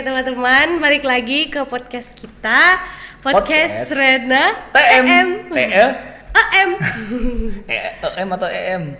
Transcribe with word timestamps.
Oke 0.00 0.08
teman-teman, 0.08 0.80
balik 0.80 1.04
lagi 1.04 1.52
ke 1.52 1.60
podcast 1.68 2.16
kita. 2.16 2.80
Podcast, 3.20 3.92
Podcast. 3.92 4.00
Rena 4.00 4.72
TM 4.72 5.04
EM 5.04 5.28
TL 5.52 5.90
EM 6.32 6.70
EM 8.16 8.28
atau 8.32 8.48
EM 8.48 8.96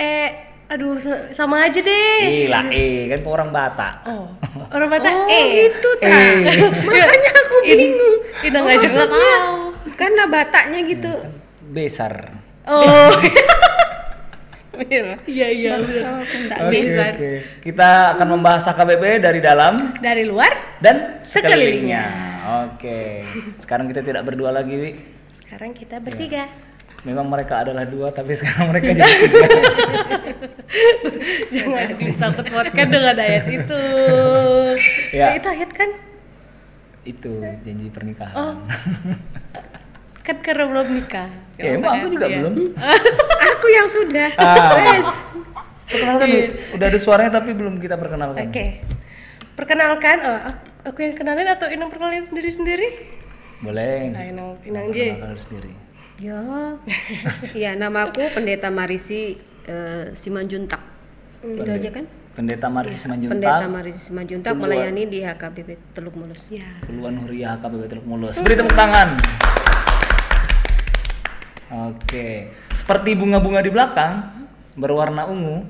Eh, 0.00 0.28
aduh 0.72 0.96
sa- 0.96 1.28
sama 1.36 1.68
aja 1.68 1.84
deh. 1.84 2.48
Gila 2.48 2.64
E 2.72 3.12
kan 3.12 3.20
orang 3.28 3.52
Batak. 3.52 4.08
Oh, 4.08 4.32
orang 4.72 4.88
Batak? 4.88 5.12
Oh 5.12 5.28
E. 5.28 5.68
gitu 5.68 5.90
E. 6.00 6.08
Tak. 6.08 6.32
Makanya 6.88 7.32
aku 7.36 7.56
bingung. 7.68 8.16
Aja 8.40 8.48
nggak 8.56 8.64
maksudnya 8.88 9.04
tahu 9.12 9.60
Karena 10.00 10.22
Bataknya 10.32 10.80
gitu. 10.80 11.12
Besar. 11.76 12.40
Oh, 12.64 13.12
Iya. 14.76 15.16
iya 15.26 15.48
iya 15.48 15.72
Oke 15.76 16.78
oke. 16.94 17.30
Kita 17.64 18.16
akan 18.16 18.26
membahas 18.36 18.64
HKBP 18.68 19.24
dari 19.24 19.40
dalam 19.40 19.96
Dari 19.98 20.28
luar 20.28 20.52
dan 20.78 21.20
Sekelilingnya. 21.24 22.04
sekelilingnya. 22.04 22.04
Oke. 22.68 23.00
Sekarang 23.58 23.86
kita 23.88 24.04
tidak 24.04 24.22
berdua 24.22 24.52
lagi 24.52 24.74
Wi. 24.76 24.92
Sekarang 25.40 25.72
kita 25.72 25.96
bertiga. 25.98 26.46
Memang 27.06 27.30
mereka 27.30 27.62
adalah 27.62 27.86
dua 27.86 28.10
tapi 28.10 28.34
sekarang 28.34 28.74
mereka 28.74 28.90
jadi 28.90 29.14
tiga. 29.22 29.46
Jangan 31.54 31.88
disangkut 32.02 32.46
pautkan 32.50 32.86
dengan 32.90 33.14
ayat 33.14 33.46
itu. 33.46 33.82
Ya. 35.14 35.30
Ya, 35.32 35.38
Itu 35.38 35.48
ayat 35.48 35.70
kan? 35.70 35.90
Itu 37.06 37.38
janji 37.62 37.86
pernikahan. 37.94 38.34
Oh. 38.34 38.54
Kan 40.26 40.42
karena 40.42 40.66
belum 40.66 40.86
nikah 40.90 41.30
Ya, 41.54 41.78
emang 41.78 41.94
aku 41.94 42.06
juga 42.10 42.26
Iya. 42.26 42.38
belum 42.42 42.54
Aku 43.54 43.66
yang 43.70 43.86
sudah. 43.86 44.28
Ah. 44.36 44.74
Wes. 44.76 45.08
Perkenalkan 45.86 46.26
Wi 46.28 46.42
Udah 46.74 46.86
ada 46.90 46.98
suaranya 46.98 47.32
tapi 47.32 47.54
belum 47.54 47.78
kita 47.78 47.94
perkenalkan 47.94 48.50
Oke. 48.50 48.82
Perkenalkan, 49.54 50.16
oh, 50.20 50.40
aku- 50.84 51.00
yang 51.00 51.14
kenalin 51.14 51.48
atau 51.48 51.70
Inang 51.70 51.88
perkenalin 51.88 52.26
diri 52.28 52.50
sendiri? 52.50 52.88
Boleh 53.56 54.10
Nah, 54.12 54.24
Inang, 54.26 54.48
Inang 54.66 54.90
J. 54.90 55.14
Perkenalkan 55.14 55.30
diri 55.30 55.42
sendiri 55.42 55.70
Ya. 56.16 56.40
Iya, 57.54 57.70
nama 57.80 58.08
aku 58.08 58.20
Pendeta 58.32 58.68
Marisi 58.68 59.36
eh, 59.64 60.10
Simanjuntak. 60.12 60.80
Itu 61.40 61.70
aja 61.70 61.88
kan? 61.92 62.04
Pendeta 62.32 62.68
Marisi 62.68 63.04
Pendeta 63.04 63.24
Simanjuntak 63.32 63.68
Marisi 63.70 64.00
Simanjuntak 64.02 64.52
melayani 64.52 65.08
di 65.08 65.20
HKBP 65.20 65.96
Teluk 65.96 66.16
Mulus. 66.16 66.40
Ya. 66.48 66.68
Puluhan 66.84 67.16
Huriah 67.20 67.56
HKBP 67.56 67.82
Teluk 67.88 68.04
Mulus. 68.04 68.40
Beri 68.40 68.56
tepuk 68.56 68.76
tangan. 68.76 69.16
Oke, 71.66 72.54
seperti 72.78 73.18
bunga-bunga 73.18 73.58
di 73.58 73.74
belakang 73.74 74.22
berwarna 74.78 75.26
ungu. 75.26 75.66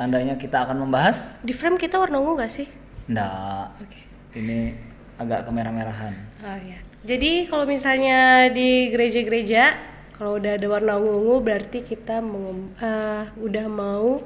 Tandanya 0.00 0.40
kita 0.40 0.64
akan 0.64 0.88
membahas? 0.88 1.36
Di 1.44 1.52
frame 1.52 1.76
kita 1.76 2.00
warna 2.00 2.16
ungu 2.16 2.40
gak 2.40 2.48
sih? 2.48 2.64
Nggak. 3.04 3.64
Oke. 3.84 4.00
Ini 4.40 4.72
agak 5.20 5.44
kemerah-merahan. 5.44 6.14
Oh 6.40 6.58
ya. 6.64 6.80
Jadi 7.04 7.44
kalau 7.44 7.68
misalnya 7.68 8.48
di 8.48 8.88
gereja-gereja 8.88 9.76
kalau 10.16 10.40
udah 10.40 10.56
ada 10.56 10.66
warna 10.68 10.96
ungu-ungu 10.96 11.44
berarti 11.44 11.84
kita 11.84 12.24
mengem- 12.24 12.72
eh, 12.80 13.24
udah 13.36 13.66
mau 13.68 14.24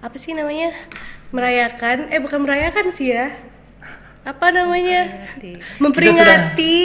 apa 0.00 0.16
sih 0.16 0.32
namanya? 0.32 0.72
merayakan 1.30 2.10
eh 2.10 2.18
bukan 2.18 2.42
merayakan 2.42 2.88
sih 2.90 3.12
ya. 3.12 3.30
Apa 4.20 4.52
namanya? 4.52 5.32
Memperingati. 5.80 5.80
memperingati. 5.80 6.78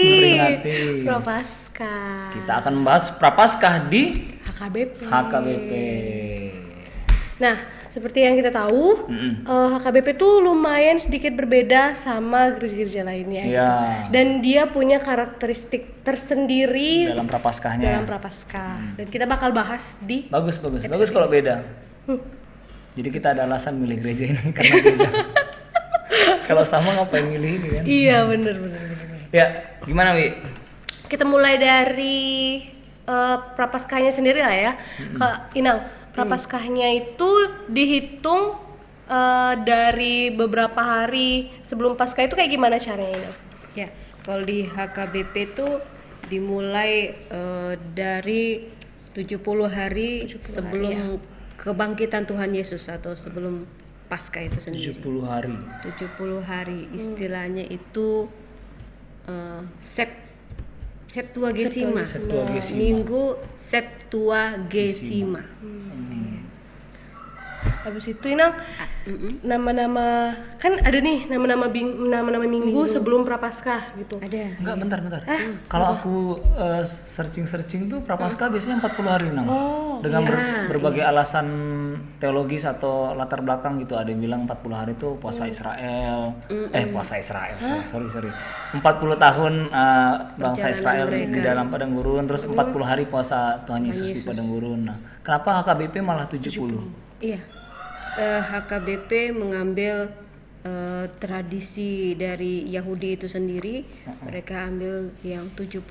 Prapaskah. 1.04 2.32
Kita 2.32 2.52
akan 2.64 2.72
membahas 2.74 3.12
Prapaskah 3.12 3.76
di 3.86 4.24
HKBP. 4.40 5.04
HKBP. 5.04 5.72
Nah, 7.36 7.60
seperti 7.92 8.24
yang 8.24 8.36
kita 8.36 8.48
tahu, 8.50 9.12
Mm-mm. 9.12 9.44
eh, 9.44 9.68
HKBP 9.76 10.16
tuh 10.16 10.40
lumayan 10.40 10.96
sedikit 10.96 11.36
berbeda 11.36 11.92
sama 11.92 12.56
gereja-gereja 12.56 13.04
lainnya. 13.04 13.44
Iya. 13.44 13.68
gitu. 13.68 14.12
Dan 14.12 14.28
dia 14.40 14.62
punya 14.66 14.98
karakteristik 14.98 16.08
tersendiri 16.08 17.12
Dalam 17.12 17.28
Prapaskahnya. 17.28 18.00
dalam 18.00 18.08
Prapaskah. 18.08 18.96
Dan 18.96 19.12
kita 19.12 19.28
bakal 19.28 19.52
bahas 19.52 20.00
di 20.00 20.32
Bagus, 20.32 20.56
bagus. 20.58 20.88
Bagus 20.88 21.12
kalau 21.12 21.28
beda. 21.28 21.68
Hmm. 22.08 22.24
Jadi 22.96 23.10
kita 23.12 23.36
ada 23.36 23.44
alasan 23.44 23.76
milih 23.76 24.00
gereja 24.00 24.24
ini 24.26 24.40
karena 24.56 24.76
beda. 24.80 25.10
Kalau 26.46 26.64
sama 26.64 26.94
ngapain 26.96 27.26
milih 27.26 27.52
ini 27.60 27.68
kan? 27.68 27.84
Iya, 27.84 28.18
bener 28.30 28.56
bener. 28.62 28.82
Ya, 29.34 29.46
gimana 29.84 30.16
Wi? 30.16 30.38
Kita 31.10 31.26
mulai 31.28 31.60
dari 31.60 32.18
eh, 33.06 33.38
Prapaskahnya 33.58 34.14
sendiri 34.14 34.40
lah 34.40 34.56
ya. 34.56 34.72
Kak 35.18 35.58
Inang, 35.58 35.84
Prapaskahnya 36.16 36.94
itu 36.96 37.30
dihitung 37.68 38.56
eh, 39.10 39.54
dari 39.66 40.32
beberapa 40.32 40.80
hari 40.80 41.52
sebelum 41.66 41.98
Paskah 42.00 42.30
itu 42.30 42.38
kayak 42.38 42.52
gimana 42.54 42.80
caranya 42.80 43.14
Inang? 43.20 43.36
Ya, 43.76 43.88
kalau 44.24 44.48
di 44.48 44.64
HKBP 44.64 45.34
itu 45.52 45.68
dimulai 46.32 47.14
eh, 47.28 47.74
dari 47.94 48.72
70 49.16 49.40
hari 49.72 50.28
sebelum 50.28 51.20
kebangkitan 51.56 52.28
Tuhan 52.28 52.52
Yesus 52.52 52.92
atau 52.92 53.16
sebelum 53.16 53.64
Paskah 54.16 54.48
itu 54.48 54.60
sendiri. 54.64 54.96
70 54.96 55.28
hari. 55.28 55.60
70 55.84 56.40
hari 56.48 56.88
istilahnya 56.96 57.68
itu 57.68 58.32
eh, 59.28 59.62
Sep 59.84 60.24
Septuagesima. 61.12 62.08
Septuagesima. 62.08 62.80
Minggu 62.80 63.36
Septuagesima. 63.60 65.44
Habis 67.86 68.06
itu 68.10 68.26
Inang 68.28 68.58
nama-nama 69.42 70.34
kan 70.56 70.74
ada 70.76 70.98
nih 70.98 71.30
nama-nama 71.30 71.68
bing- 71.68 72.10
nama-nama 72.10 72.42
minggu, 72.44 72.66
sebelum 72.86 73.22
Prapaskah 73.22 73.94
gitu. 73.96 74.18
Ada. 74.18 74.58
Enggak, 74.58 74.76
bentar, 74.76 75.00
bentar. 75.00 75.22
Kalau 75.68 75.88
aku 75.94 76.16
eh, 76.52 76.82
searching-searching 76.84 77.88
tuh 77.88 78.02
Prapaskah 78.02 78.50
biasanya 78.50 78.82
40 78.82 79.06
hari 79.08 79.28
nang. 79.30 79.46
Dengan 79.96 80.22
ber- 80.24 80.42
berbagai 80.68 81.02
alasan 81.02 81.48
teologis 82.18 82.66
atau 82.66 83.14
latar 83.14 83.40
belakang 83.40 83.78
gitu. 83.78 83.94
Ada 83.94 84.10
yang 84.10 84.20
bilang 84.20 84.42
40 84.44 84.74
hari 84.74 84.92
itu 84.94 85.16
puasa 85.16 85.46
Israel. 85.46 86.34
Eh, 86.50 86.90
puasa 86.90 87.16
Israel. 87.16 87.56
Sorry, 87.84 88.08
sorry. 88.08 88.32
40 88.74 88.82
tahun 89.16 89.54
eh, 89.68 90.14
bangsa 90.36 90.68
Israel 90.68 91.06
di 91.08 91.40
dalam 91.40 91.70
padang 91.70 91.94
gurun 91.94 92.26
terus 92.26 92.44
40 92.44 92.58
hari 92.82 93.06
puasa 93.06 93.62
Tuhan 93.64 93.86
Yesus 93.86 94.10
di 94.12 94.22
padang 94.24 94.48
gurun. 94.48 94.80
Nah, 94.84 94.98
kenapa 95.22 95.62
HKBP 95.62 96.02
malah 96.02 96.26
70? 96.26 96.50
Iya. 97.18 97.40
Eh, 98.16 98.42
HKBP 98.42 99.12
mengambil 99.32 100.08
eh, 100.62 101.06
tradisi 101.18 102.16
dari 102.16 102.64
Yahudi 102.66 103.14
itu 103.14 103.28
sendiri. 103.28 103.84
Mereka 104.24 104.56
ambil 104.66 104.94
yang 105.22 105.52
70. 105.52 105.84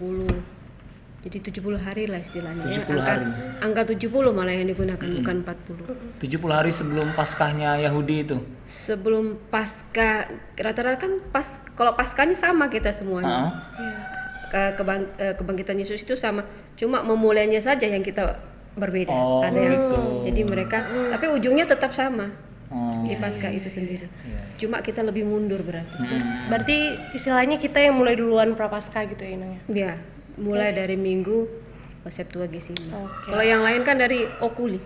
Jadi 1.21 1.41
70 1.41 1.77
hari 1.79 2.05
lah 2.05 2.19
istilahnya. 2.19 2.65
ya. 2.65 2.85
70 2.85 2.85
angka, 2.91 3.13
hari. 3.15 3.25
angka 3.63 3.83
70 3.89 4.13
malah 4.31 4.53
yang 4.53 4.69
digunakan 4.69 5.09
bukan 5.15 5.37
40. 5.41 6.21
70 6.21 6.53
hari 6.53 6.69
sebelum 6.69 7.13
Paskahnya 7.13 7.81
Yahudi 7.81 8.17
itu. 8.23 8.37
Sebelum 8.65 9.41
pasca 9.49 10.29
rata-rata 10.55 10.97
kan 10.99 11.13
pas 11.29 11.47
kalau 11.73 11.93
pasca 11.93 12.25
ini 12.25 12.37
sama 12.37 12.69
kita 12.69 12.93
semuanya. 12.93 13.57
Heeh. 13.73 13.95
Ke- 14.47 14.73
kebang- 14.77 15.13
eh, 15.17 15.33
kebangkitan 15.33 15.77
Yesus 15.77 15.99
itu 15.99 16.13
sama. 16.15 16.45
Cuma 16.75 17.01
memulainya 17.01 17.59
saja 17.59 17.85
yang 17.85 18.01
kita 18.01 18.37
berbeda. 18.75 19.15
Oh, 19.15 19.41
Ada 19.43 19.55
yang 19.57 19.75
gitu. 19.77 19.99
jadi 20.27 20.41
mereka 20.43 20.79
tapi 21.11 21.27
ujungnya 21.31 21.67
tetap 21.67 21.95
sama. 21.95 22.31
Oh. 22.75 23.07
di 23.07 23.15
pasca 23.15 23.47
itu 23.55 23.71
sendiri. 23.71 24.11
Iya. 24.27 24.41
Cuma 24.59 24.83
kita 24.83 25.07
lebih 25.07 25.23
mundur 25.23 25.63
berarti. 25.63 25.95
Berarti 26.51 26.77
istilahnya 27.15 27.55
kita 27.55 27.79
yang 27.79 27.95
mulai 27.95 28.19
duluan 28.19 28.59
Prapaskah 28.59 29.07
gitu 29.07 29.23
ya 29.23 29.37
ya. 29.71 29.95
Mulai 30.35 30.75
dari 30.75 30.99
minggu 30.99 31.47
Septuagesima. 32.05 32.99
Oke. 33.01 33.31
Kalau 33.31 33.45
yang 33.47 33.63
lain 33.63 33.87
kan 33.87 33.97
dari 33.97 34.27
Okuli. 34.43 34.77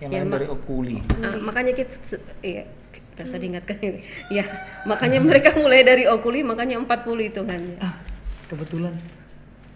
Yang 0.00 0.10
Ya, 0.10 0.18
lain 0.18 0.26
Ma- 0.26 0.34
dari 0.34 0.46
Okuli. 0.48 0.96
Ah, 1.20 1.36
makanya 1.38 1.72
kita 1.76 1.94
iya, 2.42 2.64
kita 2.90 3.28
usah 3.28 3.38
diingatkan 3.38 3.76
ini. 3.78 4.00
Ya, 4.26 4.42
makanya 4.82 5.22
mereka 5.28 5.54
mulai 5.54 5.86
dari 5.86 6.08
Okuli 6.08 6.42
makanya 6.42 6.80
40 6.80 7.28
hitungannya. 7.30 7.76
Ah, 7.78 7.94
kebetulan 8.48 8.96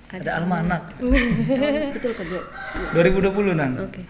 ada 0.06 0.30
almanak 0.38 0.82
Oh, 0.98 1.10
betul 1.94 2.12
kan, 2.14 2.26
Bro? 2.26 2.42
2020 2.94 3.58
nang. 3.58 3.72
Oke. 3.80 4.02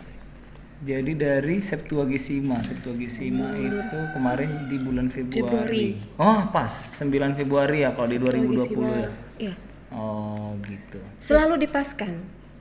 Jadi 0.84 1.16
dari 1.16 1.64
Septuagesima, 1.64 2.60
Septuagesima 2.60 3.56
itu 3.56 3.98
kemarin 4.12 4.68
di 4.68 4.76
bulan 4.76 5.08
Februari. 5.08 5.96
Oh, 6.20 6.52
pas 6.52 6.68
9 6.68 7.08
Februari 7.32 7.80
ya 7.80 7.96
kalau 7.96 8.06
di 8.06 8.20
2020 8.20 8.84
ya. 8.84 9.08
Iya. 9.40 9.54
Oh, 9.88 10.52
gitu. 10.62 11.00
Selalu 11.16 11.64
dipaskan. 11.64 12.12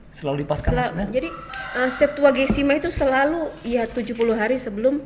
Selalu 0.08 0.48
dipaskan 0.48 0.70
Sel- 0.72 0.80
maksudnya? 0.80 1.06
jadi 1.12 1.28
eh, 1.76 1.90
Septuagesima 1.92 2.72
itu 2.72 2.88
selalu 2.88 3.52
ya 3.62 3.84
70 3.84 4.16
hari 4.32 4.56
sebelum 4.56 5.04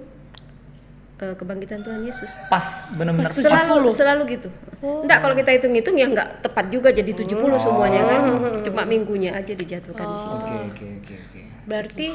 eh, 1.20 1.34
kebangkitan 1.36 1.84
Tuhan 1.84 2.00
Yesus. 2.02 2.30
Pas 2.48 2.88
benar-benar 2.96 3.30
pas. 3.30 3.36
selalu 3.36 3.88
selalu 3.92 4.22
gitu. 4.34 4.48
Enggak 4.80 5.18
kalau 5.20 5.34
kita 5.36 5.50
hitung-hitung 5.54 5.96
ya 6.00 6.06
enggak 6.08 6.40
tepat 6.40 6.72
juga 6.72 6.88
jadi 6.90 7.12
70 7.12 7.36
semuanya 7.60 8.02
kan. 8.08 8.20
Cuma 8.64 8.82
minggunya 8.88 9.36
aja 9.36 9.52
dijatuhkan 9.52 10.06
di 10.08 10.16
situ. 10.16 10.34
Oke, 10.34 10.54
oke, 10.72 10.84
oke, 11.04 11.14
oke. 11.14 11.40
Berarti 11.68 12.06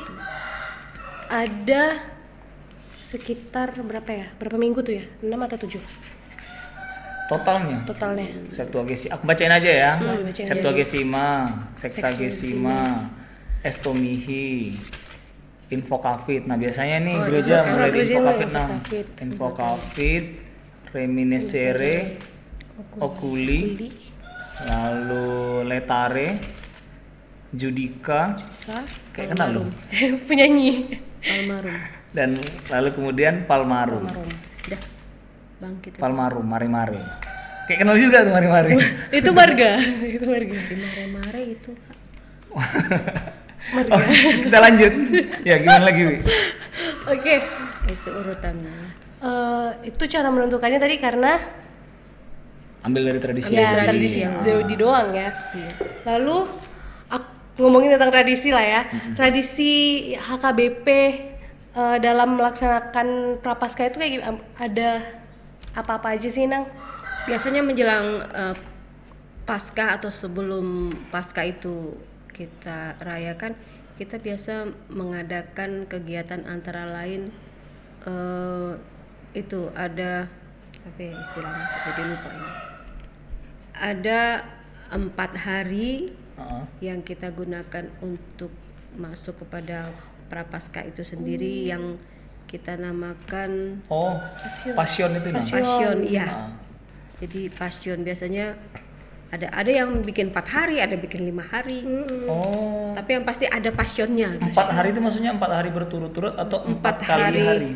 ada 1.29 1.83
sekitar 3.05 3.77
berapa 3.79 4.11
ya? 4.11 4.27
Berapa 4.41 4.57
minggu 4.57 4.81
tuh 4.81 4.99
ya? 4.99 5.05
6 5.21 5.29
atau 5.31 5.57
7? 5.61 6.15
totalnya. 7.25 7.81
totalnya. 7.89 8.27
Septuagesima. 8.53 9.17
Aku 9.17 9.23
bacain 9.25 9.49
aja 9.49 9.71
ya. 9.71 9.91
Boleh 9.97 10.29
bacain. 10.29 10.45
Septuagesima, 10.45 11.27
Sexagesima, 11.73 13.09
Estomihi, 13.65 14.77
Infokafit. 15.67 16.45
Nah, 16.45 16.55
biasanya 16.55 17.01
nih 17.01 17.15
Oh, 17.15 17.25
gereja 17.25 17.55
info- 17.57 17.69
mulai 17.71 17.89
Infokafit 17.89 18.15
mulai 18.15 18.37
nah. 18.53 18.67
Infokafit. 18.69 19.05
Infokafit, 19.19 20.25
Reminiscere, 20.91 21.95
Okuli, 22.95 23.89
lalu 24.63 25.27
Letare, 25.65 26.27
Judika, 27.49 28.35
kayak 29.09 29.33
kenal 29.33 29.49
lu. 29.51 29.63
Penyanyi. 30.27 31.01
almarhum 31.23 31.73
Dan 32.11 32.37
lalu 32.69 32.89
kemudian 32.93 33.43
Palmarum. 33.43 34.05
udah 34.05 34.81
bangkit 35.57 35.97
Palmarum, 35.97 36.45
Mare-Mare. 36.45 37.01
Kayak 37.65 37.79
kenal 37.81 37.97
juga 37.97 38.17
tuh 38.21 38.31
Mare-Mare. 38.31 38.69
itu 39.19 39.29
marga. 39.31 39.71
itu 40.15 40.23
marga. 40.23 40.55
si 40.55 40.73
mare-mare 40.77 41.41
itu 41.49 41.71
Oh, 43.67 44.01
kita 44.39 44.57
lanjut. 44.59 44.93
ya, 45.41 45.57
gimana 45.57 45.83
lagi, 45.83 46.01
Wi? 46.01 46.17
Oke. 47.07 47.35
itu 47.85 48.09
urutannya 48.09 48.73
Eh, 49.17 49.69
itu 49.85 50.03
cara 50.05 50.27
menentukannya 50.27 50.77
tadi 50.77 50.97
karena 50.97 51.37
Ambil 52.81 53.01
dari 53.07 53.17
tradisi. 53.17 53.51
ya 53.51 53.73
tradisi 53.73 53.85
tradisi 53.87 54.19
yang- 54.21 54.41
di, 54.41 54.51
di 54.67 54.75
doang 54.75 55.09
ya. 55.11 55.33
Iya. 55.51 55.71
Lalu 56.05 56.37
ak- 57.07 57.33
ngomongin 57.57 57.89
tentang 57.91 58.11
tradisi 58.11 58.49
lah 58.49 58.61
ya. 58.61 58.81
Tradisi 59.13 59.71
HKBP 60.13 60.87
eh, 61.73 61.97
dalam 61.99 62.37
melaksanakan 62.37 63.07
prapaskah 63.39 63.85
itu 63.87 63.97
kayak 63.97 64.11
gimana? 64.15 64.37
Ada 64.55 64.89
apa-apa 65.73 66.13
aja 66.13 66.27
sih, 66.27 66.45
Nang? 66.45 66.69
biasanya 67.25 67.59
menjelang 67.59 68.05
eh, 68.23 68.55
pasca 69.41 69.97
atau 69.97 70.09
sebelum 70.09 70.65
pasca 71.09 71.41
itu 71.41 71.97
kita 72.35 72.99
rayakan 72.99 73.55
kita 73.95 74.19
biasa 74.19 74.67
mengadakan 74.91 75.87
kegiatan 75.87 76.43
antara 76.43 76.83
lain 76.85 77.31
eh, 78.03 78.71
itu 79.31 79.71
ada 79.71 80.27
apa 80.83 80.99
ya 80.99 81.13
istilahnya 81.17 81.65
jadi 81.81 82.01
lupa 82.05 82.29
ini 82.29 82.49
ada 83.73 84.21
empat 84.91 85.31
hari 85.37 86.11
Heeh. 86.35 86.63
yang 86.83 86.99
kita 87.01 87.31
gunakan 87.31 87.87
untuk 87.99 88.51
masuk 88.93 89.43
kepada 89.43 89.91
prapaskah 90.27 90.83
itu 90.83 91.01
sendiri 91.01 91.65
yang 91.65 91.95
kita 92.45 92.75
namakan 92.75 93.81
Oh, 93.87 94.15
passion 94.75 95.09
itu 95.11 95.27
nah. 95.27 95.39
Passion. 95.39 95.55
passion 95.57 95.97
iya 96.05 96.27
Ah. 96.27 96.49
jadi 97.17 97.49
passion 97.49 98.03
biasanya 98.03 98.55
ada 99.27 99.47
ada 99.49 99.67
yang 99.69 99.99
bikin 99.99 100.29
empat 100.29 100.45
hari 100.47 100.77
ada 100.77 100.93
bikin 100.93 101.23
lima 101.23 101.41
hari 101.43 101.81
Oh, 102.25 102.93
tapi 102.93 103.13
yang 103.13 103.23
pasti 103.23 103.45
ada 103.45 103.67
passionnya 103.69 104.37
empat 104.37 104.67
hari 104.69 104.89
itu 104.89 104.99
maksudnya 104.99 105.31
empat 105.31 105.51
hari 105.51 105.69
berturut-turut 105.69 106.33
atau 106.33 106.63
empat, 106.63 106.95
empat 106.95 106.95
kali 107.01 107.21
hari? 107.21 107.41
hari, 107.41 107.71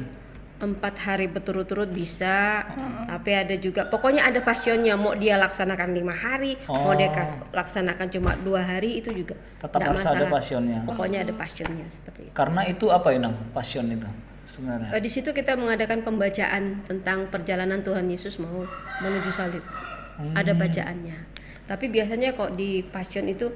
empat 0.60 0.96
hari 1.00 1.26
berturut-turut 1.26 1.90
bisa 1.90 2.64
tapi 3.06 3.32
ada 3.34 3.56
juga 3.56 3.86
pokoknya 3.86 4.24
ada 4.24 4.40
passionnya 4.40 4.94
mau 4.94 5.14
dia 5.14 5.36
laksanakan 5.38 5.90
lima 5.90 6.12
hari 6.12 6.54
mau 6.66 6.94
dia 6.94 7.08
Oh. 7.08 7.14
ka- 7.14 7.32
laksanakan 7.56 8.08
cuma 8.10 8.36
dua 8.36 8.62
hari 8.62 9.00
itu 9.00 9.10
juga 9.12 9.36
Tetap 9.58 9.80
harus 9.82 10.00
ada 10.02 10.16
masalah. 10.22 10.30
passionnya. 10.30 10.80
pokoknya 10.84 11.20
ada 11.22 11.34
passionnya 11.34 11.86
seperti 11.88 12.22
itu 12.24 12.34
Karena 12.34 12.62
itu 12.64 12.86
apa 12.88 13.10
ya, 13.10 13.20
Nang? 13.20 13.36
Passion 13.50 13.88
itu 13.88 14.08
sebenarnya. 14.44 14.90
Eh, 14.90 15.00
di 15.00 15.08
situ 15.08 15.30
kita 15.30 15.54
mengadakan 15.54 16.02
pembacaan 16.02 16.82
tentang 16.84 17.28
perjalanan 17.28 17.80
Tuhan 17.80 18.06
Yesus 18.06 18.38
mau 18.38 18.66
menuju 19.00 19.30
salib. 19.30 19.62
Ada 20.34 20.52
bacaannya. 20.52 21.29
Tapi 21.70 21.86
biasanya 21.86 22.34
kok 22.34 22.58
di 22.58 22.82
Passion 22.82 23.30
itu 23.30 23.54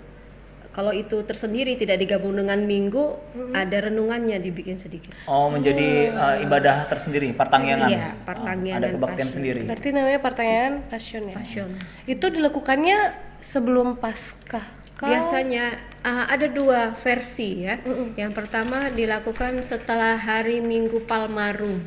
kalau 0.73 0.89
itu 0.89 1.21
tersendiri 1.21 1.77
tidak 1.77 2.01
digabung 2.01 2.33
dengan 2.33 2.57
Minggu, 2.65 3.13
ada 3.53 3.77
renungannya 3.89 4.41
dibikin 4.41 4.81
sedikit. 4.81 5.13
Oh, 5.29 5.45
menjadi 5.49 6.09
uh, 6.09 6.35
ibadah 6.41 6.89
tersendiri, 6.89 7.29
pertangyangan. 7.37 7.93
Iya, 7.93 8.17
pertangyangan 8.25 8.81
Ada 8.81 8.87
kebaktian 8.97 9.27
passion. 9.29 9.37
sendiri. 9.37 9.61
Berarti 9.69 9.89
namanya 9.93 10.19
pertanyaan 10.25 10.73
passion 10.89 11.21
ya. 11.29 11.35
Passion. 11.37 11.69
Itu 12.09 12.25
dilakukannya 12.33 12.97
sebelum 13.37 14.01
Paskah. 14.01 14.65
Kah? 14.97 15.09
Biasanya 15.09 15.77
ah, 16.01 16.25
ada 16.29 16.49
dua 16.49 16.97
versi 16.97 17.69
ya. 17.69 17.77
Yang 18.17 18.33
pertama 18.33 18.89
dilakukan 18.89 19.61
setelah 19.61 20.17
hari 20.17 20.57
Minggu 20.57 21.05
Palmarum. 21.05 21.85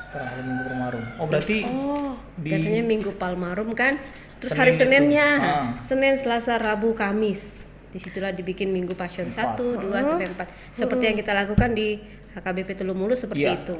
Setelah 0.00 0.24
hari 0.32 0.42
Minggu 0.48 0.62
Bermarum. 0.72 1.04
Oh, 1.20 1.26
berarti 1.28 1.58
Oh, 1.68 2.16
di 2.40 2.48
Biasanya 2.48 2.80
Minggu 2.80 3.12
Palmarum 3.20 3.76
kan. 3.76 4.00
Terus 4.40 4.50
Senin 4.50 4.58
hari 4.58 4.72
itu. 4.72 4.80
Seninnya, 4.80 5.28
Ah. 5.36 5.64
Senin, 5.78 6.14
Selasa, 6.16 6.56
Rabu, 6.56 6.92
Kamis. 6.92 7.60
Di 7.86 7.98
situlah 7.98 8.30
dibikin 8.30 8.70
Minggu 8.70 8.94
Passion 8.94 9.28
1, 9.28 9.76
2 9.76 10.00
sampai 10.00 10.26
4. 10.26 10.46
Seperti 10.70 11.04
yang 11.04 11.16
kita 11.16 11.34
lakukan 11.34 11.70
di 11.70 11.98
HKBP 12.30 12.78
Telumulu 12.78 13.12
seperti 13.12 13.42
Iya. 13.42 13.58
itu. 13.58 13.74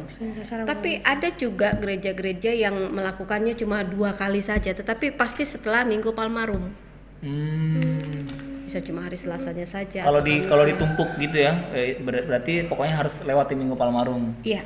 Tapi 0.67 0.99
ada 0.99 1.31
juga 1.33 1.73
gereja-gereja 1.73 2.51
yang 2.51 2.91
melakukannya 2.91 3.55
cuma 3.55 3.81
dua 3.81 4.11
kali 4.11 4.43
saja, 4.43 4.75
tetapi 4.75 5.15
pasti 5.15 5.47
setelah 5.47 5.87
Minggu 5.87 6.11
Palmarum. 6.11 6.67
Hmm. 7.23 8.27
Bisa 8.67 8.83
cuma 8.83 9.03
hari 9.03 9.15
Selasanya 9.15 9.63
saja. 9.65 10.03
Kalau 10.03 10.19
di 10.19 10.43
kalau 10.43 10.63
ditumpuk 10.63 11.15
gitu 11.17 11.39
ya, 11.41 11.71
eh, 11.71 11.95
ber- 11.97 12.23
berarti 12.23 12.67
pokoknya 12.67 12.95
harus 12.97 13.23
lewati 13.23 13.55
Minggu 13.55 13.75
Palmarum. 13.75 14.35
Iya, 14.43 14.63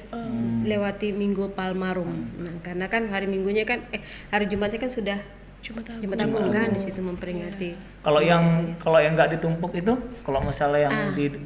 lewati 0.63 1.13
Minggu 1.13 1.53
Palmarum. 1.53 2.09
Nah, 2.37 2.57
karena 2.61 2.87
kan 2.87 3.09
hari 3.09 3.25
Minggunya 3.25 3.65
kan, 3.65 3.85
eh 3.91 4.01
hari 4.29 4.45
Jumatnya 4.47 4.77
kan 4.79 4.89
sudah 4.89 5.21
Jumat 5.65 6.21
Agung 6.21 6.53
kan 6.53 6.69
di 6.77 6.81
situ 6.85 7.01
memperingati. 7.01 7.71
Kalau 8.05 8.21
yang 8.21 8.77
kalau 8.77 9.01
yang 9.01 9.17
nggak 9.17 9.41
ditumpuk 9.41 9.73
itu, 9.73 9.97
kalau 10.21 10.45
misalnya 10.45 10.93
yang 10.93 10.95
di 11.17 11.41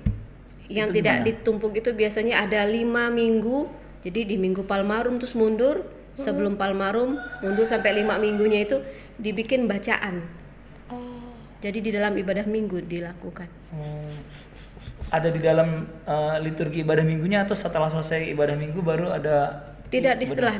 Yang 0.69 0.89
tidak 1.01 1.17
gimana? 1.23 1.29
ditumpuk 1.31 1.73
itu 1.79 1.91
biasanya 1.95 2.35
ada 2.43 2.67
lima 2.67 3.09
minggu. 3.09 3.71
Jadi 4.03 4.31
di 4.31 4.37
Minggu 4.39 4.63
Palmarum 4.67 5.19
terus 5.19 5.35
mundur, 5.35 5.87
sebelum 6.15 6.59
Palmarum 6.59 7.19
mundur 7.43 7.67
sampai 7.67 8.03
lima 8.03 8.19
minggunya 8.19 8.67
itu 8.67 8.79
dibikin 9.19 9.67
bacaan. 9.67 10.23
Oh, 10.91 11.35
Jadi 11.59 11.79
di 11.83 11.91
dalam 11.91 12.15
ibadah 12.15 12.47
minggu 12.47 12.85
dilakukan. 12.87 13.49
Oh, 13.75 14.13
ada 15.09 15.29
di 15.33 15.41
dalam 15.41 15.89
eh, 16.05 16.37
liturgi 16.45 16.85
ibadah 16.85 17.03
minggunya 17.03 17.43
atau 17.49 17.57
setelah 17.57 17.89
selesai 17.89 18.29
ibadah 18.35 18.55
minggu 18.55 18.79
baru 18.85 19.09
ada 19.15 19.67
Tidak 19.89 20.15
di 20.21 20.27
setelah, 20.29 20.53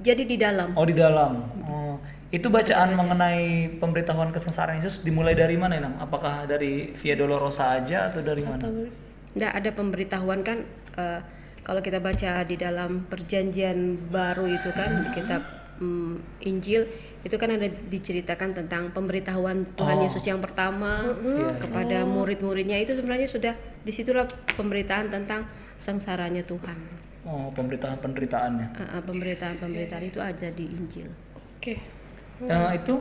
jadi 0.00 0.24
di 0.24 0.36
dalam. 0.40 0.72
oh 0.72 0.86
di 0.88 0.96
dalam 0.96 1.32
oh 1.68 1.94
itu 2.32 2.48
bacaan 2.48 2.96
mengenai 2.96 3.42
pemberitahuan 3.76 4.32
kesengsaraan 4.32 4.80
Yesus 4.80 5.00
dimulai 5.00 5.34
dari 5.34 5.54
mana 5.54 5.76
Nang? 5.78 6.00
apakah 6.00 6.44
dari 6.44 6.90
Via 6.90 7.12
Dolorosa 7.12 7.76
aja 7.76 8.08
atau 8.08 8.20
dari 8.20 8.40
mana 8.40 8.64
Tidak 9.28 9.52
ada 9.52 9.70
pemberitahuan 9.70 10.40
kan 10.40 10.64
eh, 10.94 11.20
kalau 11.60 11.78
kita 11.78 12.00
baca 12.00 12.42
di 12.42 12.56
dalam 12.56 13.04
perjanjian 13.06 13.78
baru 14.08 14.44
itu 14.46 14.68
kan 14.70 14.90
di 14.98 15.10
kitab 15.12 15.40
mm, 15.78 16.42
Injil 16.42 16.88
itu 17.22 17.36
kan 17.36 17.52
ada 17.52 17.64
diceritakan 17.68 18.50
tentang 18.54 18.90
pemberitahuan 18.90 19.68
Tuhan 19.74 19.96
Oh. 19.96 20.02
Yesus 20.02 20.24
yang 20.24 20.40
pertama 20.40 21.04
Iya, 21.14 21.54
kepada 21.58 22.02
murid-muridnya 22.02 22.76
itu 22.76 22.92
sebenarnya 22.92 23.24
sudah 23.26 23.54
di 23.78 23.92
situlah 23.92 24.24
pemberitaan 24.50 25.08
tentang 25.08 25.44
sengsaranya 25.76 26.42
Tuhan. 26.42 26.76
oh 27.22 27.52
pemberitahuan 27.52 28.00
penderitaannya 28.00 28.66
Eh, 28.74 28.82
eh, 28.82 29.02
pemberitaan-pemberitaan 29.02 30.02
itu 30.02 30.18
ada 30.18 30.48
di 30.50 30.64
Injil. 30.66 31.12
oke. 31.54 32.01
Eh, 32.40 32.70
itu 32.80 32.94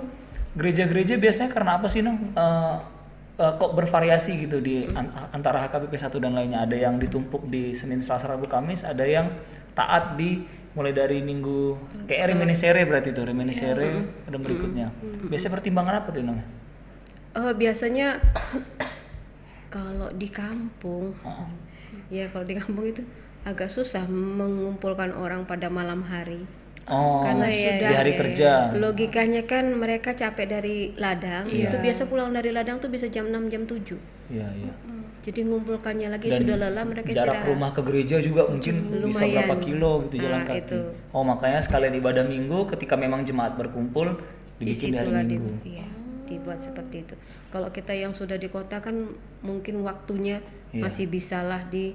gereja-gereja 0.53 1.15
biasanya 1.15 1.49
karena 1.49 1.79
apa 1.79 1.87
sih 1.87 2.03
Nang? 2.03 2.19
Eh, 2.35 2.75
eh, 3.39 3.53
kok 3.55 3.71
bervariasi 3.73 4.45
gitu 4.45 4.59
di 4.59 4.85
an- 4.91 5.31
antara 5.31 5.63
HKBP 5.63 5.93
1 5.97 6.19
dan 6.19 6.35
lainnya? 6.35 6.61
Ada 6.67 6.75
yang 6.89 6.99
ditumpuk 6.99 7.47
di 7.47 7.71
Senin 7.71 8.03
Selasa 8.03 8.27
Rabu 8.29 8.45
Kamis 8.45 8.83
ada 8.83 9.07
yang 9.07 9.31
taat 9.71 10.19
di 10.19 10.43
mulai 10.71 10.95
dari 10.95 11.19
minggu 11.19 11.75
kayak 12.07 12.31
reminiscere 12.31 12.87
berarti 12.87 13.11
itu 13.11 13.21
reminiscere 13.23 13.91
ada 14.23 14.37
berikutnya. 14.39 14.87
Biasanya 15.27 15.51
pertimbangan 15.51 15.95
apa 15.99 16.09
tuh 16.15 16.23
Nang? 16.23 16.39
Eh, 17.31 17.53
biasanya 17.55 18.19
kalau 19.75 20.11
di 20.11 20.27
kampung, 20.27 21.15
ya 22.11 22.27
kalau 22.31 22.43
di 22.43 22.55
kampung 22.59 22.87
itu 22.87 23.03
agak 23.41 23.71
susah 23.71 24.05
mengumpulkan 24.07 25.15
orang 25.15 25.47
pada 25.47 25.71
malam 25.71 26.03
hari. 26.05 26.43
Oh, 26.83 27.21
Karena 27.21 27.45
di 27.45 27.61
sudah 27.61 27.89
hari 27.93 28.13
kerja. 28.17 28.49
Logikanya 28.73 29.43
kan 29.43 29.69
mereka 29.71 30.11
capek 30.11 30.45
dari 30.49 30.77
ladang, 30.95 31.45
Iya. 31.45 31.69
itu 31.69 31.75
biasa 31.77 32.01
pulang 32.05 32.31
dari 32.31 32.49
ladang 32.49 32.77
tuh 32.77 32.89
bisa 32.89 33.05
jam 33.05 33.29
6 33.29 33.47
jam 33.47 33.63
7. 33.63 34.01
Iya, 34.27 34.49
iya. 34.49 34.73
Jadi 35.21 35.45
ngumpulkannya 35.45 36.09
lagi 36.09 36.27
Dan 36.27 36.41
sudah 36.41 36.57
lelah 36.57 36.81
mereka 36.81 37.13
jarak 37.13 37.37
istirahat. 37.37 37.45
rumah 37.47 37.69
ke 37.69 37.81
gereja 37.83 38.17
juga 38.17 38.49
mungkin 38.49 38.75
bisa 39.05 39.21
Lumayan. 39.21 39.33
berapa 39.37 39.55
kilo 39.61 39.91
gitu 40.01 40.15
jalan 40.19 40.33
Nah, 40.35 40.47
kaki. 40.47 40.59
itu. 40.59 40.79
Oh, 41.11 41.21
makanya 41.21 41.59
sekalian 41.59 41.93
ibadah 41.93 42.25
minggu 42.25 42.59
ketika 42.67 42.95
memang 42.95 43.21
jemaat 43.21 43.53
berkumpul 43.53 44.17
Di 44.57 44.65
dibikin 44.65 44.89
di 44.89 44.97
hari 44.97 45.05
situlah 45.05 45.21
di, 45.21 45.29
minggu. 45.31 45.51
iya, 45.63 45.87
dibuat 46.25 46.59
seperti 46.59 46.95
itu. 46.99 47.13
Kalau 47.47 47.69
kita 47.69 47.93
yang 47.93 48.11
sudah 48.11 48.35
di 48.35 48.47
kota 48.47 48.81
kan 48.81 49.13
mungkin 49.39 49.85
waktunya 49.85 50.41
Iya. 50.71 50.81
masih 50.81 51.05
bisalah 51.05 51.61
di 51.63 51.93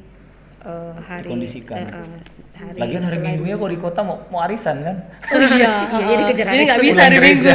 eh, 0.67 0.95
hari 1.01 1.25
Dikondisikan. 1.25 1.77
eh, 1.79 1.87
eh, 1.87 2.19
hari 2.53 2.77
Lagian 2.77 3.03
hari 3.03 3.15
selain- 3.15 3.27
Minggu 3.33 3.45
ya 3.45 3.57
kalau 3.57 3.71
di 3.71 3.79
kota 3.79 4.01
mau, 4.03 4.17
mau 4.27 4.41
arisan 4.43 4.77
kan? 4.81 4.97
Oh 5.25 5.39
iya, 5.39 5.71
Iya, 5.93 6.05
jadi 6.09 6.23
kejar 6.27 6.45
jadi 6.45 6.51
hari 6.51 6.65
nggak 6.65 6.81
bisa 6.83 7.01
hari 7.01 7.19
Minggu. 7.19 7.51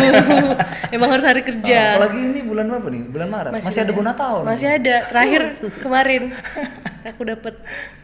Emang 0.95 1.09
harus 1.09 1.25
hari 1.25 1.41
kerja. 1.41 1.77
Ah, 1.77 1.91
apalagi 1.97 2.19
ini 2.21 2.39
bulan 2.41 2.65
apa 2.67 2.87
nih? 2.87 3.03
Bulan 3.05 3.27
Maret. 3.27 3.51
Masih, 3.53 3.81
ada 3.81 3.91
bonus 3.91 4.15
tahun. 4.15 4.43
Masih 4.43 4.67
ada. 4.69 4.95
Terakhir 5.05 5.41
kemarin 5.83 6.21
aku 7.03 7.21
dapat. 7.25 7.53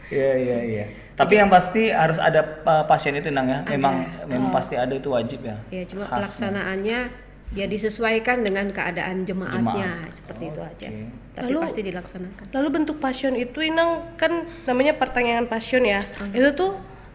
Iya 0.08 0.30
iya 0.36 0.58
iya. 0.62 0.84
Tapi 1.12 1.34
yang 1.34 1.48
pasti 1.48 1.90
harus 1.90 2.16
ada 2.16 2.40
uh, 2.62 2.84
pasien 2.84 3.12
itu 3.12 3.28
nang 3.28 3.44
ya. 3.44 3.60
Memang 3.66 3.94
memang 4.24 4.50
pasti 4.50 4.74
ada 4.74 4.90
itu 4.90 5.08
wajib 5.08 5.42
ya. 5.42 5.56
Ya 5.68 5.82
cuma 5.84 6.04
Khasnya. 6.04 6.16
pelaksanaannya 6.48 7.00
ya 7.56 7.64
disesuaikan 7.64 8.44
dengan 8.44 8.68
keadaan 8.68 9.24
jemaatnya 9.24 10.04
seperti 10.12 10.52
itu 10.52 10.60
aja. 10.60 10.88
Tapi 11.32 11.52
Lalu- 11.54 11.64
pasti 11.64 11.80
dilaksanakan. 11.80 12.44
Lalu 12.52 12.68
bentuk 12.68 12.96
passion 13.00 13.32
itu 13.38 13.64
Inang 13.64 14.16
kan 14.20 14.44
namanya 14.68 14.98
pertanyaan 15.00 15.48
passion 15.48 15.86
ya. 15.86 16.04
Itu 16.34 16.52
tuh 16.52 16.72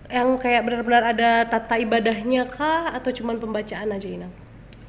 yang 0.09 0.37
kayak 0.41 0.65
benar-benar 0.65 1.13
ada 1.15 1.45
tata 1.45 1.77
ibadahnya 1.77 2.49
kah 2.49 2.93
atau 2.93 3.13
cuman 3.13 3.37
pembacaan 3.37 3.93
aja 3.93 4.07
Inang? 4.09 4.33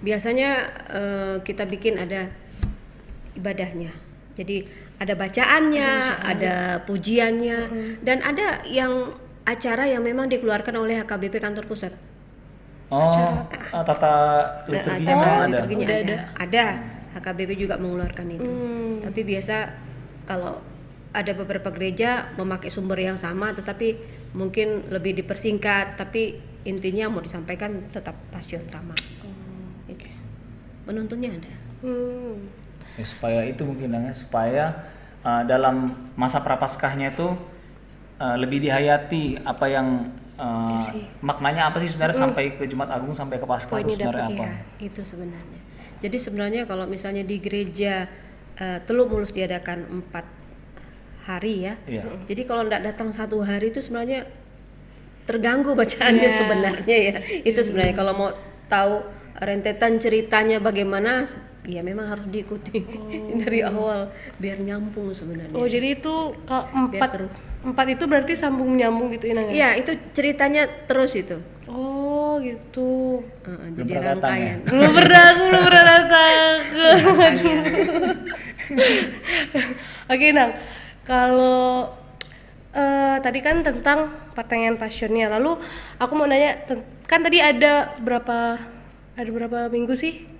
Biasanya 0.01 0.51
eh, 0.89 1.37
kita 1.45 1.69
bikin 1.69 2.01
ada 2.01 2.29
ibadahnya. 3.37 3.93
Jadi 4.35 4.67
ada 4.99 5.15
bacaannya, 5.15 5.91
ada 6.23 6.55
pujiannya, 6.87 7.59
dan 8.03 8.19
ada 8.23 8.63
yang 8.67 9.15
acara 9.45 9.87
yang 9.87 10.03
memang 10.03 10.27
dikeluarkan 10.27 10.75
oleh 10.75 11.03
HKBP 11.05 11.39
kantor 11.39 11.69
pusat. 11.69 11.93
Oh, 12.93 13.01
ah, 13.73 13.83
tata 13.83 14.15
liturginya 14.69 15.13
Nah, 15.15 15.17
memang 15.17 15.29
acara 15.29 15.41
ada. 15.41 15.49
liturginya 15.49 15.87
ada. 15.89 16.17
Ada. 16.37 16.67
HKBP 17.15 17.51
juga 17.57 17.75
mengeluarkan 17.79 18.27
itu. 18.35 18.51
Hmm. 18.51 18.99
Tapi 19.01 19.21
biasa 19.23 19.57
kalau 20.27 20.59
ada 21.15 21.33
beberapa 21.33 21.71
gereja 21.71 22.35
memakai 22.35 22.75
sumber 22.75 22.99
yang 22.99 23.15
sama, 23.15 23.55
tetapi 23.55 23.97
mungkin 24.35 24.91
lebih 24.91 25.15
dipersingkat. 25.23 25.95
Tapi 25.95 26.39
intinya 26.67 27.07
mau 27.09 27.23
disampaikan 27.23 27.87
tetap 27.95 28.19
pasion 28.35 28.67
sama. 28.67 28.99
Gitu. 29.87 30.11
Penuntunnya 30.85 31.39
ada. 31.39 31.55
Hmm. 31.87 32.51
Ya, 32.99 33.05
supaya 33.07 33.41
itu 33.47 33.63
mungkin 33.67 33.95
Nang, 33.95 34.07
ya, 34.11 34.15
supaya 34.15 34.65
uh, 35.23 35.43
dalam 35.47 35.95
masa 36.15 36.43
prapaskahnya 36.43 37.15
itu 37.15 37.31
uh, 38.19 38.37
lebih 38.39 38.63
dihayati 38.63 39.43
apa 39.43 39.67
yang 39.71 40.11
uh, 40.39 40.89
maknanya 41.23 41.71
apa 41.71 41.79
sih 41.83 41.91
sebenarnya 41.91 42.19
sampai 42.27 42.55
ke 42.59 42.65
Jumat 42.67 42.91
Agung 42.91 43.15
sampai 43.15 43.37
ke 43.39 43.47
Paskah 43.47 43.81
itu 43.83 43.97
sebenarnya 43.99 44.27
apa? 44.31 44.45
Iya, 44.47 44.51
itu 44.83 45.03
sebenarnya. 45.03 45.61
Jadi 46.05 46.17
sebenarnya 46.21 46.63
kalau 46.69 46.85
misalnya 46.85 47.25
di 47.25 47.41
gereja 47.41 48.05
eh, 48.61 48.79
Teluk 48.85 49.09
Mulus 49.09 49.33
diadakan 49.33 49.89
empat 49.89 50.27
hari 51.25 51.65
ya. 51.65 51.75
Iya. 51.89 52.05
Jadi 52.29 52.43
kalau 52.45 52.69
tidak 52.69 52.93
datang 52.93 53.09
satu 53.09 53.41
hari 53.41 53.73
itu 53.73 53.81
sebenarnya 53.81 54.29
terganggu 55.25 55.73
bacaannya 55.73 56.29
sebenarnya 56.29 56.97
ya. 57.01 57.17
Itu 57.41 57.65
sebenarnya 57.65 57.97
kalau 57.97 58.13
mau 58.13 58.31
tahu 58.69 59.01
rentetan 59.41 59.97
ceritanya 59.97 60.61
bagaimana, 60.61 61.25
ya 61.65 61.81
memang 61.81 62.07
harus 62.07 62.27
diikuti 62.29 62.85
dari 63.43 63.65
awal 63.65 64.13
biar 64.37 64.61
nyambung 64.61 65.17
sebenarnya. 65.17 65.57
Oh 65.57 65.65
jadi 65.65 65.97
itu 65.97 66.37
kalau 66.45 66.69
empat 66.71 67.09
seru. 67.09 67.29
empat 67.65 67.87
itu 67.97 68.05
berarti 68.05 68.33
sambung 68.37 68.77
nyambung 68.77 69.09
gitu 69.17 69.33
Inang 69.33 69.49
ya? 69.49 69.53
Iya, 69.53 69.69
itu 69.81 69.93
ceritanya 70.13 70.69
terus 70.85 71.17
itu. 71.17 71.41
Oh 71.65 72.37
gitu. 72.45 73.25
Heeh, 73.49 73.73
Belum 73.73 73.79
jadi 73.81 73.93
ya? 73.97 74.01
rangkaian. 74.13 74.59
Belum 74.69 74.91
pernah 74.93 75.23
aku 75.33 75.43
belum 75.49 75.63
pernah 75.65 75.83
datang. 75.89 76.59
Rangkaian. 77.09 77.65
Oke 80.13 80.27
Nang, 80.37 80.51
kalau 81.09 81.89
eh, 82.73 83.17
tadi 83.25 83.41
kan 83.41 83.65
tentang 83.65 84.13
pertanyaan 84.37 84.77
passionnya, 84.77 85.33
lalu 85.33 85.57
aku 85.97 86.13
mau 86.13 86.29
nanya, 86.29 86.61
kan 87.09 87.25
tadi 87.25 87.41
ada 87.41 87.97
berapa 87.97 88.61
ada 89.15 89.31
berapa 89.33 89.73
minggu 89.73 89.97
sih? 89.97 90.34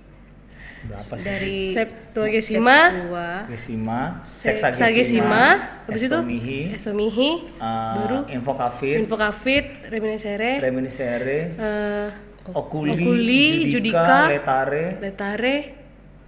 Berapa 0.85 1.13
sih? 1.17 1.25
Dari 1.25 1.59
Septuagesima, 1.73 2.77
Septua, 2.77 3.29
Gesima, 3.49 3.99
Sexagesima, 4.21 5.45
habis 5.89 6.01
itu 6.05 6.13
Estomihi, 6.13 6.59
Estomihi, 6.77 7.29
uh, 7.57 7.93
baru 7.97 8.17
Infokafir, 8.29 8.95
Infokafit, 9.01 9.65
Reminiscere, 9.89 10.61
Reminiscere, 10.61 11.37
eh, 11.57 12.09
Okuli, 12.53 12.93
Okuli, 12.93 13.45
Judika, 13.73 14.05
Judika, 14.05 14.17
Letare, 14.29 14.85
Letare, 15.01 15.55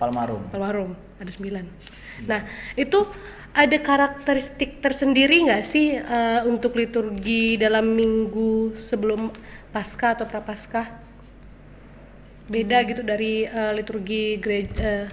Palmarum. 0.01 0.41
Palmarum, 0.49 0.91
ada 1.21 1.31
sembilan. 1.31 1.65
Nah, 2.25 2.41
itu 2.73 2.99
ada 3.53 3.77
karakteristik 3.77 4.81
tersendiri 4.81 5.45
nggak 5.45 5.63
sih 5.65 5.97
eh, 6.01 6.41
untuk 6.49 6.73
liturgi 6.73 7.61
dalam 7.61 7.93
minggu 7.93 8.73
sebelum 8.81 9.29
Paskah 9.69 10.17
atau 10.17 10.25
Prapaskah? 10.25 11.06
Beda 12.47 12.83
gitu 12.87 13.03
dari 13.03 13.43
eh, 13.43 13.71
liturgi 13.75 14.39
gereja 14.39 15.11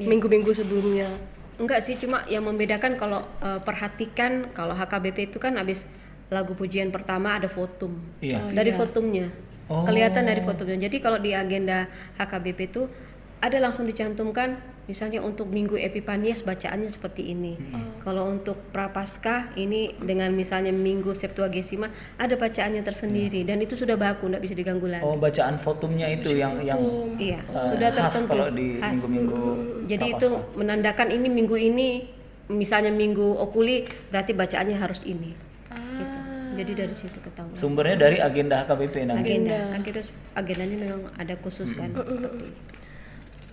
minggu-minggu 0.00 0.52
sebelumnya. 0.52 1.08
Enggak 1.56 1.80
sih, 1.80 1.96
cuma 1.96 2.20
yang 2.28 2.44
membedakan 2.44 3.00
kalau 3.00 3.24
eh, 3.40 3.60
perhatikan 3.64 4.52
kalau 4.52 4.76
HKBP 4.76 5.32
itu 5.32 5.38
kan 5.40 5.56
habis 5.56 5.88
lagu 6.28 6.52
pujian 6.58 6.90
pertama 6.90 7.38
ada 7.38 7.48
votum. 7.48 7.96
Iya. 8.20 8.52
dari 8.52 8.74
votumnya. 8.74 9.30
Oh. 9.66 9.82
Kelihatan 9.82 10.30
dari 10.30 10.42
votumnya. 10.42 10.78
Jadi 10.78 11.02
kalau 11.02 11.18
di 11.18 11.34
agenda 11.34 11.90
HKBP 12.18 12.60
itu 12.70 12.86
ada 13.42 13.58
langsung 13.58 13.86
dicantumkan 13.86 14.58
misalnya 14.86 15.20
untuk 15.22 15.50
minggu 15.50 15.74
Epipanias 15.74 16.46
bacaannya 16.46 16.86
seperti 16.90 17.34
ini. 17.34 17.58
Kalau 18.02 18.30
untuk 18.30 18.70
Prapaskah 18.70 19.54
ini 19.58 19.94
dengan 19.98 20.30
misalnya 20.30 20.70
minggu 20.70 21.10
Septuagesima 21.12 21.90
ada 22.18 22.34
bacaannya 22.38 22.82
tersendiri 22.86 23.42
dan 23.42 23.58
itu 23.62 23.74
sudah 23.74 23.98
baku 23.98 24.30
nggak 24.30 24.42
bisa 24.42 24.54
diganggu 24.54 24.86
lagi. 24.86 25.02
Oh, 25.02 25.18
bacaan 25.18 25.58
fotumnya 25.58 26.06
itu 26.10 26.30
yang 26.34 26.62
yang 26.62 26.78
Iya, 27.18 27.42
eh, 27.42 27.66
sudah 27.74 27.88
khas 27.92 28.14
tertentu. 28.14 28.32
kalau 28.34 28.48
di 28.54 28.66
Khas. 28.78 28.92
minggu-minggu 28.94 29.42
Jadi 29.86 30.06
itu 30.18 30.28
menandakan 30.58 31.08
ini 31.14 31.28
minggu 31.30 31.56
ini, 31.58 31.88
misalnya 32.50 32.90
minggu 32.90 33.38
okuli, 33.38 33.86
berarti 34.10 34.34
bacaannya 34.34 34.76
harus 34.78 35.02
ini. 35.06 35.30
Gitu. 35.70 36.18
Jadi 36.56 36.72
dari 36.72 36.94
situ 36.96 37.18
ketahuan. 37.20 37.52
sumbernya 37.52 37.96
dari 38.00 38.16
agenda 38.16 38.64
HKBP 38.64 39.04
nah. 39.04 39.20
Agenda 39.20 39.76
kan 39.76 39.80
kita 39.84 40.00
agendanya 40.32 40.76
memang 40.88 41.02
ada 41.20 41.34
khusus 41.36 41.68
kan 41.76 41.92
seperti 41.92 42.48
itu. 42.48 42.48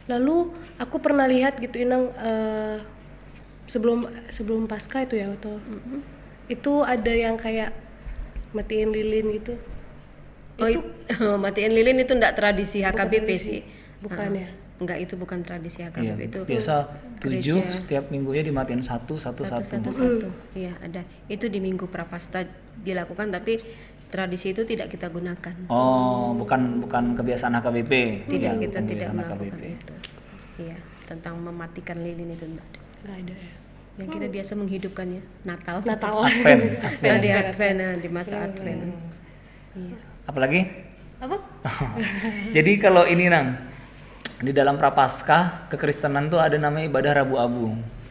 Lalu 0.08 0.52
aku 0.78 0.98
pernah 1.00 1.24
lihat 1.28 1.58
gitu 1.60 1.80
Inang 1.80 2.12
eh, 2.18 2.78
sebelum 3.68 4.04
sebelum 4.28 4.68
Paskah 4.68 5.08
itu 5.08 5.16
ya 5.16 5.32
atau 5.32 5.56
itu 6.52 6.74
ada 6.84 7.14
yang 7.14 7.40
kayak 7.40 7.72
matiin 8.52 8.92
lilin 8.92 9.40
gitu. 9.40 9.54
Oh, 10.60 10.68
itu 10.70 10.84
matiin 11.44 11.74
lilin 11.74 12.04
itu 12.04 12.12
enggak 12.14 12.36
tradisi 12.36 12.84
HKBP 12.84 13.30
sih. 13.40 13.60
Bukan 14.04 14.30
ya? 14.36 14.50
Enggak 14.84 15.00
itu 15.00 15.16
bukan 15.16 15.40
tradisi 15.42 15.80
Iya, 15.80 15.90
HKBP 15.96 16.22
itu. 16.28 16.40
biasa 16.44 16.74
tujuh 17.24 17.72
setiap 17.72 18.12
minggunya 18.12 18.44
dimatiin 18.44 18.84
satu 18.84 19.16
satu 19.16 19.48
satu. 19.48 19.64
satu 19.64 19.90
satu 19.96 20.28
iya 20.60 20.76
ada 20.84 21.08
itu 21.32 21.48
di 21.48 21.64
minggu 21.64 21.88
prapasta 21.88 22.44
dilakukan 22.84 23.32
tapi 23.32 23.64
tradisi 24.14 24.54
itu 24.54 24.62
tidak 24.62 24.88
kita 24.88 25.10
gunakan 25.10 25.56
Oh, 25.66 26.38
bukan 26.38 26.78
bukan 26.80 27.18
kebiasaan 27.18 27.58
HKBP. 27.58 27.92
tidak 28.30 28.54
Ya, 28.54 28.62
kita 28.62 28.80
tidak 28.86 29.10
melakukan 29.12 29.58
itu 29.60 29.94
iya 30.62 30.78
tentang 31.04 31.36
mematikan 31.36 31.98
lilin 31.98 32.30
itu 32.30 32.46
enggak 32.46 32.68
ada 32.70 32.80
Nggak 33.04 33.18
ada 33.18 33.34
ya. 33.34 33.52
yang 33.96 34.10
kita 34.10 34.28
biasa 34.28 34.52
menghidupkannya 34.56 35.22
Natal 35.44 35.78
Natal. 35.82 36.14
Advent, 36.22 36.62
Nah, 37.04 37.18
di 37.18 37.30
Advent 37.30 37.76
nah, 37.76 37.94
di 37.96 38.10
masa 38.10 38.36
Advent 38.46 38.82
iya 39.74 39.98
Apalagi? 40.24 40.62
Apa? 41.20 41.38
Jadi 42.56 42.72
kalau 42.78 43.04
ini 43.04 43.28
nang 43.28 43.58
di 44.40 44.52
dalam 44.52 44.76
prapaskah 44.76 45.68
kekristenan 45.68 46.28
tuh 46.28 46.38
ada 46.38 46.56
namanya 46.56 46.86
ibadah 46.86 47.12
Rabu 47.18 47.36
Abu. 47.36 47.66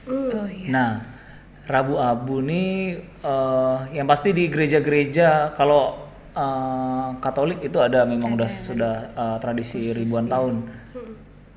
oh 0.08 0.46
iya 0.48 0.66
Nah, 0.66 0.90
Rabu 1.64 1.94
Abu 1.96 2.40
nih 2.40 2.70
eh, 3.20 3.76
yang 3.92 4.04
pasti 4.04 4.30
di 4.30 4.46
gereja-gereja 4.46 5.28
kalau 5.52 5.94
eh, 6.32 7.08
Katolik 7.18 7.60
itu 7.60 7.78
ada 7.78 8.02
memang 8.02 8.34
udah 8.34 8.48
sudah 8.48 8.94
eh, 9.10 9.36
tradisi 9.38 9.90
ribuan 9.90 10.26
tahun. 10.26 10.54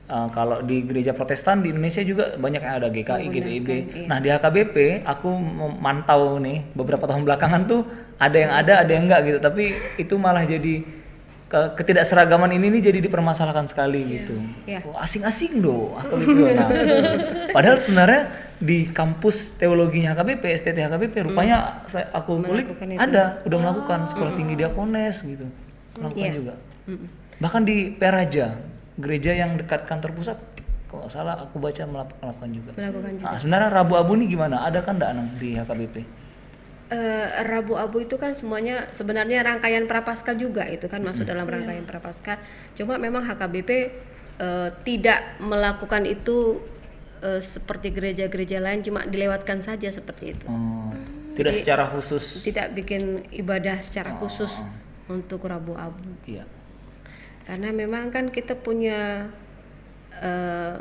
Eh, 0.05 0.27
kalau 0.29 0.61
di 0.61 0.85
gereja 0.85 1.11
Protestan 1.11 1.59
di 1.59 1.73
Indonesia 1.73 1.99
juga 1.99 2.37
banyak 2.37 2.61
yang 2.61 2.75
ada 2.75 2.87
GKI, 2.87 3.25
GPIB. 3.27 3.69
Nah 4.05 4.17
di 4.19 4.29
HKBP 4.29 4.75
aku 5.01 5.29
memantau 5.33 6.37
nih 6.37 6.61
beberapa 6.71 7.03
tahun 7.03 7.25
belakangan 7.25 7.65
tuh 7.65 7.81
ada 8.15 8.37
yang 8.37 8.53
ada, 8.53 8.73
ada 8.79 8.91
yang 8.91 9.09
enggak 9.09 9.21
gitu. 9.25 9.39
Tapi 9.39 9.63
itu 9.97 10.13
malah 10.15 10.45
jadi 10.45 10.85
ke- 11.45 11.71
ketidakseragaman 11.73 12.53
ini 12.53 12.69
nih 12.69 12.93
jadi 12.93 12.99
dipermasalahkan 13.01 13.65
sekali 13.65 14.21
gitu. 14.21 14.37
Iya. 14.63 14.85
Oh, 14.85 14.93
asing-asing 14.95 15.57
doh 15.57 15.97
HKBP. 15.97 16.37
Nah, 16.53 16.69
padahal 17.49 17.81
sebenarnya 17.81 18.29
di 18.55 18.87
kampus 18.87 19.59
teologinya 19.59 20.11
HKBP, 20.11 20.43
STT 20.47 20.79
HKBP 20.81 21.13
rupanya 21.23 21.83
saya 21.85 22.07
aku 22.09 22.39
kulik 22.39 22.71
ada 22.95 23.43
udah 23.43 23.57
melakukan 23.57 24.07
sekolah 24.07 24.31
tinggi 24.31 24.55
diakones 24.55 25.21
gitu. 25.21 25.43
Melakukan 25.95 26.23
Iya. 26.25 26.35
juga. 26.35 26.53
Bahkan 27.35 27.61
di 27.61 27.91
Peraja, 27.91 28.55
gereja 28.95 29.31
yang 29.31 29.55
dekat 29.55 29.83
kantor 29.83 30.11
pusat 30.13 30.37
kalau 30.85 31.03
nggak 31.03 31.11
salah 31.11 31.35
aku 31.37 31.59
baca 31.59 31.83
melakukan 31.83 32.49
juga. 32.49 32.71
melakukan 32.73 33.11
juga 33.13 33.27
Nah, 33.27 33.37
sebenarnya 33.37 33.69
Rabu 33.69 33.93
Abu 33.95 34.11
nih 34.15 34.27
gimana? 34.29 34.63
Ada 34.63 34.79
kan 34.79 34.95
enggak 34.95 35.11
Nang, 35.13 35.27
di 35.35 35.49
HKBP? 35.53 35.95
eh, 36.85 37.27
Rabu 37.43 37.73
Abu 37.75 37.97
itu 37.99 38.15
kan 38.15 38.31
semuanya 38.31 38.87
sebenarnya 38.91 39.41
rangkaian 39.41 39.83
prapaskah 39.83 40.37
juga 40.37 40.63
itu 40.65 40.85
kan 40.85 41.01
masuk 41.01 41.25
Hmm. 41.25 41.33
dalam 41.33 41.45
rangkaian 41.45 41.83
prapaskah. 41.83 42.37
Cuma 42.73 42.95
memang 42.95 43.25
HKBP 43.25 43.69
eh, 44.35 44.69
tidak 44.83 45.39
melakukan 45.39 46.03
itu 46.03 46.59
eh, 47.21 47.41
seperti 47.43 47.93
gereja-gereja 47.93 48.59
lain 48.59 48.83
cuma 48.83 49.05
dilewatkan 49.05 49.61
saja 49.61 49.87
seperti 49.91 50.33
itu. 50.35 50.45
Oh, 50.47 50.91
tidak 51.35 51.53
secara 51.55 51.87
khusus. 51.91 52.43
Tidak 52.43 52.73
bikin 52.75 53.23
ibadah 53.35 53.79
secara 53.83 54.15
khusus 54.17 54.51
untuk 55.11 55.45
Rabu 55.45 55.75
Abu. 55.75 56.03
Iya. 56.25 56.47
Karena 57.45 57.69
memang 57.69 58.09
kan 58.09 58.33
kita 58.33 58.57
punya 58.57 59.29
eh, 60.17 60.77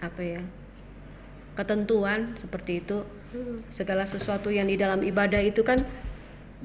apa 0.00 0.22
ya? 0.22 0.42
ketentuan 1.58 2.32
seperti 2.38 2.80
itu. 2.80 3.04
Segala 3.70 4.08
sesuatu 4.08 4.50
yang 4.50 4.66
di 4.66 4.74
dalam 4.74 5.06
ibadah 5.06 5.38
itu 5.38 5.62
kan 5.62 5.86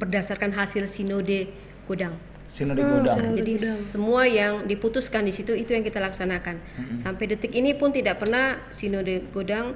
berdasarkan 0.01 0.55
hasil 0.55 0.89
sinode 0.89 1.51
Godang. 1.85 2.17
Sinode 2.45 2.85
Godang. 2.85 3.17
Nah, 3.17 3.31
jadi 3.33 3.57
semua 3.57 4.29
yang 4.29 4.69
diputuskan 4.69 5.25
di 5.25 5.33
situ 5.33 5.57
itu 5.57 5.73
yang 5.73 5.81
kita 5.81 5.97
laksanakan. 5.97 6.61
Sampai 7.01 7.25
detik 7.25 7.53
ini 7.57 7.73
pun 7.73 7.89
tidak 7.89 8.21
pernah 8.21 8.61
sinode 8.69 9.25
Godang 9.33 9.73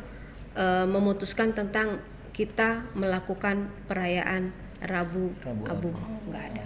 eh, 0.53 0.85
memutuskan 0.85 1.57
tentang 1.57 1.97
kita 2.33 2.87
melakukan 2.95 3.67
perayaan 3.89 4.53
Rabu, 4.79 5.35
Rabu 5.43 5.63
Abu, 5.67 5.89
nggak 6.31 6.43
ada. 6.55 6.63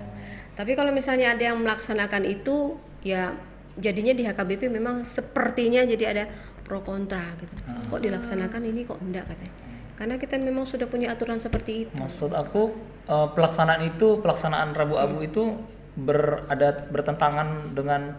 Tapi 0.53 0.77
kalau 0.77 0.93
misalnya 0.93 1.33
ada 1.33 1.49
yang 1.49 1.57
melaksanakan 1.57 2.29
itu, 2.29 2.77
ya 3.01 3.33
jadinya 3.73 4.13
di 4.13 4.21
HKBP 4.21 4.69
memang 4.69 5.09
sepertinya 5.09 5.81
jadi 5.81 6.03
ada 6.13 6.23
pro 6.61 6.85
kontra 6.85 7.25
gitu. 7.41 7.53
Kok 7.89 8.01
dilaksanakan 8.05 8.61
ini 8.69 8.85
kok 8.85 9.01
enggak 9.01 9.25
katanya. 9.25 9.55
Karena 9.97 10.15
kita 10.21 10.37
memang 10.37 10.69
sudah 10.69 10.85
punya 10.85 11.09
aturan 11.09 11.41
seperti 11.41 11.89
itu. 11.89 11.93
Maksud 11.97 12.37
aku 12.37 12.69
eh, 13.09 13.27
pelaksanaan 13.33 13.81
itu 13.81 14.21
pelaksanaan 14.21 14.77
Rabu 14.77 15.01
Abu 15.01 15.25
itu 15.25 15.57
berada 15.93 16.89
bertentangan 16.89 17.73
dengan 17.77 18.17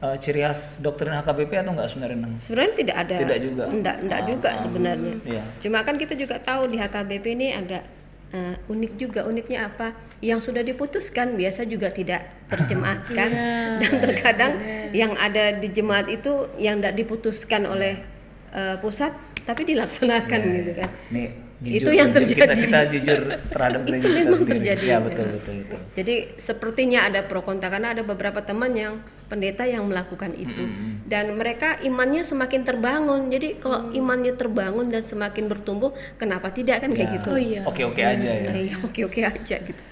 eh, 0.00 0.16
ciri 0.16 0.44
khas 0.44 0.80
doktrin 0.80 1.12
HKBP 1.12 1.52
atau 1.60 1.72
enggak 1.76 1.88
sebenarnya? 1.92 2.16
Sebenarnya 2.40 2.74
tidak 2.76 2.96
ada. 2.96 3.16
Tidak 3.20 3.38
juga. 3.40 3.62
Enggak, 3.68 3.96
enggak 4.04 4.22
juga 4.28 4.50
sebenarnya. 4.56 5.14
Iya. 5.24 5.42
Cuma 5.60 5.84
kan 5.84 5.96
kita 6.00 6.14
juga 6.16 6.40
tahu 6.40 6.72
di 6.72 6.76
HKBP 6.80 7.24
ini 7.36 7.48
agak 7.52 7.84
eh, 8.32 8.56
unik 8.72 8.92
juga. 8.96 9.20
Uniknya 9.28 9.68
apa? 9.68 9.92
Yang 10.24 10.52
sudah 10.52 10.64
diputuskan 10.64 11.36
biasa 11.36 11.68
juga 11.68 11.92
tidak 11.92 12.24
terjemahkan 12.48 13.30
dan 13.84 13.92
terkadang 14.00 14.52
yang 14.96 15.12
ada 15.20 15.60
di 15.60 15.68
jemaat 15.68 16.08
itu 16.08 16.48
yang 16.56 16.80
tidak 16.80 16.96
diputuskan 16.96 17.68
oleh 17.68 18.00
eh, 18.56 18.76
pusat 18.80 19.12
tapi 19.46 19.62
dilaksanakan 19.62 20.40
gitu 20.58 20.72
kan. 20.74 20.90
Nih, 21.14 21.45
Itu 21.56 21.88
jujur, 21.88 21.92
yang 21.96 22.12
jujur 22.12 22.36
kita, 22.36 22.52
terjadi. 22.52 22.62
kita 22.68 22.80
jujur 22.92 23.18
terhadap 23.48 23.80
Itu 23.84 23.88
gereja 23.88 24.04
kita 24.04 24.18
memang 24.20 24.36
sendiri. 24.36 24.58
terjadi. 24.60 24.84
Ya 24.84 24.98
betul 25.00 25.26
betul 25.40 25.54
betul. 25.64 25.78
Jadi 25.96 26.14
sepertinya 26.36 27.00
ada 27.08 27.20
pro 27.24 27.40
kontra 27.40 27.68
karena 27.72 27.88
ada 27.96 28.02
beberapa 28.04 28.40
teman 28.44 28.72
yang 28.76 28.94
pendeta 29.26 29.66
yang 29.66 29.90
melakukan 29.90 30.36
itu 30.38 30.64
dan 31.02 31.34
mereka 31.34 31.80
imannya 31.82 32.22
semakin 32.22 32.62
terbangun. 32.62 33.26
Jadi 33.32 33.58
kalau 33.58 33.90
imannya 33.90 34.36
terbangun 34.38 34.86
dan 34.92 35.02
semakin 35.02 35.50
bertumbuh, 35.50 35.90
kenapa 36.20 36.52
tidak 36.54 36.84
kan 36.84 36.92
kayak 36.94 37.10
gitu? 37.18 37.28
Oh 37.34 37.40
iya. 37.40 37.62
Oke-oke 37.66 38.02
aja 38.04 38.30
ya. 38.30 38.50
Iya, 38.52 38.74
oke-oke 38.86 39.20
aja 39.24 39.56
gitu. 39.64 39.82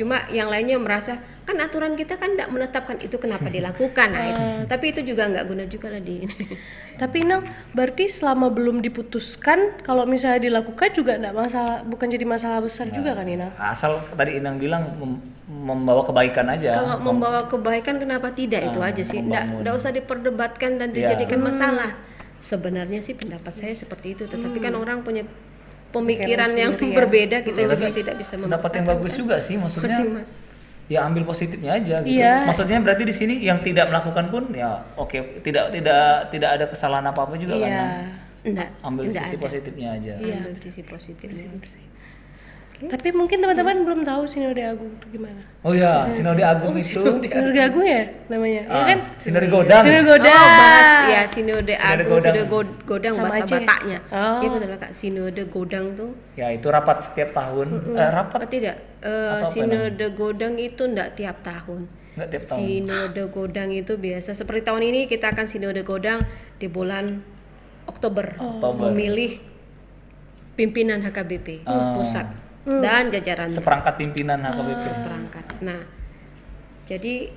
Cuma 0.00 0.24
yang 0.32 0.48
lainnya 0.48 0.80
merasa 0.80 1.20
kan 1.44 1.60
aturan 1.60 1.92
kita 1.92 2.16
kan 2.16 2.32
tidak 2.32 2.48
menetapkan 2.48 2.96
itu 2.96 3.20
kenapa 3.20 3.52
dilakukan. 3.52 4.08
Nah, 4.08 4.24
itu. 4.24 4.42
Tapi 4.64 4.84
itu 4.96 5.00
juga 5.04 5.28
nggak 5.28 5.44
guna 5.44 5.64
juga 5.68 5.92
lah 5.92 6.00
di. 6.00 6.24
Tapi 7.00 7.24
Nang, 7.24 7.44
berarti 7.72 8.08
selama 8.08 8.48
belum 8.48 8.80
diputuskan, 8.80 9.80
kalau 9.80 10.08
misalnya 10.08 10.40
dilakukan 10.40 10.88
juga 10.92 11.20
enggak 11.20 11.32
masalah, 11.32 11.84
bukan 11.84 12.08
jadi 12.08 12.24
masalah 12.24 12.60
besar 12.60 12.88
juga 12.88 13.12
kan 13.12 13.28
Inang? 13.28 13.52
Asal 13.56 13.92
tadi 14.16 14.36
Inang 14.36 14.56
bilang 14.56 14.88
mem- 14.96 15.20
membawa 15.50 16.00
kebaikan 16.00 16.48
aja. 16.48 16.72
Kalau 16.72 16.96
membawa 16.96 17.44
kebaikan 17.44 18.00
kenapa 18.00 18.32
tidak 18.32 18.72
itu 18.72 18.80
Ah, 18.80 18.88
aja 18.88 19.04
sih. 19.04 19.20
Nggak 19.20 19.74
usah 19.76 19.92
diperdebatkan 19.92 20.80
dan 20.80 20.92
Iya. 20.92 21.12
dijadikan 21.12 21.44
masalah. 21.44 21.92
Sebenarnya 22.40 23.04
sih 23.04 23.12
pendapat 23.12 23.52
saya 23.52 23.76
seperti 23.76 24.16
itu, 24.16 24.24
tetapi 24.24 24.60
kan 24.60 24.72
orang 24.72 25.04
punya 25.04 25.28
pemikiran 25.90 26.50
yang 26.52 26.72
sendiri 26.74 26.90
ya. 26.90 26.96
berbeda 26.96 27.36
kita 27.42 27.58
Ya, 27.60 27.68
juga 27.68 27.88
tidak 27.90 28.14
bisa 28.16 28.34
pendapat 28.34 28.70
yang 28.72 28.86
bagus 28.88 29.12
juga 29.14 29.36
sih 29.38 29.54
maksudnya. 29.54 29.98
Masih 29.98 30.10
mas. 30.10 30.30
ya 30.86 31.06
ambil 31.06 31.22
positifnya 31.22 31.78
aja 31.78 32.02
gitu. 32.02 32.18
Iya. 32.18 32.50
Maksudnya 32.50 32.78
berarti 32.82 33.04
di 33.06 33.14
sini 33.14 33.34
yang 33.40 33.62
tidak 33.62 33.86
melakukan 33.86 34.26
pun 34.26 34.50
ya 34.50 34.82
oke 34.94 35.38
tidak 35.40 35.70
tidak 35.70 36.02
tidak 36.30 36.50
ada 36.50 36.64
kesalahan 36.66 37.06
apa 37.06 37.20
apa 37.22 37.34
juga 37.36 37.54
kan. 37.58 37.70
Iya. 37.70 37.78
Nang? 37.78 38.06
Enggak, 38.40 38.68
Ambil 38.80 39.02
enggak 39.06 39.22
sisi 39.22 39.36
ada. 39.36 39.42
positifnya 39.44 39.88
aja. 39.94 40.12
Ambil 40.16 40.54
sisi 40.56 40.80
positif 40.82 41.28
sih. 41.30 41.46
Tapi 42.80 43.12
mungkin 43.12 43.38
teman-teman 43.38 43.84
belum 43.84 44.00
tahu 44.00 44.24
Sinode 44.24 44.62
Agung 44.62 44.88
itu 44.90 45.06
gimana. 45.12 45.44
Oh 45.60 45.76
ya, 45.76 46.08
Sinode 46.08 46.40
Agung 46.40 46.72
itu 46.72 46.96
Sinode 47.22 47.60
Agung 47.60 47.84
ya 47.84 48.08
namanya? 48.26 48.62
ah, 48.66 48.76
ya 48.80 48.84
kan? 48.88 48.98
Sinode 49.16 49.48
Godang. 49.48 49.84
Sinode 49.84 50.04
Godang. 50.06 50.32
Oh, 50.32 50.48
bahas 50.56 50.86
ya 51.06 51.20
sinode 51.26 51.72
Sinode 51.72 51.74
agung, 51.76 52.08
Godang. 52.08 52.24
sinode 52.24 52.42
God- 52.46 52.76
godang 52.82 53.14
Sama 53.14 53.24
bahasa 53.26 53.44
ya? 53.44 53.60
Bataknya. 53.60 53.98
Oh. 54.08 54.38
Iya 54.38 54.48
betul 54.50 54.70
kak, 54.78 54.92
sinode 54.92 55.42
godang 55.46 55.86
tuh. 55.92 56.10
Ya 56.34 56.46
itu 56.48 56.66
rapat 56.66 56.96
setiap 57.00 57.30
tahun. 57.32 57.66
Eh, 57.92 58.10
rapat 58.10 58.38
Oh 58.38 58.48
tidak, 58.48 58.76
Eh, 59.00 59.06
Atau 59.06 59.36
apa 59.42 59.52
sinode 59.52 60.06
godang 60.10 60.54
itu 60.56 60.82
enggak 60.82 61.08
tiap 61.14 61.36
tahun. 61.40 61.80
Nggak 62.12 62.28
tiap 62.30 62.44
tahun. 62.46 62.60
Sinode 62.60 63.22
godang 63.28 63.70
itu 63.70 63.92
biasa 63.94 64.32
seperti 64.32 64.60
tahun 64.62 64.82
ini 64.84 65.00
kita 65.04 65.30
akan 65.30 65.44
sinode 65.44 65.80
godang 65.82 66.24
di 66.56 66.66
bulan 66.66 67.20
Oktober, 67.84 68.32
Oktober. 68.34 68.88
memilih 68.88 69.40
pimpinan 70.54 71.00
HKBP 71.00 71.64
Oh. 71.64 71.96
pusat 71.96 72.28
dan 72.78 73.10
jajaran 73.10 73.50
seperangkat 73.50 73.98
pimpinan 73.98 74.38
HKBP. 74.46 74.84
perangkat. 75.02 75.44
Nah, 75.66 75.80
jadi 76.86 77.34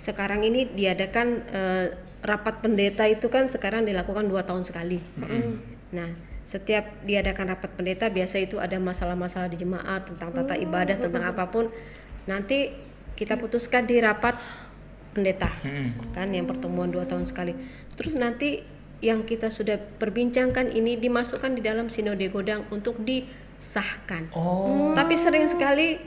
sekarang 0.00 0.42
ini 0.42 0.66
diadakan 0.66 1.26
eh, 1.46 1.86
rapat 2.20 2.60
pendeta 2.60 3.06
itu 3.06 3.30
kan 3.30 3.46
sekarang 3.46 3.86
dilakukan 3.86 4.26
dua 4.26 4.42
tahun 4.42 4.66
sekali. 4.66 4.98
Nah, 5.94 6.10
setiap 6.44 7.06
diadakan 7.06 7.54
rapat 7.54 7.70
pendeta 7.78 8.10
biasa 8.10 8.42
itu 8.42 8.58
ada 8.58 8.76
masalah-masalah 8.76 9.46
di 9.46 9.60
jemaat 9.60 10.10
tentang 10.10 10.34
tata 10.34 10.58
ibadah 10.58 10.98
tentang 10.98 11.24
apa 11.24 11.46
pun. 11.48 11.70
Nanti 12.26 12.74
kita 13.14 13.38
putuskan 13.38 13.86
di 13.86 14.00
rapat 14.00 14.36
pendeta, 15.12 15.50
kan 16.14 16.28
yang 16.30 16.46
pertemuan 16.46 16.88
dua 16.88 17.04
tahun 17.04 17.26
sekali. 17.26 17.52
Terus 17.98 18.14
nanti 18.16 18.62
yang 19.00 19.24
kita 19.24 19.48
sudah 19.48 19.80
perbincangkan 19.80 20.76
ini 20.76 21.00
dimasukkan 21.00 21.56
di 21.56 21.64
dalam 21.64 21.88
sinode 21.88 22.28
godang 22.28 22.68
untuk 22.68 23.00
disahkan. 23.60 24.32
Oh, 24.32 24.90
Tapi 24.90 25.14
sering 25.14 25.44
sekali 25.44 26.00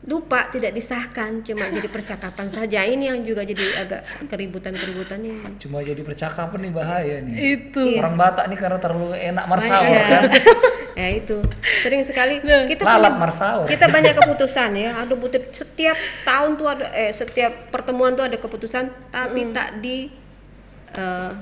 lupa 0.00 0.46
tidak 0.48 0.72
disahkan, 0.72 1.42
cuma 1.42 1.68
jadi 1.68 1.84
percakapan 1.86 2.48
saja. 2.48 2.80
Ini 2.82 3.12
yang 3.12 3.18
juga 3.22 3.42
jadi 3.42 3.60
agak 3.78 4.00
keributan-keributan 4.26 5.20
ini. 5.20 5.58
cuma 5.58 5.78
jadi 5.80 6.00
percakapan 6.00 6.58
nih 6.60 6.72
bahaya 6.72 7.16
nih. 7.20 7.34
Itu. 7.52 7.82
Orang 7.94 8.16
Batak 8.16 8.46
nih 8.46 8.56
karena 8.56 8.78
terlalu 8.78 9.12
enak 9.12 9.44
marsawa 9.44 9.84
Iya. 9.84 10.02
kan. 10.12 10.22
ya 10.98 11.08
itu 11.14 11.36
sering 11.78 12.02
sekali 12.02 12.42
kita 12.42 12.82
Lalap 12.82 13.14
punya- 13.14 13.22
marsawa. 13.22 13.64
kita 13.66 13.86
banyak 13.86 14.14
keputusan 14.16 14.70
ya. 14.74 14.90
Aduh 14.98 15.14
butuh 15.14 15.42
setiap 15.52 15.94
tahun 16.24 16.50
tuh 16.56 16.66
ada 16.68 16.86
eh 16.90 17.12
setiap 17.12 17.68
pertemuan 17.68 18.14
tuh 18.14 18.24
ada 18.24 18.34
keputusan, 18.34 18.88
tapi 19.10 19.40
tak 19.52 19.78
di 19.78 20.08
eh, 20.90 21.32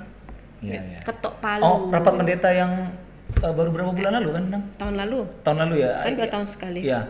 Iya, 0.59 0.81
iya. 0.83 0.99
ketok 1.01 1.39
palu. 1.39 1.63
Oh, 1.63 1.79
rapat 1.87 2.13
pendeta 2.17 2.49
yang 2.51 2.91
eh, 3.39 3.53
baru 3.53 3.71
berapa 3.71 3.91
bulan 3.91 4.13
lalu 4.15 4.29
kan, 4.33 4.45
Nang? 4.49 4.63
tahun 4.77 4.95
lalu 4.99 5.19
Tahun 5.43 5.59
lalu 5.59 5.75
ya? 5.79 5.91
kan 5.99 6.13
dua 6.13 6.21
Iya. 6.21 6.33
tahun 6.33 6.47
sekali. 6.47 6.81
Iya. 6.83 7.01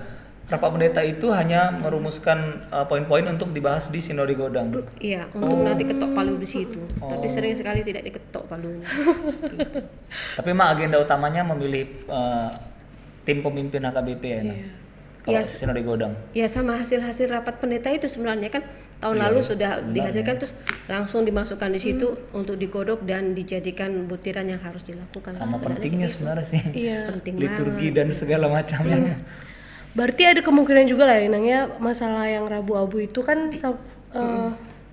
Rapat 0.47 0.69
pendeta 0.71 1.03
itu 1.03 1.27
hanya 1.29 1.75
merumuskan 1.75 2.39
eh, 2.67 2.87
poin-poin 2.87 3.27
untuk 3.27 3.51
dibahas 3.51 3.89
di 3.89 3.99
Sinode 3.99 4.33
Godang. 4.33 4.71
Iya, 4.97 5.27
untuk 5.33 5.59
nanti 5.59 5.83
ketok 5.83 6.11
palu 6.13 6.35
di 6.37 6.47
situ. 6.47 6.79
Oh. 6.97 7.11
Tapi 7.11 7.27
sering 7.27 7.51
sekali 7.53 7.83
tidak 7.83 8.03
diketok 8.05 8.47
palunya. 8.47 8.87
Gitu. 9.57 9.81
Tapi 10.35 10.47
memang 10.49 10.71
agenda 10.71 10.97
utamanya 10.97 11.43
memilih 11.45 11.85
eh, 12.05 12.51
tim 13.23 13.43
pemimpin 13.43 13.83
HKBP 13.83 14.23
ya, 14.25 14.41
Nang? 14.45 14.61
Kalau 15.27 15.37
Iya. 15.37 15.43
Sinode 15.43 15.83
Godang. 15.83 16.15
Ya 16.33 16.47
sama 16.47 16.79
hasil-hasil 16.79 17.27
rapat 17.27 17.59
pendeta 17.59 17.91
itu 17.91 18.07
sebenarnya 18.07 18.47
kan 18.47 18.63
tahun 18.97 19.19
Iya, 19.19 19.25
lalu 19.27 19.39
sudah 19.43 19.71
dihasilkan 19.91 20.35
terus 20.39 20.55
langsung 20.87 21.27
dimasukkan 21.27 21.67
di 21.69 21.81
situ 21.83 22.15
untuk 22.31 22.55
digodok 22.55 23.03
dan 23.03 23.35
dijadikan 23.35 24.07
butiran 24.07 24.47
yang 24.47 24.63
harus 24.63 24.87
dilakukan. 24.87 25.35
Sama 25.35 25.59
Sebenarnya 25.59 25.67
pentingnya 25.69 26.09
sebenarnya 26.09 26.47
sih. 26.47 26.63
Iya. 26.71 27.11
penting 27.11 27.35
Liturgi 27.37 27.89
dan 27.91 28.09
segala 28.15 28.47
macamnya. 28.47 29.19
Berarti 29.93 30.23
ada 30.23 30.41
kemungkinan 30.41 30.87
juga 30.87 31.09
lah 31.09 31.19
Inang 31.19 31.43
ya 31.43 31.67
masalah 31.77 32.29
yang 32.29 32.47
Rabu 32.47 32.77
Abu 32.77 33.03
itu 33.03 33.19
kan 33.21 33.51
eh, 33.51 34.49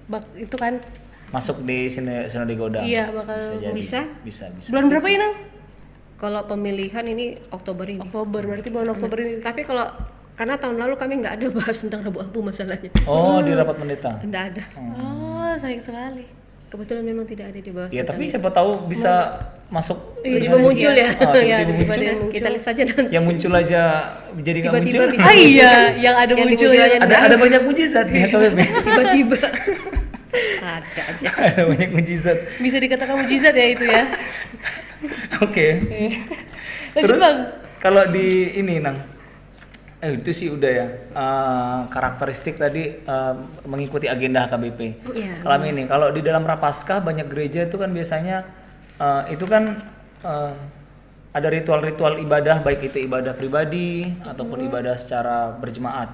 bak- 0.09 0.33
itu 0.33 0.55
kan 0.57 0.81
Masuk 1.29 1.65
di 1.65 1.89
Sinode, 1.89 2.29
Sinode 2.29 2.53
Godang. 2.53 2.85
Iya, 2.85 3.09
bakal 3.09 3.37
bisa 3.37 3.53
jadi. 3.57 3.73
Bisa? 3.73 4.01
Bisa, 4.21 4.45
bisa. 4.53 4.69
bulan 4.69 4.85
berapa 4.85 5.07
Inang? 5.09 5.33
Kalau 6.15 6.45
pemilihan 6.45 7.03
ini 7.03 7.35
Oktober 7.49 7.83
ini. 7.83 7.99
Oktober 7.99 8.41
berarti 8.45 8.69
bulan 8.69 8.93
Oktober 8.93 9.17
ini. 9.19 9.41
Tapi 9.41 9.65
kalau 9.65 9.89
karena 10.33 10.55
tahun 10.55 10.77
lalu 10.77 10.95
kami 10.95 11.13
nggak 11.19 11.33
ada 11.35 11.47
bahas 11.51 11.77
tentang 11.77 12.01
Rabu 12.01 12.19
Abu 12.19 12.39
masalahnya. 12.41 12.89
Oh, 13.03 13.37
di 13.39 13.51
rapat 13.51 13.75
pendeta. 13.75 14.17
Nggak 14.19 14.43
ada. 14.49 14.63
Oh, 14.75 15.53
sayang 15.55 15.79
sekali. 15.79 16.25
kebetulan 16.65 17.05
memang 17.05 17.21
tidak 17.23 17.53
ada 17.53 17.59
di 17.59 17.69
bawah 17.69 17.85
Ya 17.87 18.01
tapi 18.01 18.25
siapa 18.25 18.49
tahu 18.49 18.89
bisa 18.89 19.29
masuk 19.69 19.93
Iya, 20.19 20.41
juga 20.41 20.57
muncul 20.59 20.89
ya. 20.91 21.05
Ah, 21.05 21.13
tiba-tiba 21.13 21.37
Iya, 21.37 21.57
muncul. 21.61 21.69
tiba-tiba 21.69 21.93
Sudah, 21.93 22.33
kita 22.33 22.47
lihat 22.49 22.63
saja 22.65 22.81
nanti 22.83 23.09
Yang 23.13 23.23
muncul 23.23 23.51
aja 23.53 23.81
jadi 24.33 24.57
nggak 24.57 24.73
Tiba-tiba 24.73 24.97
muncul. 24.97 25.13
bisa. 25.13 25.21
Ah 25.23 25.35
iya, 25.37 25.71
yang 25.93 26.15
ada 26.17 26.31
Yang 26.33 26.47
muncul 26.49 26.69
ya. 26.73 26.83
aja. 26.83 26.97
ada 26.99 27.15
ada 27.29 27.35
banyak 27.37 27.61
mujizat 27.61 28.05
nih 28.09 28.21
HKBP. 28.25 28.57
tiba-tiba 28.89 29.39
ada 30.73 31.01
aja 31.05 31.27
ada 31.29 31.61
banyak 31.63 31.89
mujizat. 31.93 32.37
Bisa 32.57 32.77
dikatakan 32.81 33.15
mujizat 33.21 33.53
ya 33.53 33.67
itu 33.69 33.85
ya. 33.85 34.03
Oke. 35.39 35.67
Lanjut 36.89 37.05
Terus 37.05 37.21
bang. 37.21 37.37
kalau 37.77 38.03
di 38.07 38.27
ini 38.55 38.79
nang, 38.79 38.97
eh 40.03 40.19
itu 40.19 40.31
sih 40.35 40.47
udah 40.51 40.71
ya 40.75 40.87
eh, 41.15 41.79
karakteristik 41.87 42.59
tadi 42.59 42.99
eh, 42.99 43.33
mengikuti 43.63 44.11
agenda 44.11 44.43
HKBP. 44.43 44.79
Iya. 45.15 45.39
Kalau 45.39 45.63
ini, 45.63 45.87
kalau 45.87 46.07
di 46.11 46.19
dalam 46.19 46.43
Prapaskah 46.43 46.99
banyak 46.99 47.31
gereja 47.31 47.63
itu 47.63 47.79
kan 47.79 47.87
biasanya 47.95 48.43
eh, 48.99 49.23
itu 49.31 49.47
kan 49.47 49.79
eh, 50.27 50.53
ada 51.33 51.47
ritual-ritual 51.49 52.19
ibadah 52.19 52.61
baik 52.61 52.93
itu 52.93 53.07
ibadah 53.07 53.31
pribadi 53.33 54.05
ataupun 54.27 54.67
ibadah 54.67 54.99
secara 54.99 55.55
berjemaat. 55.55 56.11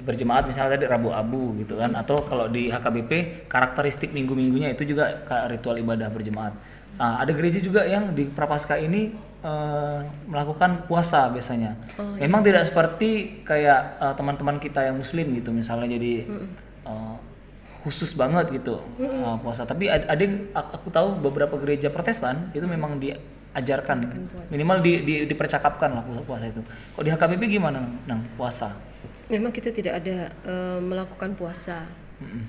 Berjemaat 0.00 0.48
misalnya 0.48 0.80
tadi 0.80 0.88
Rabu 0.88 1.12
Abu 1.12 1.58
gitu 1.60 1.76
kan 1.76 1.92
atau 1.94 2.16
kalau 2.24 2.48
di 2.48 2.72
HKBP 2.72 3.44
karakteristik 3.46 4.10
minggu-minggunya 4.16 4.72
itu 4.72 4.88
juga 4.88 5.20
ritual 5.52 5.76
ibadah 5.78 6.08
berjemaat. 6.08 6.56
Nah, 6.98 7.22
ada 7.22 7.30
gereja 7.30 7.62
juga 7.62 7.86
yang 7.86 8.10
di 8.10 8.26
Prapaskah 8.26 8.82
ini 8.82 9.14
eh, 9.40 9.98
melakukan 10.24 10.84
puasa 10.84 11.28
biasanya. 11.28 11.78
Memang 12.18 12.40
tidak 12.40 12.64
seperti 12.64 13.10
kayak 13.42 13.80
eh, 13.98 14.14
teman-teman 14.14 14.56
kita 14.56 14.82
yang 14.82 14.96
muslim 14.96 15.30
gitu 15.32 15.50
misalnya 15.50 15.88
jadi 15.90 16.26
eh, 16.84 17.16
khusus 17.78 18.10
banget 18.12 18.50
gitu 18.50 18.82
uh, 18.98 19.38
puasa. 19.38 19.62
Tapi 19.62 19.86
ad- 19.86 20.04
ada 20.04 20.18
yang 20.18 20.50
ak- 20.50 20.76
aku 20.76 20.90
tahu 20.90 21.14
beberapa 21.16 21.54
gereja 21.56 21.88
Protestan 21.88 22.50
itu 22.50 22.66
memang 22.66 22.98
diajarkan 22.98 24.02
minimal 24.50 24.82
di, 24.82 25.06
di- 25.06 25.24
dipercakapkan 25.24 25.94
lah 25.94 26.02
puasa, 26.02 26.20
puasa 26.20 26.44
itu. 26.50 26.60
Kalau 26.92 27.04
di 27.06 27.10
HKBP 27.10 27.42
gimana 27.48 27.78
nang? 28.04 28.20
Puasa? 28.34 28.74
memang 29.28 29.52
kita 29.52 29.70
tidak 29.70 30.02
ada 30.02 30.26
eh, 30.42 30.80
melakukan 30.82 31.38
puasa. 31.38 31.86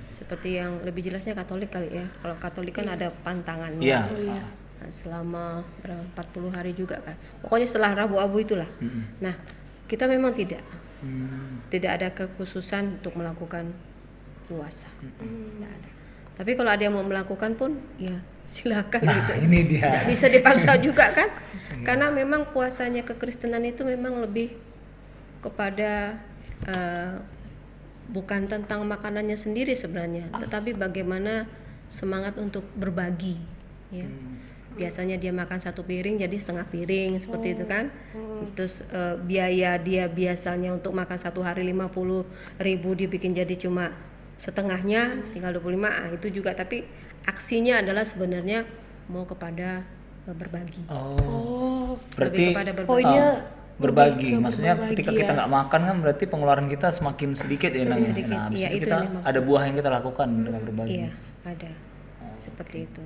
Seperti 0.10 0.58
yang 0.58 0.82
lebih 0.82 1.06
jelasnya 1.06 1.38
Katolik 1.38 1.69
kali 1.69 1.93
ya. 1.93 2.10
Kalau 2.19 2.36
Katolik 2.41 2.73
kan 2.73 2.89
ada 2.89 3.13
pantangannya. 3.13 3.86
Iya. 3.86 4.43
Nah, 4.79 4.89
selama 4.91 5.45
berapa 5.83 6.03
40 6.15 6.55
hari 6.55 6.71
juga 6.71 7.03
kan 7.03 7.19
pokoknya 7.43 7.67
setelah 7.67 7.91
Rabu 7.95 8.15
Abu 8.17 8.39
itulah. 8.39 8.67
Nah 9.19 9.35
kita 9.89 10.07
memang 10.07 10.31
tidak. 10.35 10.63
Hmm. 10.99 11.63
tidak 11.71 11.91
ada 11.95 12.11
kekhususan 12.11 12.99
untuk 12.99 13.15
melakukan 13.15 13.71
puasa. 14.51 14.91
Tidak 14.99 15.71
ada. 15.71 15.89
Tapi 16.35 16.51
kalau 16.59 16.75
ada 16.75 16.83
yang 16.83 16.91
mau 16.91 17.07
melakukan 17.07 17.55
pun 17.55 17.79
ya 17.95 18.19
silakan 18.53 19.07
Nah, 19.07 19.15
gitu 19.15 19.33
ini 19.47 19.59
dia. 19.63 19.87
Nggak 19.87 20.07
bisa 20.11 20.27
dipaksa 20.27 20.75
juga 20.87 21.15
kan? 21.15 21.31
Karena 21.87 22.11
memang 22.11 22.51
puasanya 22.51 23.07
kekristenan 23.07 23.63
itu 23.63 23.87
memang 23.87 24.19
lebih 24.19 24.59
kepada 25.39 26.19
eh, 26.67 27.15
bukan 28.09 28.49
tentang 28.49 28.83
makanannya 28.89 29.37
sendiri 29.37 29.77
sebenarnya 29.77 30.33
tetapi 30.33 30.73
bagaimana 30.73 31.45
semangat 31.85 32.37
untuk 32.41 32.65
berbagi 32.73 33.37
ya 33.93 34.09
biasanya 34.79 35.19
dia 35.19 35.35
makan 35.35 35.59
satu 35.59 35.83
piring 35.83 36.15
jadi 36.23 36.35
setengah 36.39 36.65
piring 36.71 37.19
seperti 37.19 37.59
itu 37.59 37.67
kan 37.67 37.91
terus 38.55 38.79
eh, 38.89 39.19
biaya 39.19 39.75
dia 39.75 40.07
biasanya 40.07 40.71
untuk 40.71 40.95
makan 40.95 41.19
satu 41.19 41.43
hari 41.43 41.67
50 41.67 41.91
ribu 42.63 42.89
dibikin 42.95 43.35
jadi 43.35 43.55
cuma 43.59 43.91
setengahnya 44.39 45.19
tinggal 45.35 45.51
25 45.59 45.83
ah, 45.83 46.07
itu 46.15 46.27
juga 46.31 46.55
tapi 46.55 46.87
aksinya 47.27 47.83
adalah 47.83 48.07
sebenarnya 48.07 48.63
mau 49.11 49.27
kepada 49.27 49.83
eh, 50.23 50.35
berbagi 50.35 50.87
Oh. 50.87 51.59
Oh, 51.89 51.97
Berarti 52.15 52.53
kepada 52.53 52.71
berbagi. 52.71 52.89
poinnya 52.89 53.25
uh, 53.25 53.37
berbagi. 53.81 54.31
Maksudnya 54.37 54.73
berbagi 54.77 54.91
ketika 54.95 55.11
ya. 55.11 55.17
kita 55.25 55.31
nggak 55.33 55.51
makan 55.51 55.81
kan 55.89 55.95
berarti 55.99 56.23
pengeluaran 56.29 56.67
kita 56.69 56.87
semakin 56.93 57.29
sedikit 57.33 57.71
ya 57.73 57.83
Nang. 57.89 57.99
sedikit. 57.99 58.29
Nah, 58.31 58.45
habis 58.47 58.61
Iya, 58.61 58.69
itu 58.71 58.85
itu 58.85 58.87
kita 58.87 58.97
ada 59.25 59.39
buah 59.41 59.61
yang 59.65 59.75
kita 59.81 59.89
lakukan 59.89 60.27
dengan 60.29 60.61
berbagi. 60.61 60.95
Iya, 61.03 61.09
ada. 61.43 61.71
Seperti 62.37 62.77
itu. 62.87 63.01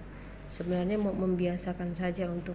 Sebenarnya 0.54 1.02
mau 1.02 1.10
membiasakan 1.18 1.98
saja 1.98 2.30
untuk 2.30 2.54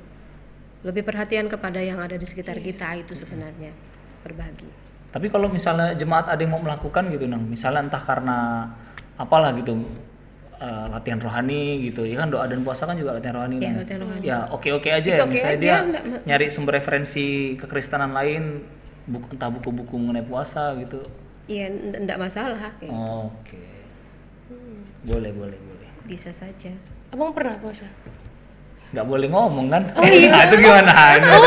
lebih 0.87 1.03
perhatian 1.03 1.51
kepada 1.51 1.83
yang 1.83 1.99
ada 1.99 2.15
di 2.15 2.23
sekitar 2.23 2.63
kita 2.63 2.95
itu 2.95 3.19
sebenarnya 3.19 3.75
berbagi. 4.23 4.71
Tapi 5.11 5.27
kalau 5.27 5.51
misalnya 5.51 5.99
jemaat 5.99 6.31
ada 6.31 6.39
yang 6.39 6.55
mau 6.55 6.63
melakukan 6.63 7.11
gitu, 7.11 7.27
nang, 7.27 7.43
misalnya 7.43 7.91
entah 7.91 7.99
karena 7.99 8.71
apalah 9.19 9.51
gitu, 9.59 9.83
eh, 10.63 10.87
latihan 10.95 11.19
rohani 11.19 11.91
gitu, 11.91 12.07
ya 12.07 12.23
kan 12.23 12.31
doa 12.31 12.47
dan 12.47 12.63
puasa 12.63 12.87
kan 12.87 12.95
juga 12.95 13.19
latihan 13.19 13.43
rohani. 13.43 13.59
Iya, 13.59 13.67
Nang. 13.75 13.79
latihan 13.83 14.01
rohani. 14.07 14.23
Ya 14.23 14.39
oke 14.53 14.69
oke 14.79 14.89
aja 14.95 15.09
Is 15.11 15.19
ya, 15.19 15.25
misalnya 15.27 15.57
aja, 15.59 15.65
dia 15.65 15.77
nggak 15.83 16.05
ma- 16.07 16.23
nyari 16.23 16.47
sumber 16.53 16.79
referensi 16.79 17.59
kekristenan 17.59 18.15
lain, 18.15 18.63
buku, 19.11 19.35
entah 19.35 19.51
buku-buku 19.51 19.95
mengenai 19.99 20.23
puasa 20.23 20.77
gitu. 20.79 21.03
Iya, 21.51 21.73
enggak 21.73 22.21
masalah, 22.21 22.71
gitu. 22.79 22.93
Oke, 22.93 23.59
boleh 25.03 25.33
boleh 25.35 25.59
boleh. 25.59 25.91
bisa 26.05 26.31
saja. 26.31 26.71
Abang 27.09 27.33
pernah 27.33 27.57
puasa? 27.57 27.89
Nggak 28.89 29.05
boleh 29.05 29.29
ngomong 29.29 29.67
kan? 29.69 29.83
Oh 29.97 30.05
iya. 30.05 30.33
itu 30.49 30.57
gimana? 30.61 30.93
Itu, 31.21 31.39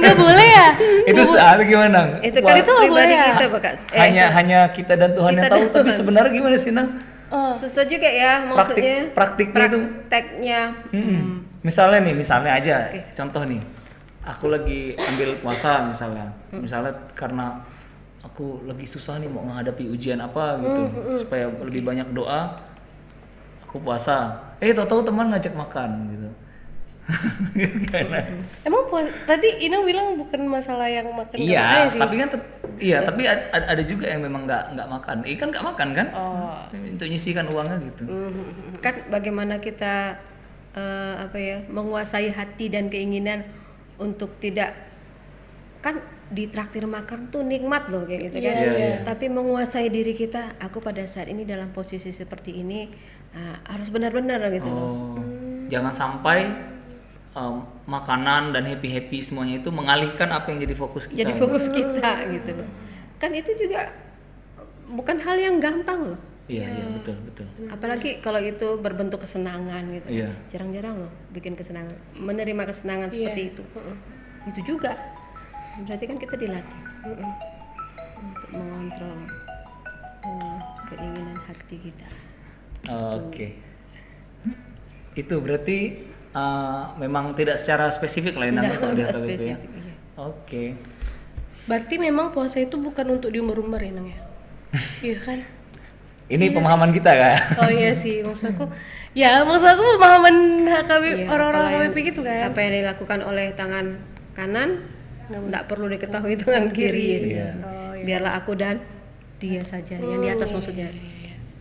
Nggak 0.00 0.16
boleh 0.16 0.46
ya? 0.48 0.68
itu 1.08 1.22
saat 1.24 1.58
gimana? 1.64 2.00
Itu 2.20 2.38
kan 2.44 2.54
itu 2.60 2.68
nggak 2.68 2.84
pribadi 2.84 2.92
boleh 2.92 3.16
ya? 3.16 3.24
kita. 3.32 3.70
Eh, 3.92 4.00
hanya 4.00 4.24
hanya 4.36 4.58
kita 4.68 4.92
dan 5.00 5.10
Tuhan 5.16 5.30
yang 5.32 5.40
kita 5.40 5.48
tahu. 5.48 5.62
dan 5.64 5.72
Tapi 5.72 5.88
Tuhan. 5.88 5.98
sebenarnya 6.04 6.30
gimana 6.36 6.56
sih 6.60 6.70
nang? 6.72 6.88
Oh, 7.32 7.48
susah 7.48 7.88
juga 7.88 8.08
ya 8.12 8.44
maksudnya. 8.44 9.08
praktiknya 9.16 9.64
itu 9.72 9.78
Prakteknya 10.04 10.60
Mm-mm. 10.92 11.24
Misalnya 11.64 11.98
nih, 12.04 12.12
misalnya 12.12 12.52
aja, 12.58 12.76
contoh 13.16 13.46
nih, 13.48 13.62
aku 14.20 14.50
lagi 14.52 14.92
ambil 14.98 15.38
puasa 15.40 15.86
misalnya, 15.86 16.28
misalnya 16.50 16.92
karena 17.16 17.62
aku 18.20 18.66
lagi 18.68 18.84
susah 18.84 19.16
nih 19.16 19.30
mau 19.32 19.46
menghadapi 19.46 19.86
ujian 19.88 20.18
apa 20.20 20.58
gitu, 20.60 20.82
supaya 21.16 21.48
lebih 21.62 21.86
banyak 21.86 22.10
doa, 22.12 22.60
aku 23.64 23.80
puasa. 23.80 24.51
Eh, 24.62 24.70
tahu-tahu 24.70 25.02
teman 25.02 25.26
ngajak 25.28 25.52
makan 25.52 25.90
gitu. 26.08 26.28
Gimana? 27.82 28.22
emang 28.62 28.86
puasa, 28.86 29.10
tadi 29.26 29.66
Ina 29.66 29.82
bilang 29.82 30.14
bukan 30.14 30.38
masalah 30.46 30.86
yang 30.86 31.10
makan 31.10 31.34
Iya, 31.34 31.90
sih. 31.90 31.98
tapi 31.98 32.14
kan, 32.14 32.28
tet- 32.30 32.50
iya, 32.78 33.02
tapi 33.02 33.26
ad- 33.26 33.50
ad- 33.50 33.68
ada 33.68 33.82
juga 33.82 34.06
yang 34.06 34.22
memang 34.22 34.46
nggak 34.46 34.78
nggak 34.78 34.88
makan. 34.88 35.16
Eh 35.26 35.34
kan 35.34 35.50
nggak 35.50 35.66
makan 35.66 35.88
kan? 35.92 36.06
Oh. 36.14 36.54
Untuk 36.70 37.10
nyisikan 37.10 37.50
uangnya 37.50 37.82
gitu. 37.82 38.06
kan 38.78 38.94
bagaimana 39.10 39.58
kita 39.58 40.14
eh, 40.72 41.14
apa 41.18 41.36
ya 41.36 41.58
menguasai 41.66 42.30
hati 42.30 42.70
dan 42.70 42.86
keinginan 42.86 43.44
untuk 43.98 44.38
tidak 44.38 44.70
kan 45.82 45.98
ditraktir 46.32 46.86
makan 46.86 47.28
tuh 47.28 47.44
nikmat 47.44 47.92
loh 47.92 48.08
kayak 48.08 48.32
gitu 48.32 48.38
kan 48.40 48.54
Iya, 48.56 48.72
iya. 48.72 48.96
tapi 49.04 49.28
menguasai 49.28 49.92
diri 49.92 50.16
kita 50.16 50.56
aku 50.56 50.80
pada 50.80 51.04
saat 51.04 51.28
ini 51.28 51.44
dalam 51.44 51.68
posisi 51.70 52.08
seperti 52.08 52.56
ini 52.56 52.88
ah, 53.32 53.56
harus 53.72 53.88
benar-benar 53.88 54.40
gitu 54.52 54.68
loh. 54.68 55.16
Oh, 55.16 55.20
jangan 55.68 55.92
sampai 55.92 56.48
em, 57.32 57.54
makanan 57.88 58.52
dan 58.52 58.68
happy 58.68 58.88
happy 58.88 59.18
semuanya 59.24 59.60
itu 59.60 59.72
mengalihkan 59.72 60.28
apa 60.28 60.52
yang 60.52 60.60
jadi 60.62 60.74
fokus 60.76 61.08
kita. 61.08 61.18
jadi 61.24 61.32
fokus 61.36 61.64
kita 61.72 62.10
gitu 62.28 62.50
loh. 62.60 62.68
Kan 63.16 63.32
itu 63.32 63.50
juga 63.56 63.88
bukan 64.92 65.16
hal 65.22 65.36
yang 65.40 65.56
gampang 65.58 66.12
loh. 66.14 66.20
Iya 66.50 66.66
iya 66.68 66.84
betul 66.90 67.16
betul. 67.22 67.46
apalagi 67.70 68.18
kalau 68.18 68.42
itu 68.42 68.76
berbentuk 68.82 69.22
kesenangan 69.24 69.82
gitu. 69.94 70.08
Iya. 70.10 70.30
jarang-jarang 70.50 71.06
loh 71.06 71.12
bikin 71.30 71.54
kesenangan 71.54 71.94
menerima 72.18 72.62
kesenangan 72.66 73.08
Iya. 73.08 73.14
seperti 73.14 73.42
itu. 73.54 73.62
Itu 74.50 74.60
juga. 74.74 74.92
Berarti 75.86 76.04
kan 76.04 76.18
kita 76.20 76.34
dilatih. 76.36 76.78
Untuk 78.22 78.48
mengontrol 78.52 79.16
eh, 80.22 80.58
keinginan 80.92 81.38
hati 81.46 81.76
kita 81.80 82.06
Oke. 82.90 83.46
Itu 85.14 85.38
berarti 85.38 85.78
eh, 86.32 86.82
memang 86.98 87.36
tidak 87.36 87.60
secara 87.60 87.92
spesifik 87.92 88.40
lah 88.40 88.46
ya 88.48 88.52
Nanda, 88.56 88.68
Nggak, 88.68 88.78
kalau 88.80 88.94
di 88.96 89.02
ya. 89.02 89.38
iya. 89.38 89.56
Oke. 90.18 90.64
Berarti 91.68 91.94
memang 92.00 92.34
puasa 92.34 92.58
itu 92.58 92.74
bukan 92.80 93.06
untuk 93.20 93.30
diumbar-umbar 93.30 93.78
ya 93.78 93.92
Nang 93.94 94.08
ya? 94.10 94.18
iya 95.06 95.16
kan? 95.22 95.38
Ini 96.32 96.48
pemahaman 96.48 96.90
kita 96.96 97.12
kan. 97.12 97.36
Oh 97.60 97.70
iya 97.70 97.92
sih, 97.92 98.24
maksud 98.24 98.56
aku 98.56 98.64
Ya, 99.12 99.44
maksud 99.44 99.68
aku 99.68 100.00
pemahaman 100.00 100.64
HKB 100.64 101.04
Iya, 101.04 101.26
orang-orang 101.28 101.62
HKBP 101.68 101.96
gitu 102.16 102.20
kan 102.24 102.48
apa 102.48 102.58
yang 102.64 102.72
dilakukan 102.80 103.20
oleh 103.20 103.52
tangan 103.52 104.00
kanan 104.32 104.88
nggak 105.28 105.68
perlu 105.68 105.88
diketahui 105.92 106.40
tangan 106.40 106.72
kiri, 106.72 107.36
Iya. 107.36 107.48
Oh 107.60 107.92
iya 107.92 108.04
biarlah 108.08 108.32
aku 108.40 108.56
dan 108.56 108.80
dia 109.36 109.60
saja 109.60 110.00
yang 110.00 110.24
di 110.24 110.32
atas 110.32 110.48
maksudnya 110.48 110.88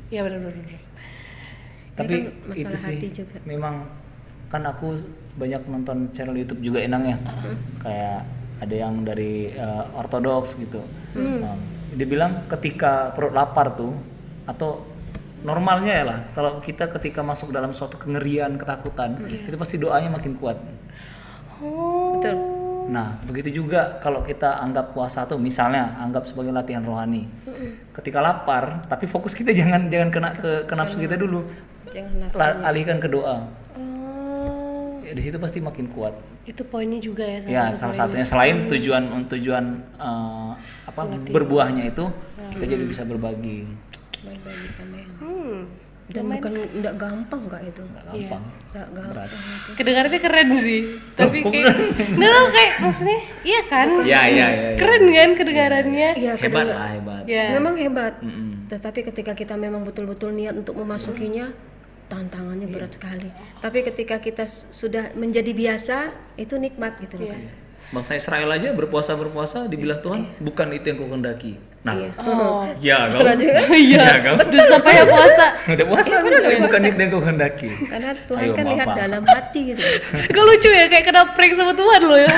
Iya 0.07 0.23
benar-benar 0.23 0.55
Tapi 1.95 2.13
kan 2.31 2.55
itu 2.55 2.75
sih 2.75 2.97
hati 2.97 3.09
juga. 3.11 3.37
memang 3.43 3.87
kan 4.47 4.63
aku 4.67 4.95
banyak 5.35 5.63
nonton 5.67 6.11
channel 6.11 6.35
YouTube 6.35 6.59
juga 6.61 6.79
Enang 6.83 7.03
ya. 7.07 7.17
Kayak 7.79 8.19
ada 8.61 8.75
yang 8.75 9.01
dari 9.01 9.51
eh, 9.51 9.83
ortodoks 9.97 10.55
gitu. 10.55 10.83
Nah, 11.17 11.55
dia 11.91 12.07
bilang 12.07 12.47
ketika 12.47 13.11
perut 13.11 13.35
lapar 13.35 13.75
tuh 13.75 13.91
atau 14.47 14.87
normalnya 15.41 15.93
ya 15.93 16.05
lah 16.05 16.19
kalau 16.31 16.61
kita 16.61 16.85
ketika 16.99 17.25
masuk 17.25 17.49
dalam 17.49 17.73
suatu 17.73 17.97
kengerian 17.97 18.55
ketakutan 18.55 19.17
itu 19.25 19.57
pasti 19.57 19.75
doanya 19.81 20.13
makin 20.13 20.37
kuat 20.37 20.57
Oh. 21.61 22.17
Betul. 22.17 22.33
nah 22.89 23.21
begitu 23.21 23.61
juga 23.61 24.01
kalau 24.01 24.25
kita 24.25 24.57
anggap 24.57 24.97
puasa 24.97 25.29
tuh 25.29 25.37
misalnya 25.37 25.93
anggap 26.01 26.25
sebagai 26.25 26.49
latihan 26.49 26.81
rohani 26.81 27.29
ketika 27.93 28.17
lapar 28.17 28.81
tapi 28.89 29.05
fokus 29.05 29.37
kita 29.37 29.53
jangan 29.61 29.85
jangan 29.85 30.09
kena 30.09 30.29
ke, 30.33 30.51
ke 30.65 30.73
nafsu 30.73 30.97
kita 30.97 31.21
dulu 31.21 31.45
Jangan 31.91 32.13
nafsu. 32.19 32.35
La- 32.35 32.59
alihkan 32.65 32.97
ke 32.97 33.07
doa 33.07 33.37
Oh. 33.73 34.99
Ya, 35.01 35.11
di 35.11 35.21
situ 35.21 35.35
pasti 35.37 35.59
makin 35.59 35.87
kuat 35.87 36.15
Itu 36.43 36.63
poinnya 36.63 36.97
juga 36.97 37.23
ya 37.23 37.39
sama 37.39 37.51
ya 37.51 37.63
salah 37.73 37.95
satunya 37.95 38.23
selain 38.23 38.65
tujuan 38.65 39.03
tujuan 39.27 39.65
eh, 39.93 40.51
apa 40.83 41.01
berbuahnya 41.25 41.83
itu 41.85 42.07
kita 42.49 42.65
jadi 42.65 42.83
bisa 42.83 43.03
berbagi 43.03 43.67
Berbagi 44.17 44.67
sama 44.69 44.95
yang 44.97 45.11
Hmm. 45.17 45.57
dan 46.07 46.27
bukan 46.27 46.51
nggak 46.75 46.95
gampang 46.97 47.41
nggak 47.45 47.61
itu 47.65 47.81
nggak 47.81 48.03
gampang 48.05 48.43
nggak 48.69 48.87
gampang 48.89 49.27
itu 49.31 49.69
Kedengarannya 49.73 50.19
keren 50.19 50.49
sih. 50.57 50.81
Tapi 51.13 51.37
kayak 51.41 51.71
Nggak 52.17 52.31
tahu 52.31 52.47
kayak 52.49 52.71
maksudnya 52.79 53.17
iya 53.41 53.61
kan? 53.63 53.87
ya 54.01 54.03
ya 54.03 54.19
ya, 54.27 54.47
ya. 54.49 54.69
Keren 54.75 55.03
kan 55.07 55.29
kedengarannya? 55.33 56.09
iya 56.15 56.33
hebat 56.35 56.65
lah 56.67 56.89
hebat 56.89 57.23
Ya. 57.25 57.51
memang 57.53 57.75
hebat 57.75 58.13
Mm-mm. 58.19 58.67
tetapi 58.67 58.99
ketika 59.05 59.31
kita 59.33 59.55
memang 59.55 59.81
betul-betul 59.81 60.31
niat 60.31 60.51
untuk 60.53 60.75
memasukinya 60.75 61.47
tantangannya 62.11 62.67
berat 62.67 62.91
sekali 62.91 63.31
tapi 63.57 63.81
ketika 63.81 64.19
kita 64.19 64.43
sudah 64.69 65.15
menjadi 65.15 65.49
biasa 65.49 65.97
itu 66.35 66.59
nikmat 66.59 66.99
gitu 66.99 67.15
loh 67.17 67.31
Iya. 67.31 67.47
bangsa 67.89 68.13
Israel 68.13 68.47
aja 68.49 68.71
berpuasa 68.71 69.15
berpuasa 69.15 69.63
dibilang 69.65 69.99
Tuhan 69.99 70.27
bukan 70.37 70.67
itu 70.71 70.85
yang 70.85 70.97
kau 70.97 71.07
kehendaki 71.07 71.55
nah 71.81 71.95
Iya. 71.97 72.09
Oh. 72.19 72.61
ya 72.77 72.97
kau 73.07 73.23
Iya. 73.73 73.97
ya 73.97 74.13
kau 74.21 74.35
Terus 74.43 74.69
apa 74.69 74.89
ya 74.91 75.03
puasa? 75.03 75.45
udah 75.73 75.87
puasa 75.87 76.13
tapi 76.19 76.55
bukan 76.61 76.81
itu 76.85 76.99
yang 76.99 77.09
kau 77.09 77.21
kehendaki 77.21 77.69
karena 77.85 78.11
Tuhan 78.21 78.43
Ayo, 78.43 78.53
kan 78.53 78.65
lihat 78.67 78.85
Bapak. 78.85 78.99
dalam 79.01 79.23
hati 79.33 79.59
gitu 79.71 79.81
Kok 80.35 80.43
lucu 80.45 80.69
ya 80.69 80.85
kayak 80.87 81.05
kena 81.05 81.21
prank 81.31 81.53
sama 81.53 81.73
Tuhan 81.73 82.01
loh 82.03 82.19
ya. 82.21 82.35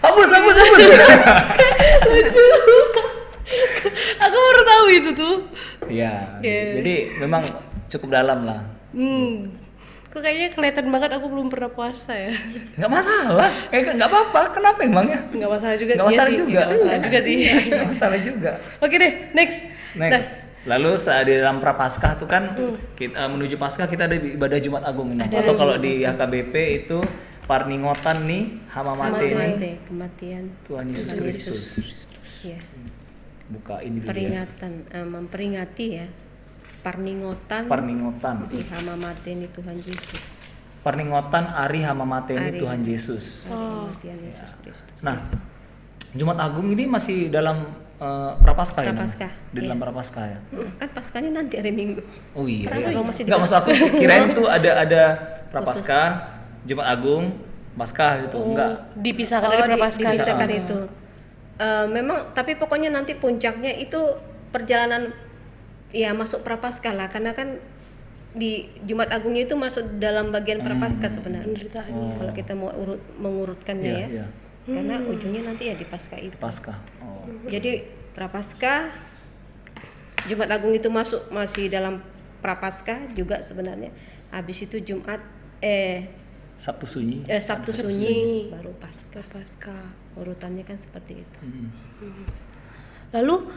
hapus 0.00 0.28
hapus 0.30 0.54
hapus 0.54 0.78
lucu. 2.06 2.44
Aku 4.24 4.36
baru 4.36 4.62
tahu 4.64 4.84
itu 4.88 5.10
tuh. 5.12 5.36
ya 5.86 6.38
Iya. 6.38 6.78
jadi 6.78 6.94
memang 7.18 7.42
cukup 7.86 8.08
dalam 8.12 8.42
lah 8.42 8.60
Hmm. 8.90 9.54
Kok 10.06 10.18
kayaknya 10.18 10.50
kelihatan 10.50 10.90
banget 10.90 11.14
aku 11.14 11.26
belum 11.26 11.46
pernah 11.46 11.70
puasa 11.70 12.10
ya. 12.10 12.34
nggak 12.74 12.90
masalah 12.90 13.46
eh 13.70 13.78
nggak 13.80 14.02
apa-apa 14.04 14.40
kenapa 14.50 14.82
emangnya 14.82 15.22
Nggak 15.30 15.46
masalah 15.48 15.76
juga. 15.76 15.92
nggak 15.92 16.02
Iya 16.02 16.10
masalah 16.10 16.26
sih, 16.26 16.36
juga 16.36 16.50
nggak 16.50 16.70
masalah 16.74 16.98
juga 16.98 17.18
sih. 17.20 17.36
nggak 17.70 17.86
masalah 17.86 18.18
juga 18.18 18.50
Oke 18.78 18.94
deh, 18.96 19.12
next. 19.30 19.60
Next. 19.92 20.10
Next. 20.12 20.34
Lalu 20.60 20.90
saat 20.94 21.24
di 21.24 21.34
dalam 21.34 21.56
prapaskah 21.56 22.18
tuh 22.18 22.26
kan 22.26 22.52
kita 22.92 23.24
menuju 23.24 23.54
Paskah 23.54 23.86
kita 23.86 24.04
ada 24.04 24.12
ibadah 24.12 24.58
Jumat 24.58 24.82
Agung 24.82 25.08
ini. 25.08 25.22
Atau 25.24 25.54
kalau 25.54 25.78
di 25.78 26.02
HKBP 26.02 26.54
itu 26.80 26.98
parningotan 27.42 28.22
nih 28.24 28.42
hama 28.68 28.92
mati 28.94 29.26
nih 29.26 29.50
Mati, 29.52 29.70
kematian 29.84 30.44
Tuhan 30.62 30.84
Yesus 30.86 31.10
Kristus. 31.12 31.60
ya 32.42 32.58
Buka 33.50 33.82
ini 33.82 33.98
dulu 33.98 34.06
ya. 34.06 34.08
peringatan 34.08 34.72
eh, 34.88 35.02
memperingati 35.04 35.86
ya 35.92 36.06
parningotan 36.80 37.66
Parningotan. 37.66 38.46
di 38.46 38.62
hama 38.64 38.94
mati 38.96 39.28
ini 39.30 39.46
Tuhan 39.46 39.76
Yesus 39.76 40.22
Parningotan 40.80 41.44
Ari 41.46 41.82
hama 41.82 42.08
mati 42.08 42.32
ini 42.32 42.46
Ari. 42.46 42.58
Tuhan 42.58 42.80
Yesus. 42.80 43.52
Yesus 44.00 44.50
Kristus 44.56 44.96
Nah, 45.02 45.28
Jumat 46.10 46.40
Agung 46.40 46.66
ini 46.66 46.88
masih 46.88 47.28
dalam 47.28 47.68
eh, 48.00 48.32
prapaskah 48.38 48.80
ya? 48.80 48.90
Prapaskah, 48.90 49.32
Di 49.52 49.58
dalam 49.60 49.76
prapaskah 49.76 50.24
ya. 50.26 50.38
kan 50.78 50.88
paskanya 50.90 51.30
nanti 51.36 51.60
hari 51.60 51.68
Minggu 51.70 52.00
Oh 52.32 52.48
iya. 52.48 52.72
Kenapa 52.72 52.80
iya. 52.82 52.96
kamu 52.96 53.06
masih 53.06 53.22
di 53.22 53.28
Nggak 53.28 53.40
maksud 53.40 53.56
aku 53.58 53.70
kirain 53.94 54.28
tuh 54.32 54.46
ada 54.46 54.70
ada 54.78 55.02
prapaskah, 55.52 56.06
Jumat 56.64 56.86
Agung, 56.88 57.24
Paskah 57.70 58.24
gitu. 58.24 58.38
Enggak. 58.42 58.92
Dipisahkan 58.94 59.46
Oh, 59.46 59.52
dari 59.52 59.62
di- 59.62 59.68
prapaskah. 59.72 60.10
dipisahkan 60.12 60.50
itu. 60.50 60.78
Eh, 61.60 61.86
memang 61.92 62.32
tapi 62.32 62.56
pokoknya 62.56 62.88
nanti 62.88 63.12
puncaknya 63.12 63.76
itu 63.76 64.00
perjalanan 64.48 65.12
ya 65.92 66.16
masuk 66.16 66.40
prapaskah 66.40 66.96
lah 66.96 67.12
karena 67.12 67.36
kan 67.36 67.60
di 68.32 68.64
Jumat 68.88 69.12
Agungnya 69.12 69.44
itu 69.44 69.58
masuk 69.60 70.00
dalam 70.00 70.32
bagian 70.32 70.64
prapaskah 70.64 71.12
sebenarnya. 71.12 71.52
Penderitaan. 71.52 71.92
Kalau 72.16 72.32
kita 72.32 72.52
mau 72.56 72.72
urut 72.72 73.02
mengurutkannya 73.20 73.92
Iya, 73.92 74.00
ya. 74.00 74.08
iya. 74.08 74.26
Karena 74.70 75.04
ujungnya 75.04 75.42
nanti 75.52 75.68
ya 75.68 75.74
di 75.76 75.84
Paskah 75.84 76.20
itu. 76.22 76.36
Paskah. 76.40 76.78
Oh. 77.02 77.26
Jadi 77.50 77.84
prapaskah 78.16 78.88
Jumat 80.30 80.48
Agung 80.52 80.72
itu 80.72 80.88
masuk 80.88 81.28
masih 81.28 81.68
dalam 81.68 82.00
prapaskah 82.40 83.12
juga 83.12 83.44
sebenarnya. 83.44 83.92
Habis 84.32 84.64
itu 84.64 84.80
Jumat 84.80 85.20
eh 85.60 86.08
Sabtu 86.60 86.84
sunyi. 86.84 87.24
eh, 87.24 87.40
Sabtu 87.40 87.72
sunyi 87.72 88.52
baru 88.52 88.76
Paskah. 88.76 89.24
Prapaskah. 89.24 89.84
Urutannya 90.12 90.60
kan 90.60 90.76
seperti 90.76 91.24
itu. 91.24 91.40
Mm. 91.40 91.68
Lalu 93.10 93.48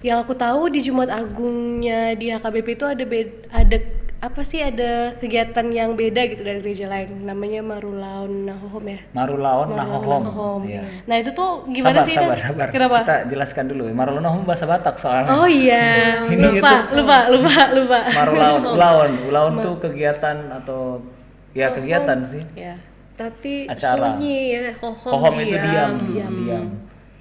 yang 0.00 0.18
aku 0.18 0.32
tahu 0.32 0.70
di 0.70 0.78
Jumat 0.80 1.10
Agungnya 1.10 2.14
di 2.14 2.30
HKBP 2.30 2.68
itu 2.72 2.86
ada 2.86 3.04
bed- 3.04 3.50
ada 3.50 3.78
apa 4.22 4.46
sih 4.46 4.62
ada 4.62 5.18
kegiatan 5.18 5.66
yang 5.68 5.98
beda 5.98 6.22
gitu 6.30 6.46
dari 6.46 6.62
gereja 6.62 6.86
lain 6.86 7.26
namanya 7.26 7.58
Marulaun 7.60 8.46
Nahohom 8.46 8.86
ya. 8.86 9.02
Marulaon 9.10 9.74
Nahohom. 9.74 10.22
Nahohom. 10.22 10.60
Iya. 10.62 10.82
Nah 11.10 11.16
itu 11.18 11.34
tuh 11.34 11.66
gimana 11.66 11.98
sabar, 11.98 12.06
sih? 12.06 12.14
sabar, 12.14 12.38
sabar. 12.38 12.66
Kenapa? 12.70 12.98
Kita 13.02 13.18
jelaskan 13.26 13.64
dulu. 13.66 13.90
Marulaon 13.90 14.22
Nahohom 14.22 14.46
bahasa 14.46 14.64
Batak 14.64 14.94
soalnya. 14.94 15.26
Oh 15.34 15.50
iya, 15.50 15.82
Ini 16.30 16.38
lupa, 16.38 16.86
YouTube. 16.86 17.02
lupa, 17.02 17.18
lupa, 17.28 17.56
lupa. 17.74 17.98
Marulaon, 18.14 18.62
ulaon, 18.70 19.10
ulaon 19.26 19.52
tuh 19.58 19.74
kegiatan 19.82 20.54
atau 20.54 21.02
ya 21.52 21.70
kegiatan 21.70 22.18
sih. 22.22 22.42
Ya. 22.54 22.76
Tapi 23.12 23.68
Acara. 23.68 24.16
sunyi 24.16 24.56
ya, 24.56 24.72
hohom, 24.80 25.12
Hohom 25.14 25.34
itu 25.38 25.52
diam, 25.54 25.94
diam. 26.08 26.32
diam. 26.32 26.66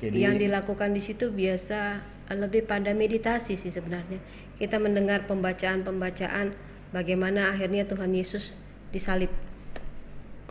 Jadi 0.02 0.18
yang 0.18 0.36
dilakukan 0.40 0.96
di 0.96 1.02
situ 1.04 1.30
biasa 1.30 2.00
eh, 2.32 2.38
lebih 2.40 2.66
pada 2.66 2.96
meditasi 2.96 3.54
sih 3.54 3.70
sebenarnya. 3.70 4.18
Kita 4.58 4.80
mendengar 4.80 5.28
pembacaan-pembacaan 5.28 6.56
bagaimana 6.90 7.52
akhirnya 7.52 7.86
Tuhan 7.86 8.12
Yesus 8.12 8.56
disalib. 8.90 9.30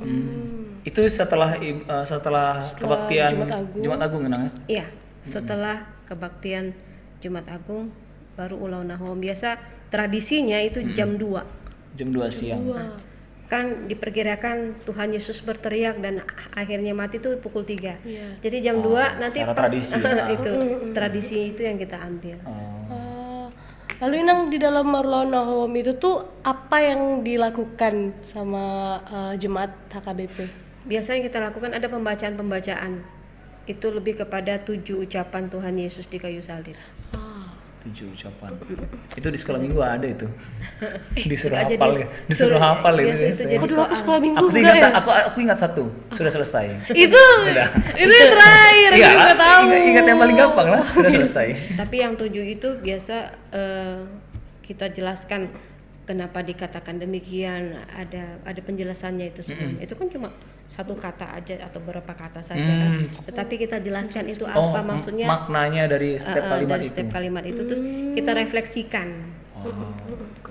hmm, 0.00 0.80
itu 0.88 1.00
setelah 1.12 1.60
i- 1.60 1.76
eh, 1.76 2.04
setelah, 2.08 2.56
kebaktian 2.56 3.28
Jumat 3.36 3.52
Agung. 3.52 3.82
Jumat 3.84 4.00
Agung 4.00 4.22
Enang, 4.24 4.42
ya? 4.48 4.52
Iya, 4.80 4.86
setelah 5.20 5.76
kebaktian 6.08 6.72
Jumat 7.20 7.44
Agung 7.52 7.92
baru 8.32 8.56
ulau 8.56 8.80
nahom. 8.80 9.20
Biasa 9.20 9.60
tradisinya 9.92 10.56
itu 10.56 10.80
jam 10.96 11.20
2. 11.20 11.44
jam 11.92 12.08
2 12.08 12.32
siang. 12.32 12.64
Wah. 12.64 12.96
Kan 13.50 13.90
diperkirakan 13.90 14.86
Tuhan 14.86 15.10
Yesus 15.10 15.42
berteriak 15.42 15.98
dan 15.98 16.22
akhirnya 16.54 16.94
mati 16.94 17.18
itu 17.18 17.34
pukul 17.42 17.66
3. 17.66 17.98
Iya. 18.06 18.38
Jadi 18.38 18.56
jam 18.62 18.78
Oh, 18.78 18.94
2 18.94 19.18
nanti 19.18 19.42
pas 19.42 19.58
tradisi. 19.58 19.98
itu 20.38 20.50
tradisi 20.94 21.38
itu 21.50 21.66
yang 21.66 21.74
kita 21.74 21.98
ambil. 21.98 22.38
Oh. 22.46 22.54
Ah, 22.94 23.46
lalu 23.98 24.22
Inang 24.22 24.54
di 24.54 24.62
dalam 24.62 24.86
Marulaun 24.86 25.34
Nahohom 25.34 25.74
itu 25.74 25.98
tuh 25.98 26.22
apa 26.46 26.78
yang 26.78 27.26
dilakukan 27.26 28.14
sama 28.22 28.64
eh, 29.02 29.34
jemaat 29.34 29.74
HKBP? 29.90 30.46
Biasanya 30.86 31.26
kita 31.26 31.42
lakukan 31.42 31.74
ada 31.74 31.90
pembacaan-pembacaan. 31.90 33.02
Itu 33.66 33.90
lebih 33.90 34.22
kepada 34.22 34.62
tujuh 34.62 35.04
ucapan 35.04 35.50
Tuhan 35.50 35.74
Yesus 35.74 36.06
di 36.06 36.22
kayu 36.22 36.38
salib. 36.38 36.78
Tujuh 37.80 38.12
ucapan. 38.12 38.52
Itu 39.14 39.26
di 39.26 39.38
sekolah 39.40 39.56
minggu 39.56 39.80
ada 39.80 40.04
itu. 40.04 40.28
Disuruh 41.30 41.56
suka 41.56 41.64
hafal 41.64 41.72
jadi- 41.88 41.96
ya. 41.96 42.06
Disuruh 42.28 42.48
suruh- 42.50 42.60
hafal 42.60 42.94
itu 42.94 43.06
biasa 43.06 43.22
itu 43.24 43.40
jadi 43.40 43.56
kok 43.56 43.66
dulu 43.66 43.80
aku 43.80 43.94
sekolah 43.96 44.18
minggu 44.20 44.36
aku 44.36 44.48
ingat 44.54 44.76
ya? 44.76 44.88
aku 44.92 45.08
aku 45.10 45.38
ingat 45.40 45.58
satu. 45.58 45.84
Sudah 46.10 46.28
selesai. 46.30 46.64
Itu? 46.90 47.24
Itu. 47.96 48.12
yang 48.12 48.30
terakhir 48.30 48.90
Iya, 48.92 49.08
aku 49.10 49.34
tahu. 49.34 49.60
ingat, 49.64 49.80
ingat 49.86 50.04
yang 50.06 50.18
paling 50.18 50.36
gampang 50.36 50.68
lah. 50.68 50.82
Sudah 50.86 51.10
selesai. 51.10 51.48
Tapi 51.74 51.96
yang 51.98 52.12
tujuh 52.14 52.44
itu 52.44 52.68
biasa 52.76 53.16
eh, 53.50 53.98
kita 54.60 54.92
jelaskan 54.92 55.48
kenapa 56.04 56.40
dikatakan 56.40 56.96
demikian. 56.96 57.80
Ada 57.88 58.44
ada 58.44 58.60
penjelasannya 58.60 59.30
itu 59.30 59.40
semuanya. 59.40 59.80
Itu 59.80 59.96
kan 59.96 60.06
cuma 60.06 60.28
satu 60.70 60.94
kata 60.94 61.26
aja 61.34 61.66
atau 61.66 61.82
beberapa 61.82 62.14
kata 62.14 62.40
saja. 62.40 62.62
kan. 62.62 62.94
Hmm. 62.94 63.26
Tetapi 63.26 63.54
kita 63.58 63.82
jelaskan 63.82 64.24
itu 64.24 64.46
oh 64.46 64.70
apa 64.70 64.80
maksudnya 64.80 65.26
maknanya 65.26 65.90
dari 65.90 66.14
eh, 66.14 66.22
setiap 66.22 66.46
eh, 66.46 66.50
kalimat 66.54 66.70
dari 66.72 66.84
itu 66.84 66.92
setiap 66.94 67.08
kalimat 67.10 67.44
itu 67.44 67.60
terus 67.66 67.82
kita 68.14 68.30
refleksikan. 68.32 69.08
Oh, 69.60 69.66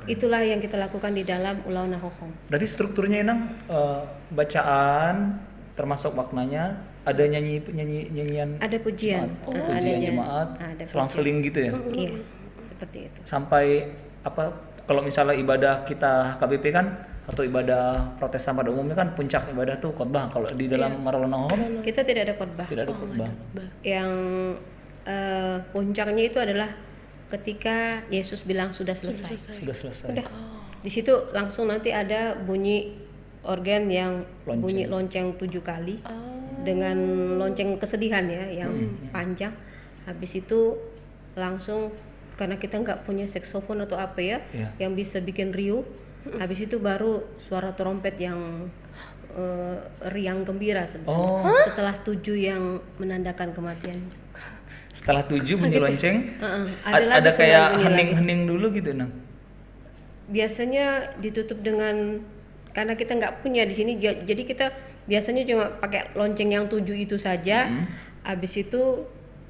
Itulah 0.05 0.41
yang 0.41 0.57
kita 0.57 0.75
lakukan 0.75 1.13
di 1.13 1.21
dalam 1.21 1.61
Ulau 1.63 1.85
Nahohom. 1.85 2.29
berarti 2.45 2.67
strukturnya 2.67 3.23
enang 3.23 3.39
eh, 3.65 4.01
bacaan 4.29 5.39
termasuk 5.73 6.11
maknanya 6.11 6.77
ada 7.05 7.23
nyanyi 7.23 7.63
nyanyi 7.63 7.99
nyanyian 8.11 8.49
Ada 8.59 8.77
pujian, 8.77 9.25
Oh, 9.47 9.55
eh, 9.55 9.63
pujian 9.63 9.95
ada 9.95 10.03
jemaat 10.03 10.47
ada 10.59 10.83
selang-seling 10.83 11.39
gitu 11.41 11.59
ya 11.61 11.71
Iya, 11.89 12.11
seperti 12.59 12.97
itu. 13.07 13.19
sampai 13.23 13.87
apa 14.21 14.51
kalau 14.83 14.99
misalnya 14.99 15.33
ibadah 15.33 15.85
kita 15.85 16.35
KBP 16.37 16.65
kan 16.69 16.85
atau 17.29 17.45
ibadah 17.45 18.17
protestan 18.17 18.53
pada 18.53 18.69
umumnya 18.69 18.93
kan 18.93 19.13
puncak 19.13 19.45
ibadah 19.47 19.77
tuh 19.77 19.93
khotbah 19.93 20.25
kalau 20.27 20.49
di 20.49 20.65
dalam 20.65 20.97
Marulana 20.97 21.45
Home 21.45 21.79
Kita 21.79 22.01
tidak 22.01 22.25
ada 22.25 22.35
khotbah. 22.35 22.65
tidak 22.65 22.89
ada 22.89 22.93
khotbah 22.93 23.29
Yang 23.81 24.11
eh, 25.05 25.57
puncaknya 25.69 26.23
itu 26.25 26.37
adalah 26.37 26.69
ketika 27.29 28.01
Yesus 28.09 28.41
bilang 28.41 28.73
sudah 28.73 28.97
selesai. 28.97 29.37
Sudah 29.37 29.75
selesai. 29.75 30.17
Di 30.79 30.89
situ 30.89 31.13
langsung 31.29 31.69
nanti 31.69 31.93
ada 31.93 32.33
bunyi 32.35 32.97
organ 33.41 33.85
yang 33.85 34.25
Lonceng. 34.43 34.59
bunyi 34.59 34.83
lonceng 34.85 35.27
tujuh 35.37 35.61
kali 35.61 36.01
Oh. 36.03 36.11
dengan 36.59 36.97
lonceng 37.37 37.77
kesedihan 37.77 38.25
ya 38.25 38.49
yang 38.49 38.73
Hmm. 38.73 39.13
panjang. 39.13 39.53
Habis 40.03 40.41
itu 40.41 40.75
langsung 41.33 41.93
karena 42.35 42.55
kita 42.55 42.79
nggak 42.79 43.03
punya 43.03 43.23
saksofon 43.25 43.79
atau 43.79 43.95
apa 43.95 44.19
ya 44.19 44.37
Iya. 44.49 44.73
yang 44.79 44.91
bisa 44.91 45.19
bikin 45.19 45.53
riuh. 45.53 45.85
Habis 46.35 46.67
itu 46.67 46.77
baru 46.77 47.23
suara 47.39 47.71
trompet 47.71 48.19
yang 48.19 48.67
eh, 49.31 49.77
riang 50.09 50.43
gembira 50.43 50.83
sebenarnya. 50.83 51.15
Oh, 51.47 51.59
Setelah 51.63 51.95
tujuh 52.01 52.35
yang 52.35 52.63
menandakan 52.97 53.53
kematian. 53.53 53.99
setelah 54.89 55.21
tujuh 55.23 55.55
bunyi 55.55 55.77
lonceng, 55.79 56.17
Heeh, 56.41 56.65
ada, 56.83 57.29
kayak 57.31 57.77
hening-hening 57.77 58.49
dulu 58.49 58.73
gitu, 58.73 58.91
Nang. 58.91 59.13
biasanya 60.27 61.15
ditutup 61.17 61.61
dengan 61.61 62.21
karena 62.69 62.93
kita 62.93 63.17
nggak 63.17 63.41
punya 63.41 63.65
di 63.65 63.73
sini 63.73 63.97
ja- 63.97 64.17
jadi 64.17 64.41
kita 64.45 64.65
biasanya 65.09 65.41
cuma 65.45 65.65
pakai 65.81 66.13
lonceng 66.13 66.53
yang 66.53 66.65
tujuh 66.69 66.93
itu 66.93 67.17
saja 67.17 67.65
habis 68.21 68.53
itu 68.53 69.09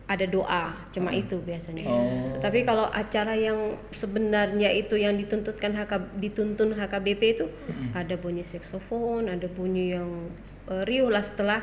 ada 0.10 0.26
doa 0.26 0.74
cuma 0.90 1.14
itu 1.14 1.38
biasanya 1.46 1.86
Oh. 1.86 2.34
tapi 2.42 2.66
kalau 2.66 2.90
acara 2.90 3.38
yang 3.38 3.78
sebenarnya 3.94 4.74
itu 4.74 4.98
yang 4.98 5.14
dituntutkan 5.14 5.78
HK, 5.78 6.18
dituntun 6.18 6.74
HKBP 6.74 7.22
itu 7.38 7.46
ada 7.94 8.18
bunyi 8.18 8.42
saksofon 8.42 9.30
ada 9.30 9.46
bunyi 9.46 9.94
yang 9.94 10.34
eh, 10.66 10.82
riuh 10.90 11.14
lah 11.14 11.22
setelah 11.22 11.62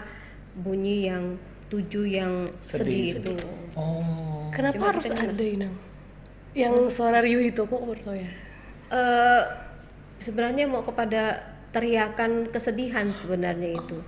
bunyi 0.54 1.10
yang 1.10 1.34
tujuh 1.66 2.06
yang 2.06 2.54
Sedih, 2.62 3.18
sedih, 3.18 3.34
itu 3.34 3.34
Oh, 3.74 4.48
Kenapa 4.54 4.78
Cuma 4.78 4.86
harus 4.94 5.10
ada 5.10 5.44
Inang? 5.44 5.74
Yang 6.56 6.74
suara 6.94 7.18
riuh 7.20 7.44
itu 7.44 7.60
kok 7.66 7.76
tahu 7.76 8.16
ya? 8.16 8.30
eh 8.86 9.42
sebenarnya 10.22 10.64
mau 10.70 10.80
kepada 10.86 11.42
teriakan 11.74 12.48
kesedihan 12.48 13.10
sebenarnya 13.12 13.76
itu. 13.76 13.98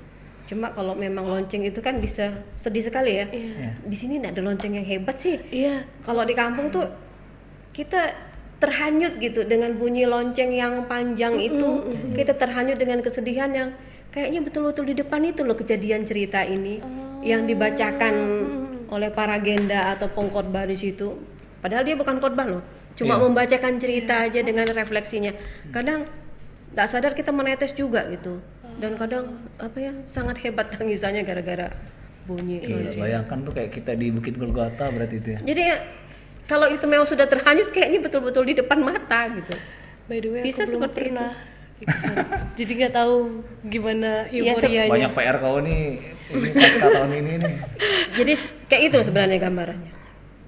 Cuma 0.48 0.72
kalau 0.72 0.96
memang 0.96 1.28
lonceng 1.28 1.61
itu 1.68 1.84
kan 1.84 2.00
bisa 2.00 2.40
sedih 2.56 2.80
sekali 2.80 3.20
ya. 3.20 3.28
Iya. 3.28 3.76
Di 3.84 3.96
sini 3.96 4.16
tidak 4.16 4.40
ada 4.40 4.42
lonceng 4.48 4.72
yang 4.80 4.87
hebat 4.88 5.20
sih. 5.20 5.37
Iya. 5.52 5.84
Kalau 6.00 6.24
di 6.24 6.32
kampung 6.32 6.72
tuh 6.72 6.88
kita 7.76 8.16
terhanyut 8.58 9.20
gitu 9.20 9.44
dengan 9.44 9.76
bunyi 9.76 10.08
lonceng 10.08 10.50
yang 10.56 10.88
panjang 10.88 11.37
itu. 11.37 11.92
Kita 12.16 12.32
terhanyut 12.32 12.80
dengan 12.80 13.04
kesedihan 13.04 13.52
yang 13.52 13.68
kayaknya 14.08 14.40
betul-betul 14.40 14.88
di 14.88 14.96
depan 14.96 15.20
itu 15.28 15.44
loh 15.44 15.54
kejadian 15.54 16.08
cerita 16.08 16.40
ini 16.42 16.80
yang 17.20 17.44
dibacakan 17.44 18.14
oleh 18.88 19.12
para 19.12 19.37
genda 19.44 19.92
atau 19.92 20.08
pengkhotbah 20.08 20.64
di 20.64 20.80
situ. 20.80 21.12
Padahal 21.61 21.84
dia 21.84 21.92
bukan 21.92 22.16
khotbah 22.18 22.48
loh. 22.48 22.62
Cuma 22.96 23.20
Iya. 23.20 23.30
membacakan 23.30 23.76
cerita 23.78 24.26
aja 24.26 24.40
dengan 24.42 24.64
refleksinya. 24.64 25.30
Kadang 25.70 26.08
tak 26.74 26.88
sadar 26.88 27.12
kita 27.14 27.30
menetes 27.30 27.76
juga 27.76 28.08
gitu. 28.11 28.42
Dan 28.78 28.94
kadang 28.94 29.42
apa 29.58 29.78
ya 29.78 29.92
sangat 30.06 30.38
hebat 30.46 30.70
tangisannya 30.70 31.26
gara-gara 31.26 31.68
bunyi 32.28 32.60
iya, 32.60 32.76
lonceng. 32.76 33.00
bayangkan 33.00 33.38
tuh 33.40 33.52
kayak 33.56 33.70
kita 33.72 33.92
di 33.96 34.12
Bukit 34.12 34.36
Golgota 34.36 34.86
berarti 34.92 35.16
itu 35.18 35.28
ya. 35.34 35.40
Jadi 35.42 35.62
ya, 35.64 35.76
kalau 36.44 36.68
itu 36.68 36.84
memang 36.84 37.08
sudah 37.08 37.26
terhanyut 37.26 37.72
kayaknya 37.72 37.98
betul-betul 38.04 38.44
di 38.44 38.54
depan 38.54 38.78
mata 38.84 39.32
gitu. 39.32 39.56
By 40.06 40.20
the 40.20 40.28
way, 40.30 40.42
Bisa 40.44 40.68
aku 40.68 40.76
belum 40.76 40.82
seperti 40.86 41.00
pernah 41.10 41.32
ikutan. 41.80 42.14
Jadi 42.58 42.72
nggak 42.78 42.94
tahu 42.94 43.16
gimana 43.66 44.10
Iya, 44.28 44.52
euforianya. 44.52 44.92
Banyak 44.92 45.10
PR 45.16 45.36
kau 45.40 45.58
nih, 45.64 45.82
ini 46.32 46.48
pasca 46.52 46.86
tahun 46.92 47.12
ini 47.16 47.32
nih. 47.40 47.56
Jadi 48.18 48.32
kayak 48.68 48.82
itu 48.92 48.98
sebenarnya 49.08 49.38
gambarannya. 49.40 49.92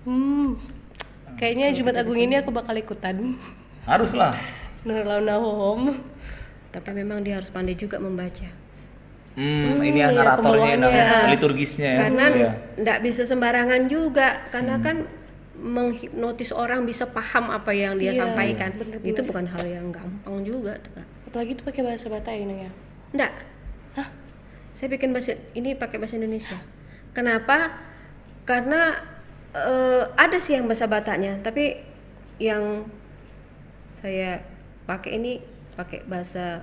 Hmm. 0.04 0.48
Kayaknya 1.40 1.66
Jumat 1.72 1.96
Agung 1.96 2.20
ini 2.20 2.34
aku 2.36 2.52
bakal 2.52 2.76
ikutan. 2.76 3.40
Haruslah. 3.88 4.36
Denger 4.84 5.04
launa 5.08 5.40
home. 5.40 5.96
Tapi 6.70 6.90
memang 6.94 7.20
dia 7.20 7.38
harus 7.38 7.50
pandai 7.50 7.74
juga 7.74 7.98
membaca. 7.98 8.46
Hmm, 9.30 9.78
ini 9.78 10.02
ya 10.02 10.10
iya, 10.10 10.16
naratornya, 10.16 10.74
Nang, 10.76 10.90
pembawaannya. 10.90 11.30
liturgisnya 11.30 11.90
ya. 11.94 11.98
Karena 12.02 12.24
Iya. 12.28 12.50
nggak 12.82 12.98
bisa 13.00 13.22
sembarangan 13.24 13.82
juga 13.86 14.28
karena 14.50 14.76
kan 14.78 15.06
menghipnotis 15.54 16.50
orang 16.50 16.82
bisa 16.82 17.04
paham 17.06 17.48
apa 17.48 17.70
yang 17.70 17.94
dia 17.94 18.10
Iya, 18.10 18.26
sampaikan. 18.26 18.74
bener-bener. 18.74 19.10
Itu 19.12 19.20
bukan 19.22 19.46
hal 19.46 19.64
yang 19.66 19.86
gampang 19.92 20.42
juga 20.42 20.74
tuh. 20.80 21.04
Apalagi 21.30 21.54
itu 21.54 21.62
pakai 21.62 21.82
bahasa 21.84 22.10
Batak 22.10 22.32
ya, 22.34 22.40
Inang 22.42 22.60
ya. 22.66 22.70
Enggak. 23.14 23.32
Hah? 23.94 24.08
Saya 24.72 24.88
bikin 24.90 25.14
bahasa 25.14 25.38
ini 25.54 25.76
pakai 25.76 25.96
bahasa 26.02 26.18
Indonesia. 26.18 26.58
Kenapa? 27.12 27.76
Karena 28.42 28.98
eh, 29.50 30.02
ada 30.16 30.38
sih 30.38 30.54
yang 30.54 30.66
bahasa 30.66 30.86
Bataknya, 30.86 31.38
tapi 31.42 31.74
yang 32.38 32.86
saya 33.90 34.40
pakai 34.86 35.18
ini 35.18 35.42
pakai 35.80 36.04
bahasa 36.04 36.60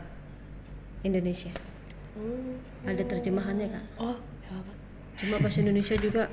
Indonesia. 1.02 1.50
Hmm. 2.14 2.62
Ada 2.86 3.04
terjemahannya 3.06 3.68
kak. 3.74 3.86
Oh, 3.98 4.18
apa? 4.50 4.72
Cuma 5.18 5.42
bahasa 5.42 5.62
Indonesia 5.66 5.98
juga 5.98 6.30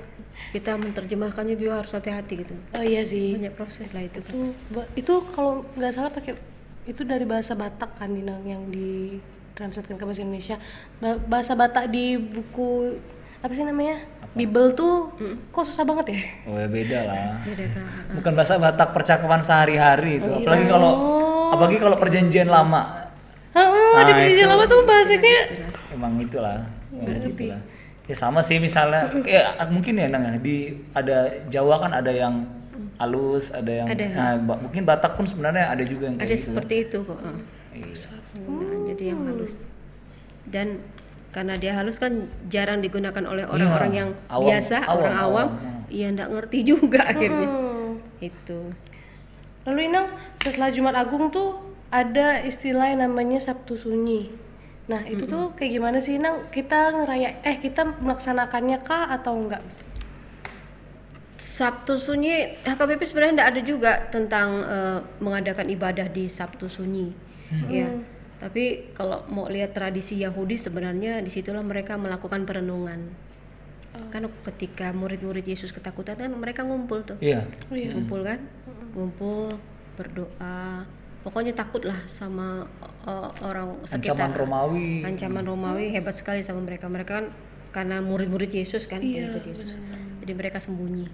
kita 0.52 0.76
menerjemahkannya 0.76 1.56
juga 1.56 1.80
harus 1.80 1.92
hati-hati 1.96 2.44
gitu. 2.44 2.54
Oh 2.76 2.84
iya 2.84 3.00
sih. 3.04 3.32
Banyak 3.36 3.56
proses 3.56 3.92
lah 3.96 4.04
itu. 4.04 4.20
Kak. 4.20 4.32
Itu, 4.92 5.24
kalau 5.32 5.64
nggak 5.76 5.92
salah 5.92 6.12
pakai 6.12 6.36
itu 6.84 7.00
dari 7.00 7.24
bahasa 7.24 7.56
Batak 7.56 7.96
kan 7.96 8.12
Inang 8.12 8.44
yang 8.44 8.68
di 8.68 9.16
translatekan 9.56 9.96
ke 9.96 10.04
bahasa 10.04 10.20
Indonesia. 10.20 10.56
Ba- 11.00 11.20
bahasa 11.20 11.56
Batak 11.56 11.88
di 11.88 12.20
buku 12.20 13.00
apa 13.40 13.52
sih 13.56 13.64
namanya? 13.64 14.04
Bible 14.34 14.74
tuh 14.74 15.14
kok 15.54 15.62
susah 15.62 15.86
banget 15.86 16.10
ya? 16.10 16.20
Oh 16.50 16.58
ya 16.58 16.66
beda 16.66 16.98
lah. 17.06 17.38
Beda 17.46 17.64
kak. 17.70 17.86
Bukan 18.20 18.32
bahasa 18.34 18.54
Batak 18.60 18.90
percakapan 18.90 19.40
sehari-hari 19.40 20.18
itu. 20.20 20.28
Apalagi 20.28 20.66
kalau 20.68 20.92
apalagi 21.54 21.78
kalau 21.78 21.96
perjanjian 21.96 22.46
lama. 22.46 22.82
Oh, 23.52 23.62
di 23.96 24.04
Nah, 24.04 24.16
perjanjian 24.16 24.42
itu. 24.42 24.50
lama 24.50 24.64
tuh 24.64 24.78
bahasanya 24.82 25.34
Emang 25.88 26.12
itulah. 26.18 26.58
Emang 26.90 27.22
gitulah. 27.24 27.60
Ya 28.04 28.14
sama 28.14 28.38
sih 28.38 28.58
misalnya 28.58 29.08
kayak 29.16 29.64
mungkin 29.68 29.96
ya 29.96 30.06
Nang 30.06 30.22
ya, 30.22 30.34
di 30.36 30.56
ada 30.92 31.30
Jawa 31.46 31.78
kan 31.78 31.90
ada 31.90 32.10
yang 32.10 32.44
halus, 32.94 33.48
ada 33.48 33.72
yang 33.74 33.86
Ada. 33.86 34.06
nah, 34.10 34.32
ba- 34.36 34.60
mungkin 34.60 34.82
Batak 34.82 35.14
pun 35.14 35.24
sebenarnya 35.24 35.66
ada 35.66 35.82
juga 35.82 36.06
yang 36.06 36.16
kayak 36.16 36.28
Ada 36.28 36.36
gitu. 36.36 36.46
seperti 36.46 36.74
itu 36.82 36.98
kok. 37.00 37.18
Iya. 37.72 37.86
Nah, 38.36 38.76
jadi 38.86 39.04
yang 39.08 39.20
halus. 39.24 39.54
Dan 40.44 40.84
karena 41.30 41.54
dia 41.54 41.72
halus 41.72 41.96
kan 41.96 42.12
jarang 42.46 42.78
digunakan 42.78 43.24
oleh 43.24 43.42
orang-orang 43.42 43.90
Iya, 43.90 43.98
yang 43.98 44.10
awam, 44.28 44.46
biasa, 44.46 44.76
awam, 44.80 44.98
orang 45.00 45.14
awam, 45.16 45.46
awam, 45.48 45.48
iya 45.88 46.06
ndak 46.10 46.28
ngerti 46.28 46.58
juga 46.70 47.00
akhirnya. 47.04 47.48
Hmm. 47.48 47.92
Itu. 48.20 48.60
Lalu 49.64 49.80
Inang 49.88 50.12
setelah 50.40 50.68
Jumat 50.68 50.94
Agung 50.96 51.32
tuh 51.32 51.60
ada 51.88 52.44
istilah 52.44 52.92
yang 52.92 53.08
namanya 53.08 53.40
Sabtu 53.40 53.80
Sunyi. 53.80 54.28
Nah 54.84 55.00
itu 55.08 55.24
tuh 55.24 55.56
kayak 55.56 55.72
gimana 55.80 55.98
sih 56.04 56.20
Inang? 56.20 56.52
Kita 56.52 56.92
ngeraya 56.92 57.40
eh 57.40 57.56
kita 57.56 57.88
melaksanakannya 58.04 58.78
kah 58.84 59.08
atau 59.08 59.32
enggak? 59.36 59.64
Sabtu 61.40 61.96
Sunyi 61.96 62.60
HKBP 62.66 63.06
sebenarnya 63.06 63.34
ndak 63.40 63.50
ada 63.54 63.60
juga 63.62 63.92
tentang 64.10 64.48
eh, 64.66 64.98
mengadakan 65.22 65.70
ibadah 65.70 66.10
di 66.10 66.26
Sabtu 66.28 66.68
Sunyi. 66.68 67.14
Ya. 67.70 67.88
Tapi 68.42 68.92
kalau 68.92 69.22
mau 69.30 69.46
lihat 69.46 69.72
tradisi 69.72 70.20
Yahudi 70.20 70.58
sebenarnya 70.58 71.22
di 71.22 71.30
situlah 71.30 71.62
mereka 71.62 71.94
melakukan 71.96 72.44
perenungan. 72.44 73.14
Kan 74.10 74.26
ketika 74.52 74.90
murid-murid 74.94 75.46
Yesus 75.46 75.70
ketakutan 75.70 76.18
kan 76.18 76.30
mereka 76.34 76.62
ngumpul 76.66 77.02
tuh. 77.02 77.18
Iya. 77.18 77.46
Oh 77.70 77.76
iya. 77.76 77.94
ngumpul 77.94 78.20
kan? 78.22 78.40
Ngumpul 78.94 79.58
berdoa. 79.98 80.86
Pokoknya 81.24 81.56
takut 81.56 81.80
lah 81.88 81.96
sama 82.04 82.68
uh, 83.08 83.30
orang 83.40 83.80
sekitar. 83.88 84.28
Ancaman 84.28 84.32
Romawi. 84.36 84.88
ancaman 85.02 85.44
Romawi 85.48 85.88
hebat 85.88 86.14
sekali 86.14 86.44
sama 86.44 86.60
mereka. 86.60 86.84
Mereka 86.90 87.12
kan 87.22 87.26
karena 87.74 87.98
murid-murid 88.04 88.52
Yesus 88.54 88.86
kan 88.86 89.02
Iya, 89.02 89.34
murid 89.34 89.50
Yesus. 89.50 89.80
jadi 90.22 90.32
mereka 90.36 90.60
sembunyi. 90.62 91.08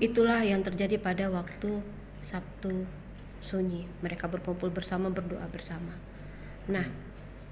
Itulah 0.00 0.40
yang 0.46 0.64
terjadi 0.64 0.96
pada 0.98 1.28
waktu 1.28 1.82
Sabtu 2.22 2.86
sunyi. 3.42 3.84
Mereka 4.00 4.30
berkumpul 4.30 4.70
bersama 4.70 5.10
berdoa 5.10 5.44
bersama. 5.50 5.94
Nah 6.70 6.86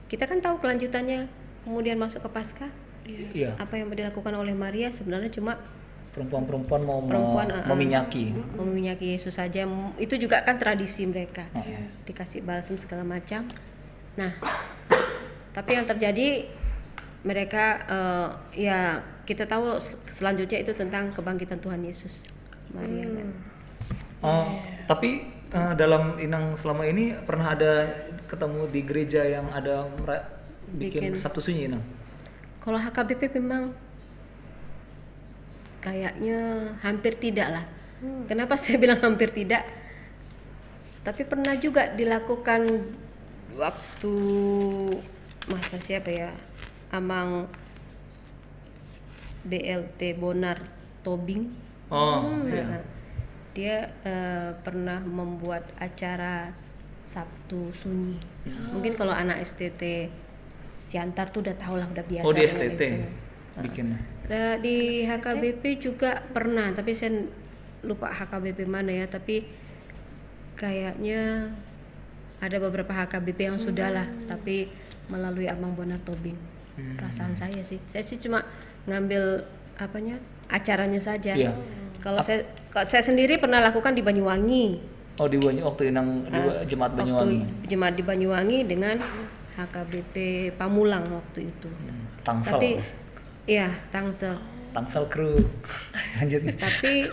kita 0.08 0.24
kan 0.30 0.38
tahu 0.40 0.62
kelanjutannya. 0.62 1.26
Kemudian 1.66 1.98
masuk 2.00 2.22
ke 2.24 2.30
Paskah 2.32 2.70
Iya. 3.08 3.56
apa 3.56 3.80
yang 3.80 3.88
dilakukan 3.88 4.34
oleh 4.36 4.52
Maria 4.52 4.92
sebenarnya 4.92 5.32
cuma 5.32 5.56
Perempuan-perempuan 6.08 6.82
mau 6.82 6.98
Perempuan, 7.04 7.46
uh, 7.52 7.62
uh. 7.62 7.66
meminyaki. 7.70 8.34
meminyaki 8.58 9.14
Yesus 9.14 9.38
saja 9.38 9.64
itu 9.96 10.14
juga 10.18 10.42
kan 10.42 10.58
tradisi 10.58 11.06
mereka 11.06 11.46
Heeh. 11.54 11.88
dikasih 12.04 12.42
balsam 12.42 12.74
segala 12.80 13.06
macam 13.06 13.46
nah 14.18 14.34
tapi 15.54 15.78
yang 15.78 15.86
terjadi 15.86 16.48
mereka 17.22 17.64
eh, 17.86 18.28
ya 18.66 19.02
kita 19.26 19.46
tahu 19.46 19.78
sel- 19.78 20.00
selanjutnya 20.06 20.58
itu 20.62 20.72
tentang 20.74 21.10
kebangkitan 21.14 21.58
Tuhan 21.62 21.82
Yesus 21.82 22.26
Maria 22.74 23.06
kan 23.08 23.28
Oh, 24.18 24.58
tapi 24.90 25.30
eh, 25.54 25.72
dalam 25.78 26.18
Inang 26.18 26.58
selama 26.58 26.82
ini 26.82 27.14
pernah 27.22 27.54
ada 27.54 27.86
ketemu 28.26 28.66
di 28.66 28.80
gereja 28.82 29.22
yang 29.22 29.46
ada 29.54 29.86
bikin, 30.74 31.14
Bikin. 31.14 31.14
Sabtu 31.14 31.38
Sunyi 31.38 31.70
Inang? 31.70 31.82
Kalau 32.58 32.78
HKBP 32.78 33.38
memang 33.38 33.72
kayaknya 35.78 36.74
hampir 36.82 37.14
tidak 37.16 37.48
lah 37.54 37.66
Kenapa 38.30 38.54
saya 38.54 38.78
bilang 38.82 39.00
hampir 39.02 39.34
tidak? 39.34 39.66
Tapi 41.02 41.22
pernah 41.26 41.54
juga 41.58 41.90
dilakukan 41.94 42.68
waktu 43.58 44.14
masa 45.50 45.80
siapa 45.80 46.10
ya? 46.12 46.30
Amang 46.92 47.48
BLT 49.42 50.14
Bonar 50.18 50.60
Tobing. 51.02 51.48
Oh, 51.88 52.44
Nah, 52.44 52.84
dia 53.56 53.90
eh, 54.04 54.52
pernah 54.60 55.00
membuat 55.00 55.66
acara 55.80 56.52
Sabtu 57.02 57.72
Sunyi. 57.72 58.20
Mungkin 58.44 58.92
kalau 58.94 59.16
anak 59.16 59.40
STT 59.40 60.12
Siantar 60.78 61.28
tuh 61.28 61.44
udah 61.44 61.56
tau 61.58 61.74
lah, 61.74 61.86
udah 61.90 62.04
biasa. 62.06 62.24
oh 62.24 62.32
di 62.32 62.42
STT 62.46 62.80
itu. 62.80 63.06
bikinnya. 63.58 63.98
Nah, 64.30 64.54
di 64.62 65.02
HKBP 65.02 65.62
juga 65.82 66.22
pernah, 66.30 66.70
tapi 66.70 66.94
saya 66.94 67.26
lupa 67.82 68.08
HKBP 68.08 68.64
mana 68.70 68.94
ya. 68.94 69.06
Tapi 69.10 69.42
kayaknya 70.54 71.50
ada 72.38 72.56
beberapa 72.62 72.94
HKBP 72.94 73.38
yang 73.50 73.58
sudah 73.58 73.90
lah, 73.90 74.06
tapi 74.30 74.70
melalui 75.10 75.50
Amang 75.50 75.74
Bonar 75.74 75.98
Tobing. 76.06 76.38
Perasaan 76.78 77.34
saya 77.34 77.58
sih, 77.66 77.82
saya 77.90 78.06
sih 78.06 78.22
cuma 78.22 78.46
ngambil 78.86 79.42
apanya 79.74 80.22
acaranya 80.46 81.02
saja. 81.02 81.34
Iya. 81.34 81.50
Kalau 81.98 82.22
saya, 82.22 82.46
kalau 82.70 82.86
saya 82.86 83.02
sendiri 83.02 83.42
pernah 83.42 83.58
lakukan 83.58 83.90
di 83.90 84.02
Banyuwangi. 84.06 84.66
Oh 85.18 85.26
di 85.26 85.34
Banyu 85.34 85.66
waktu 85.66 85.90
inang 85.90 86.30
di 86.30 86.38
jemaat 86.70 86.94
Banyuwangi. 86.94 87.42
Waktu 87.42 87.66
jemaat 87.66 87.94
di 87.98 88.04
Banyuwangi 88.06 88.58
dengan 88.70 89.02
HKBP 89.58 90.16
Pamulang 90.54 91.02
waktu 91.10 91.50
itu. 91.50 91.66
Hmm, 91.66 92.06
Tangsel. 92.22 92.54
Tapi, 92.54 92.70
iya 93.44 93.68
Tangsel. 93.90 94.38
Tangsel 94.70 95.10
kru. 95.10 95.34
Lanjut. 96.22 96.46
Tapi 96.54 97.10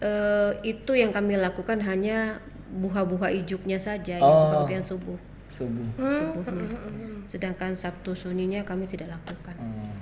eh, 0.00 0.50
itu 0.64 0.92
yang 0.92 1.12
kami 1.12 1.36
lakukan 1.36 1.76
hanya 1.84 2.40
buha-buha 2.66 3.28
ijuknya 3.30 3.76
saja, 3.76 4.18
Oh. 4.18 4.66
yang 4.66 4.82
subuh, 4.82 5.14
Subuh. 5.46 5.86
subuhnya. 5.96 6.66
Sedangkan 7.24 7.72
Sabtu 7.72 8.12
Sunninya 8.12 8.60
kami 8.62 8.90
tidak 8.90 9.12
lakukan, 9.12 9.54
Hmm. 9.54 9.92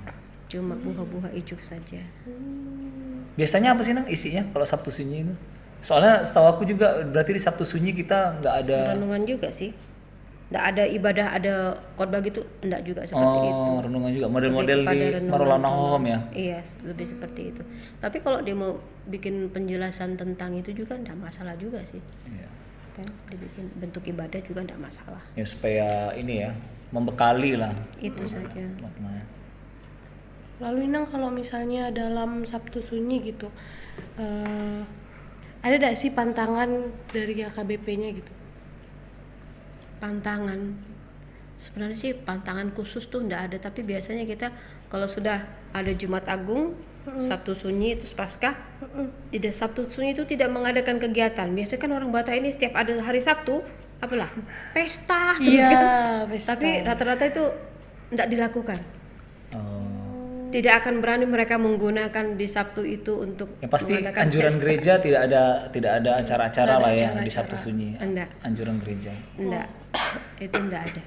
cuma 0.48 0.72
buha-buha 0.74 1.28
ijuk 1.34 1.60
saja. 1.60 2.00
Biasanya 3.34 3.74
apa 3.74 3.82
sih 3.82 3.92
nang 3.92 4.06
isinya 4.06 4.46
kalau 4.48 4.64
Sabtu 4.64 4.88
Sunyi 4.88 5.26
itu? 5.26 5.34
Soalnya 5.84 6.24
setahu 6.24 6.46
aku 6.48 6.62
juga 6.64 7.04
berarti 7.04 7.36
di 7.36 7.42
Sabtu 7.42 7.66
Sunyi 7.66 7.92
kita 7.92 8.40
nggak 8.40 8.54
ada 8.64 8.78
Renungan 8.96 9.22
juga 9.28 9.52
sih, 9.52 9.74
tidak 10.44 10.64
ada 10.70 10.84
ibadah, 10.86 11.26
ada 11.34 11.54
khotbah 11.96 12.20
gitu, 12.20 12.44
tidak 12.60 12.84
juga 12.84 13.00
seperti 13.02 13.38
itu. 13.48 13.62
oh 13.64 13.80
renungan 13.80 14.10
juga 14.12 14.28
model-model 14.28 14.80
di 14.84 14.98
Marulana. 15.26 15.68
Home 15.72 16.06
ya. 16.06 16.18
Iya, 16.30 16.58
lebih 16.84 17.06
seperti 17.08 17.42
itu. 17.50 17.62
Tapi 17.98 18.20
kalau 18.20 18.44
dia 18.44 18.52
mau 18.52 18.76
bikin 19.08 19.48
penjelasan 19.50 20.14
tentang 20.14 20.52
itu 20.54 20.70
juga 20.70 21.00
tidak 21.00 21.16
masalah 21.18 21.56
juga 21.56 21.80
sih, 21.82 21.98
Iya. 22.28 22.48
kan? 22.92 23.08
Dibikin 23.32 23.72
bentuk 23.80 24.04
ibadah 24.04 24.38
juga 24.44 24.60
tidak 24.62 24.78
masalah. 24.78 25.22
Ya 25.34 25.44
supaya 25.48 26.12
ini 26.14 26.44
ya 26.44 26.52
membekali 26.92 27.58
lah 27.58 27.74
Itu 27.98 28.22
saja. 28.28 28.62
maknanya. 28.78 29.24
Lalu 30.62 30.86
Inang 30.86 31.10
kalau 31.10 31.34
misalnya 31.34 31.90
dalam 31.90 32.46
Sabtu 32.46 32.78
Sunyi 32.78 33.18
gitu, 33.26 33.50
eh, 34.20 34.80
ada 35.64 35.74
tidak 35.74 35.96
sih 35.98 36.14
pantangan 36.14 36.68
dari 37.10 37.42
HKBP-nya 37.42 38.14
gitu? 38.14 38.32
Pantangan. 40.04 40.60
Sebenarnya 41.56 41.96
sih 41.96 42.12
pantangan 42.12 42.76
khusus 42.76 43.08
tuh 43.08 43.24
ndak 43.24 43.40
ada 43.48 43.56
tapi 43.70 43.80
biasanya 43.80 44.28
kita 44.28 44.52
kalau 44.92 45.08
sudah 45.08 45.48
ada 45.72 45.92
Jumat 45.96 46.28
Agung 46.28 46.76
Sabtu 47.04 47.52
Sunyi 47.52 47.96
terus 47.96 48.12
Paskah 48.12 48.52
tidak 49.28 49.52
Sabtu 49.52 49.88
Sunyi 49.88 50.12
itu 50.12 50.28
tidak 50.28 50.52
mengadakan 50.52 51.00
kegiatan. 51.00 51.48
Biasanya 51.48 51.80
kan 51.80 51.90
orang 51.96 52.10
Batak 52.12 52.36
ini 52.36 52.52
setiap 52.52 52.76
ada 52.76 52.92
hari 53.00 53.24
Sabtu 53.24 53.64
apalah 54.02 54.28
pesta 54.76 55.36
terus 55.40 55.64
Iya, 55.64 55.68
kan. 55.72 55.84
pesta. 56.28 56.48
tapi 56.52 56.68
rata-rata 56.84 57.24
itu 57.24 57.44
ndak 58.12 58.28
dilakukan. 58.28 58.80
Tidak 60.54 60.86
akan 60.86 61.02
berani 61.02 61.26
mereka 61.26 61.58
menggunakan 61.58 62.38
di 62.38 62.46
Sabtu 62.46 62.86
itu 62.86 63.18
untuk 63.18 63.58
Yang 63.58 63.72
pasti 63.74 63.92
anjuran 64.06 64.54
pesta. 64.54 64.62
gereja 64.62 64.92
tidak 65.02 65.20
ada 65.26 65.42
tidak 65.74 65.92
ada 65.98 66.10
acara-acara 66.22 66.74
lah 66.78 66.92
ya 66.94 67.10
di 67.18 67.30
Sabtu 67.34 67.58
Sunyi. 67.58 67.98
Enggak. 67.98 68.30
Anjuran 68.46 68.78
gereja. 68.78 69.10
Enggak, 69.34 69.66
itu 70.46 70.54
enggak 70.54 70.82
ada. 70.86 71.02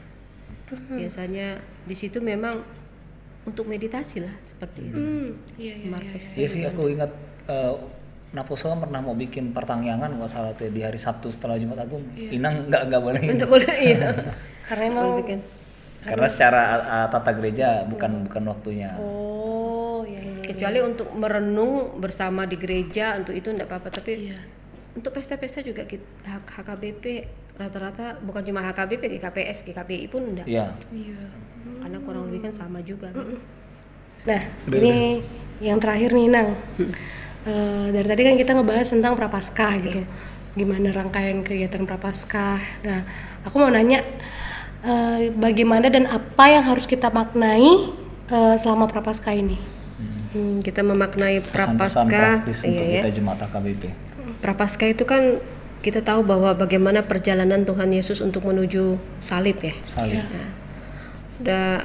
Biasanya 1.00 1.48
di 1.88 1.96
situ 1.96 2.20
memang 2.20 2.60
untuk 3.48 3.72
meditasi 3.72 4.20
lah 4.20 4.36
seperti 4.44 4.92
itu. 4.92 5.00
Hmm, 5.00 5.30
iya 5.56 5.80
iya. 5.80 5.88
Marpes 5.88 6.36
Iya 6.36 6.48
sih 6.52 6.62
aku 6.68 6.92
ingat 6.92 7.16
eh, 7.48 7.74
Naposo 8.36 8.68
kan 8.68 8.84
pernah 8.84 9.00
mau 9.00 9.16
bikin 9.16 9.56
pertanyaan 9.56 10.12
nggak 10.12 10.28
salah 10.28 10.52
tuh 10.52 10.68
ya, 10.68 10.72
di 10.76 10.82
hari 10.84 11.00
Sabtu 11.00 11.32
setelah 11.32 11.56
Jumat 11.56 11.88
Agung. 11.88 12.04
Inang 12.20 12.68
nggak 12.68 12.84
nggak 12.92 13.00
boleh. 13.00 13.22
Enggak 13.24 13.48
boleh 13.48 13.76
iya. 13.80 14.12
Karena 14.68 14.84
emang 14.92 15.24
bikin. 15.24 15.40
Karena 16.04 16.28
secara 16.28 16.62
uh, 16.84 17.08
tata 17.08 17.32
gereja 17.32 17.88
bukan 17.88 18.28
bukan 18.28 18.44
waktunya. 18.52 18.92
oh 19.00 19.37
iya 20.48 20.50
iya. 20.50 20.56
Kecuali 20.56 20.80
untuk 20.80 21.08
merenung 21.12 22.00
bersama 22.00 22.48
di 22.48 22.56
gereja 22.56 23.20
untuk 23.20 23.36
itu 23.36 23.52
enggak 23.52 23.68
apa-apa 23.68 23.92
tapi 23.92 24.32
Iya. 24.32 24.40
untuk 24.96 25.12
pesta-pesta 25.14 25.60
juga 25.62 25.84
kita, 25.84 26.40
HKBP 26.42 27.06
rata-rata 27.58 28.18
bukan 28.22 28.42
cuma 28.46 28.62
HKBP, 28.64 29.18
GKPS, 29.18 29.66
GKPI 29.66 30.06
pun 30.08 30.24
enggak. 30.24 30.48
Iya. 30.48 30.72
Iya. 30.90 31.22
Karena 31.84 31.98
kurang 32.02 32.32
lebih 32.32 32.48
kan 32.48 32.54
sama 32.56 32.80
juga 32.82 33.12
kan. 33.12 33.28
Nah, 34.24 34.42
ini 34.70 35.22
yang 35.60 35.78
terakhir 35.78 36.14
nih 36.14 36.28
Nang. 36.30 36.50
Eh, 37.48 37.88
dari 37.96 38.04
tadi 38.04 38.22
kan 38.28 38.36
kita 38.36 38.52
ngebahas 38.54 38.88
tentang 38.92 39.16
prapaskah 39.16 39.74
gitu. 39.80 40.02
Gimana 40.54 40.92
rangkaian 40.92 41.42
kegiatan 41.42 41.88
prapaskah. 41.88 42.60
Nah, 42.84 43.08
aku 43.42 43.56
mau 43.56 43.72
nanya 43.72 44.04
eh, 44.84 45.32
bagaimana 45.32 45.88
dan 45.88 46.06
apa 46.06 46.44
yang 46.52 46.68
harus 46.68 46.84
kita 46.84 47.08
maknai 47.08 47.94
eh, 48.28 48.56
selama 48.60 48.86
prapaskah 48.86 49.32
ini? 49.32 49.56
Hmm, 50.38 50.62
kita 50.62 50.86
memaknai 50.86 51.42
prapaskah 51.42 52.46
iya 52.46 53.02
ya. 53.02 53.02
kita 53.02 53.10
jemaat 53.10 53.42
AKBP. 53.50 53.90
Prapaskah 54.38 54.94
itu 54.94 55.02
kan 55.02 55.42
kita 55.82 56.06
tahu 56.06 56.22
bahwa 56.22 56.54
bagaimana 56.54 57.02
perjalanan 57.02 57.66
Tuhan 57.66 57.90
Yesus 57.90 58.22
untuk 58.22 58.46
menuju 58.46 59.02
salib 59.18 59.58
ya. 59.66 59.74
Salib. 59.82 60.22
Da- 61.42 61.82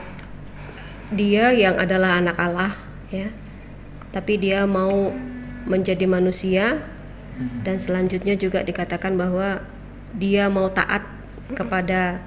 dia 1.12 1.52
yang 1.56 1.80
adalah 1.80 2.20
anak 2.20 2.36
Allah 2.36 2.72
ya. 3.08 3.32
Tapi 4.12 4.36
dia 4.36 4.68
mau 4.68 5.12
menjadi 5.64 6.04
manusia 6.04 6.84
dan 7.64 7.80
selanjutnya 7.80 8.36
juga 8.36 8.60
dikatakan 8.60 9.16
bahwa 9.16 9.64
dia 10.12 10.52
mau 10.52 10.68
taat 10.68 11.08
kepada 11.56 12.20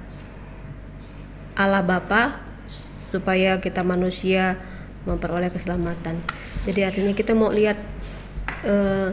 Allah 1.54 1.86
Bapa 1.86 2.42
supaya 2.66 3.62
kita 3.62 3.86
manusia 3.86 4.58
memperoleh 5.06 5.48
keselamatan. 5.48 6.18
Jadi 6.62 6.80
artinya 6.82 7.12
kita 7.12 7.32
mau 7.32 7.48
lihat 7.48 7.78
eh, 8.62 9.08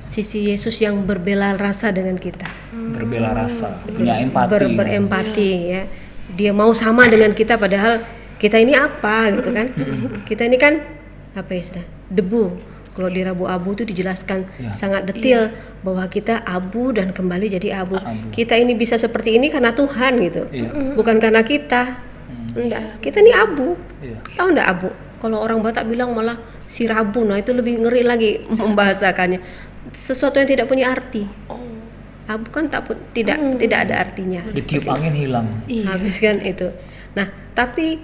sisi 0.00 0.48
Yesus 0.48 0.78
yang 0.78 1.04
berbela 1.04 1.52
rasa 1.52 1.88
dengan 1.88 2.16
kita 2.16 2.48
Berbela 2.70 3.34
rasa, 3.34 3.76
punya 3.82 4.16
empati. 4.16 4.48
ber- 4.48 4.72
berempati 4.74 5.50
ya. 5.66 5.82
Dia 6.30 6.52
mau 6.52 6.72
sama 6.72 7.08
dengan 7.08 7.32
kita 7.32 7.56
padahal 7.56 8.00
kita 8.36 8.56
ini 8.56 8.72
apa 8.72 9.32
gitu 9.32 9.50
kan? 9.50 9.66
kita 10.24 10.44
ini 10.44 10.56
kan 10.56 10.80
apa 11.34 11.50
ya 11.50 11.60
istilah? 11.60 11.86
Debu. 12.06 12.44
Kalau 12.92 13.06
di 13.08 13.22
Rabu 13.22 13.46
Abu 13.46 13.72
itu 13.72 13.86
dijelaskan 13.86 14.42
Ya. 14.58 14.74
sangat 14.74 15.06
detail 15.06 15.54
bahwa 15.80 16.02
kita 16.06 16.42
abu 16.42 16.90
dan 16.90 17.14
kembali 17.14 17.46
jadi 17.48 17.78
abu. 17.78 17.94
Kita 18.28 18.54
ini 18.54 18.74
bisa 18.74 18.98
seperti 18.98 19.38
ini 19.38 19.46
karena 19.48 19.70
Tuhan 19.70 20.18
gitu. 20.18 20.50
Iya. 20.50 20.98
Bukan 20.98 21.16
karena 21.18 21.40
kita. 21.40 21.94
Enggak, 22.58 22.98
kita 22.98 23.22
ini 23.22 23.30
abu. 23.30 23.78
Iya. 24.02 24.18
Tahu 24.34 24.46
enggak 24.50 24.68
abu? 24.68 24.90
Kalau 25.18 25.42
orang 25.42 25.58
Batak 25.58 25.84
bilang 25.84 26.14
malah 26.14 26.38
si 26.62 26.86
rabu, 26.86 27.26
nah 27.26 27.34
itu 27.34 27.50
lebih 27.50 27.82
ngeri 27.82 28.02
lagi 28.02 28.30
membahasakannya. 28.48 29.42
Sesuatu 29.90 30.38
yang 30.38 30.46
tidak 30.46 30.66
punya 30.66 30.88
arti. 30.88 31.26
Abu 32.28 32.52
kan 32.52 32.68
tak 32.68 32.86
tidak 33.16 33.40
tidak 33.56 33.78
ada 33.88 33.94
artinya. 33.98 34.44
Ditiup 34.52 34.84
angin 34.86 35.16
hilang. 35.16 35.64
Habis 35.64 36.20
kan 36.20 36.38
itu. 36.38 36.68
Nah, 37.16 37.26
tapi 37.52 37.98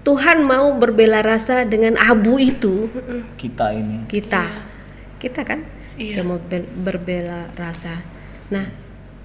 Tuhan 0.00 0.40
mau 0.40 0.72
berbela 0.72 1.20
rasa 1.20 1.68
dengan 1.68 1.98
abu 2.00 2.40
itu 2.40 2.88
Kita 3.36 3.74
ini. 3.74 4.08
kita. 4.08 4.48
Kita 5.20 5.44
kan 5.44 5.60
Iya. 6.00 6.16
dia 6.16 6.24
mau 6.24 6.40
be- 6.40 6.64
berbela 6.64 7.52
rasa. 7.52 8.00
Nah, 8.48 8.64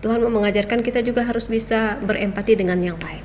Tuhan 0.03 0.19
mau 0.19 0.41
mengajarkan 0.41 0.83
kita 0.83 0.99
juga 0.99 1.23
harus 1.23 1.47
bisa 1.47 1.95
berempati 2.03 2.59
dengan 2.59 2.81
yang 2.83 2.99
lain. 2.99 3.23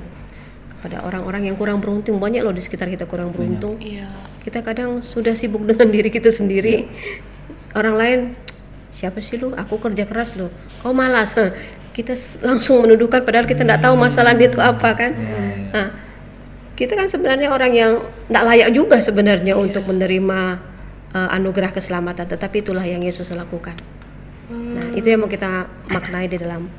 Kepada 0.81 1.05
orang-orang 1.05 1.45
yang 1.45 1.53
kurang 1.61 1.77
beruntung, 1.77 2.17
banyak 2.17 2.41
loh 2.41 2.49
di 2.49 2.57
sekitar 2.57 2.89
kita 2.89 3.05
kurang 3.05 3.29
beruntung. 3.29 3.77
Iya. 3.77 4.09
Kita 4.41 4.65
kadang 4.65 5.05
sudah 5.05 5.37
sibuk 5.37 5.61
dengan 5.69 5.93
diri 5.93 6.09
kita 6.09 6.33
sendiri. 6.33 6.89
Orang 7.77 8.01
lain, 8.01 8.33
siapa 8.89 9.21
sih 9.21 9.37
lu? 9.37 9.53
Aku 9.53 9.77
kerja 9.77 10.09
keras 10.09 10.33
loh. 10.33 10.49
Kau 10.81 10.89
malas. 10.89 11.37
Kita 11.93 12.17
langsung 12.41 12.81
menuduhkan 12.81 13.21
padahal 13.21 13.45
kita 13.45 13.61
tidak 13.61 13.85
tahu 13.85 13.93
masalah 13.93 14.33
dia 14.33 14.49
itu 14.49 14.57
apa 14.57 14.89
kan. 14.97 15.13
Nah, 15.69 15.87
kita 16.73 16.97
kan 16.97 17.05
sebenarnya 17.05 17.53
orang 17.53 17.77
yang 17.77 18.01
tidak 18.25 18.43
layak 18.49 18.69
juga 18.73 18.97
sebenarnya 18.97 19.53
untuk 19.53 19.85
menerima 19.85 20.39
uh, 21.13 21.29
anugerah 21.37 21.69
keselamatan. 21.69 22.25
Tetapi 22.25 22.65
itulah 22.65 22.81
yang 22.81 23.05
Yesus 23.05 23.29
lakukan. 23.37 23.77
Nah, 24.49 24.97
itu 24.97 25.05
yang 25.05 25.21
mau 25.21 25.29
kita 25.29 25.69
maknai 25.93 26.25
di 26.25 26.41
dalam 26.41 26.73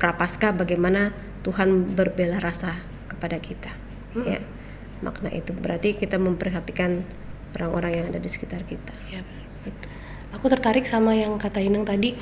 prapaskah 0.00 0.56
bagaimana 0.56 1.12
Tuhan 1.44 1.92
berbela 1.92 2.40
rasa 2.40 2.95
kepada 3.26 3.42
kita. 3.42 3.70
Ya. 4.22 4.38
Makna 5.02 5.34
itu 5.34 5.50
berarti 5.50 5.98
kita 5.98 6.14
memperhatikan 6.16 7.02
orang-orang 7.58 7.92
yang 8.00 8.06
ada 8.14 8.22
di 8.22 8.30
sekitar 8.30 8.62
kita. 8.62 8.94
Ya, 9.10 9.26
benar. 9.26 9.74
Aku 10.38 10.46
tertarik 10.46 10.86
sama 10.86 11.10
yang 11.18 11.34
kata 11.42 11.58
Inang 11.58 11.82
tadi 11.82 12.14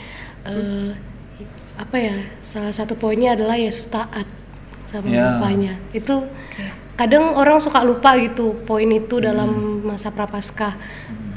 eh, 0.49 0.91
apa 1.77 1.97
ya? 2.01 2.17
Salah 2.41 2.73
satu 2.73 2.97
poinnya 2.97 3.37
adalah 3.37 3.61
Yesus 3.61 3.93
taat 3.93 4.25
sama 4.89 5.13
Ya. 5.13 5.37
bapaknya. 5.37 5.77
Itu 5.93 6.25
kadang 6.97 7.37
orang 7.37 7.61
suka 7.61 7.85
lupa 7.85 8.17
gitu 8.17 8.65
poin 8.65 8.89
itu 8.89 9.21
dalam 9.21 9.85
masa 9.85 10.09
prapaskah. 10.09 10.75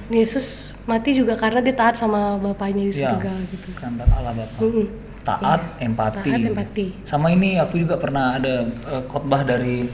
Yesus 0.07 0.71
mati 0.87 1.11
juga 1.11 1.35
karena 1.35 1.59
dia 1.59 1.75
taat 1.75 1.99
sama 1.99 2.39
bapaknya 2.39 2.87
di 2.87 2.95
Ya, 2.95 3.11
surga 3.11 3.33
gitu. 3.51 3.67
kehendak 3.75 4.07
Allah 4.15 4.31
Bapa. 4.31 4.57
Mm-mm. 4.63 4.87
Taat, 5.29 5.61
empati. 5.77 6.31
Taat, 6.31 6.47
empati. 6.47 6.85
Sama 7.03 7.27
ini 7.29 7.59
aku 7.59 7.75
juga 7.75 7.95
pernah 7.95 8.33
ada 8.33 8.63
eh, 8.63 9.03
khotbah 9.05 9.43
dari 9.43 9.91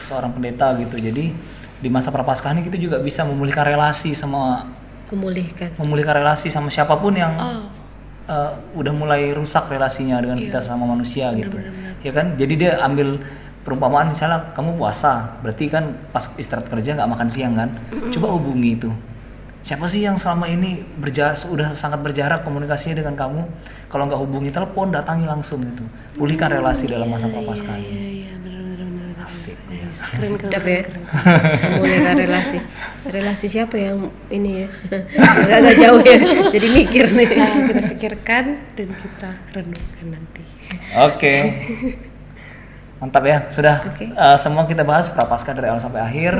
seorang 0.00 0.32
pendeta 0.32 0.72
gitu. 0.76 0.96
Jadi 0.96 1.24
di 1.76 1.88
masa 1.88 2.08
prapaskah 2.08 2.52
ini 2.52 2.62
kita 2.62 2.78
juga 2.78 2.96
bisa 2.98 3.22
memulihkan 3.22 3.66
relasi 3.66 4.14
sama 4.14 4.64
Memulihkan. 5.10 5.76
memulihkan 5.76 6.14
relasi 6.16 6.48
sama 6.48 6.70
siapa 6.70 6.96
pun 6.96 7.12
yang 7.12 7.34
Oh, 7.34 7.68
eh, 8.24 8.50
udah 8.72 8.92
mulai 8.92 9.28
rusak 9.30 9.68
relasinya 9.68 10.16
dengan 10.18 10.38
Iya. 10.38 10.46
kita 10.48 10.58
sama 10.62 10.86
manusia 10.86 11.28
gitu 11.34 11.58
ya 12.00 12.10
kan 12.10 12.32
jadi 12.32 12.54
dia 12.54 12.72
ambil 12.80 13.18
perumpamaan 13.60 14.08
misalnya 14.08 14.50
kamu 14.52 14.74
puasa 14.74 15.38
berarti 15.38 15.66
kan 15.66 15.84
pas 16.10 16.30
istirahat 16.34 16.66
kerja 16.66 16.94
nggak 16.94 17.06
makan 17.08 17.28
siang 17.28 17.52
kan 17.52 17.68
coba 18.08 18.32
hubungi 18.32 18.74
itu 18.74 18.90
siapa 19.62 19.86
sih 19.86 20.02
yang 20.02 20.18
selama 20.18 20.50
ini 20.50 20.82
berja 20.98 21.38
sudah 21.38 21.78
sangat 21.78 22.02
berjarak 22.02 22.42
komunikasinya 22.42 22.98
dengan 22.98 23.14
kamu 23.14 23.42
kalau 23.86 24.10
nggak 24.10 24.20
hubungi 24.20 24.50
telepon 24.50 24.90
datangi 24.90 25.24
langsung 25.24 25.62
gitu 25.62 25.86
pulihkan 26.18 26.50
relasi 26.50 26.90
dalam 26.90 27.06
masa 27.06 27.30
prapaskah 27.30 27.78
ini 27.78 27.86
iya 27.86 28.06
iya 28.10 28.34
benar 28.42 28.62
benar 28.66 28.88
benar. 28.90 29.26
asik 29.26 29.62
Nice. 29.92 30.08
Keren 30.08 30.64
ya. 30.64 30.82
Memulihkan 31.76 32.16
relasi. 32.16 32.58
Relasi 33.04 33.46
siapa 33.52 33.76
yang 33.76 34.08
ini 34.32 34.64
ya? 34.64 34.68
Agak-agak 35.44 35.74
jauh 35.76 36.00
ya. 36.00 36.18
Jadi 36.48 36.66
mikir 36.72 37.04
nih. 37.12 37.28
Nah, 37.28 37.52
kita 37.68 37.80
pikirkan 37.92 38.44
dan 38.72 38.88
kita 38.96 39.30
renungkan 39.52 40.06
nanti. 40.08 40.42
Oke. 40.96 41.34
Mantap 43.04 43.24
ya, 43.26 43.38
sudah 43.52 43.84
Oke. 43.84 44.14
eh, 44.14 44.36
semua 44.40 44.64
kita 44.64 44.86
bahas 44.86 45.12
prapaskah 45.12 45.52
dari 45.52 45.68
awal 45.68 45.82
sampai 45.82 46.00
akhir. 46.00 46.32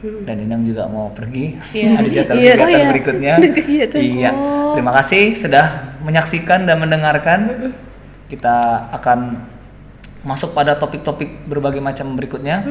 Dan 0.00 0.36
Inang 0.40 0.64
juga 0.64 0.88
mau 0.88 1.12
pergi. 1.12 1.60
Iya. 1.70 2.00
Ada 2.00 2.08
jadwal 2.08 2.36
Iya. 2.36 2.52
kegiatan 2.52 2.64
Oh, 2.64 2.70
iya. 2.72 2.88
berikutnya. 2.88 3.32
Ada 3.36 3.48
kegiatan. 3.52 4.00
Iya. 4.00 4.30
Terima 4.72 4.92
kasih 4.96 5.22
sudah 5.34 5.66
menyaksikan 6.00 6.64
dan 6.64 6.76
mendengarkan. 6.80 7.40
Kita 8.26 8.56
akan 8.94 9.44
masuk 10.22 10.52
pada 10.52 10.76
topik-topik 10.76 11.44
berbagai 11.44 11.80
macam 11.80 12.16
berikutnya. 12.16 12.64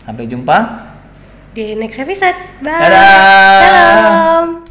Sampai 0.00 0.28
jumpa. 0.28 0.88
Di 1.52 1.76
next 1.76 2.00
episode. 2.00 2.36
Bye. 2.60 2.80
Dadah. 2.80 3.08
Salam. 3.60 4.61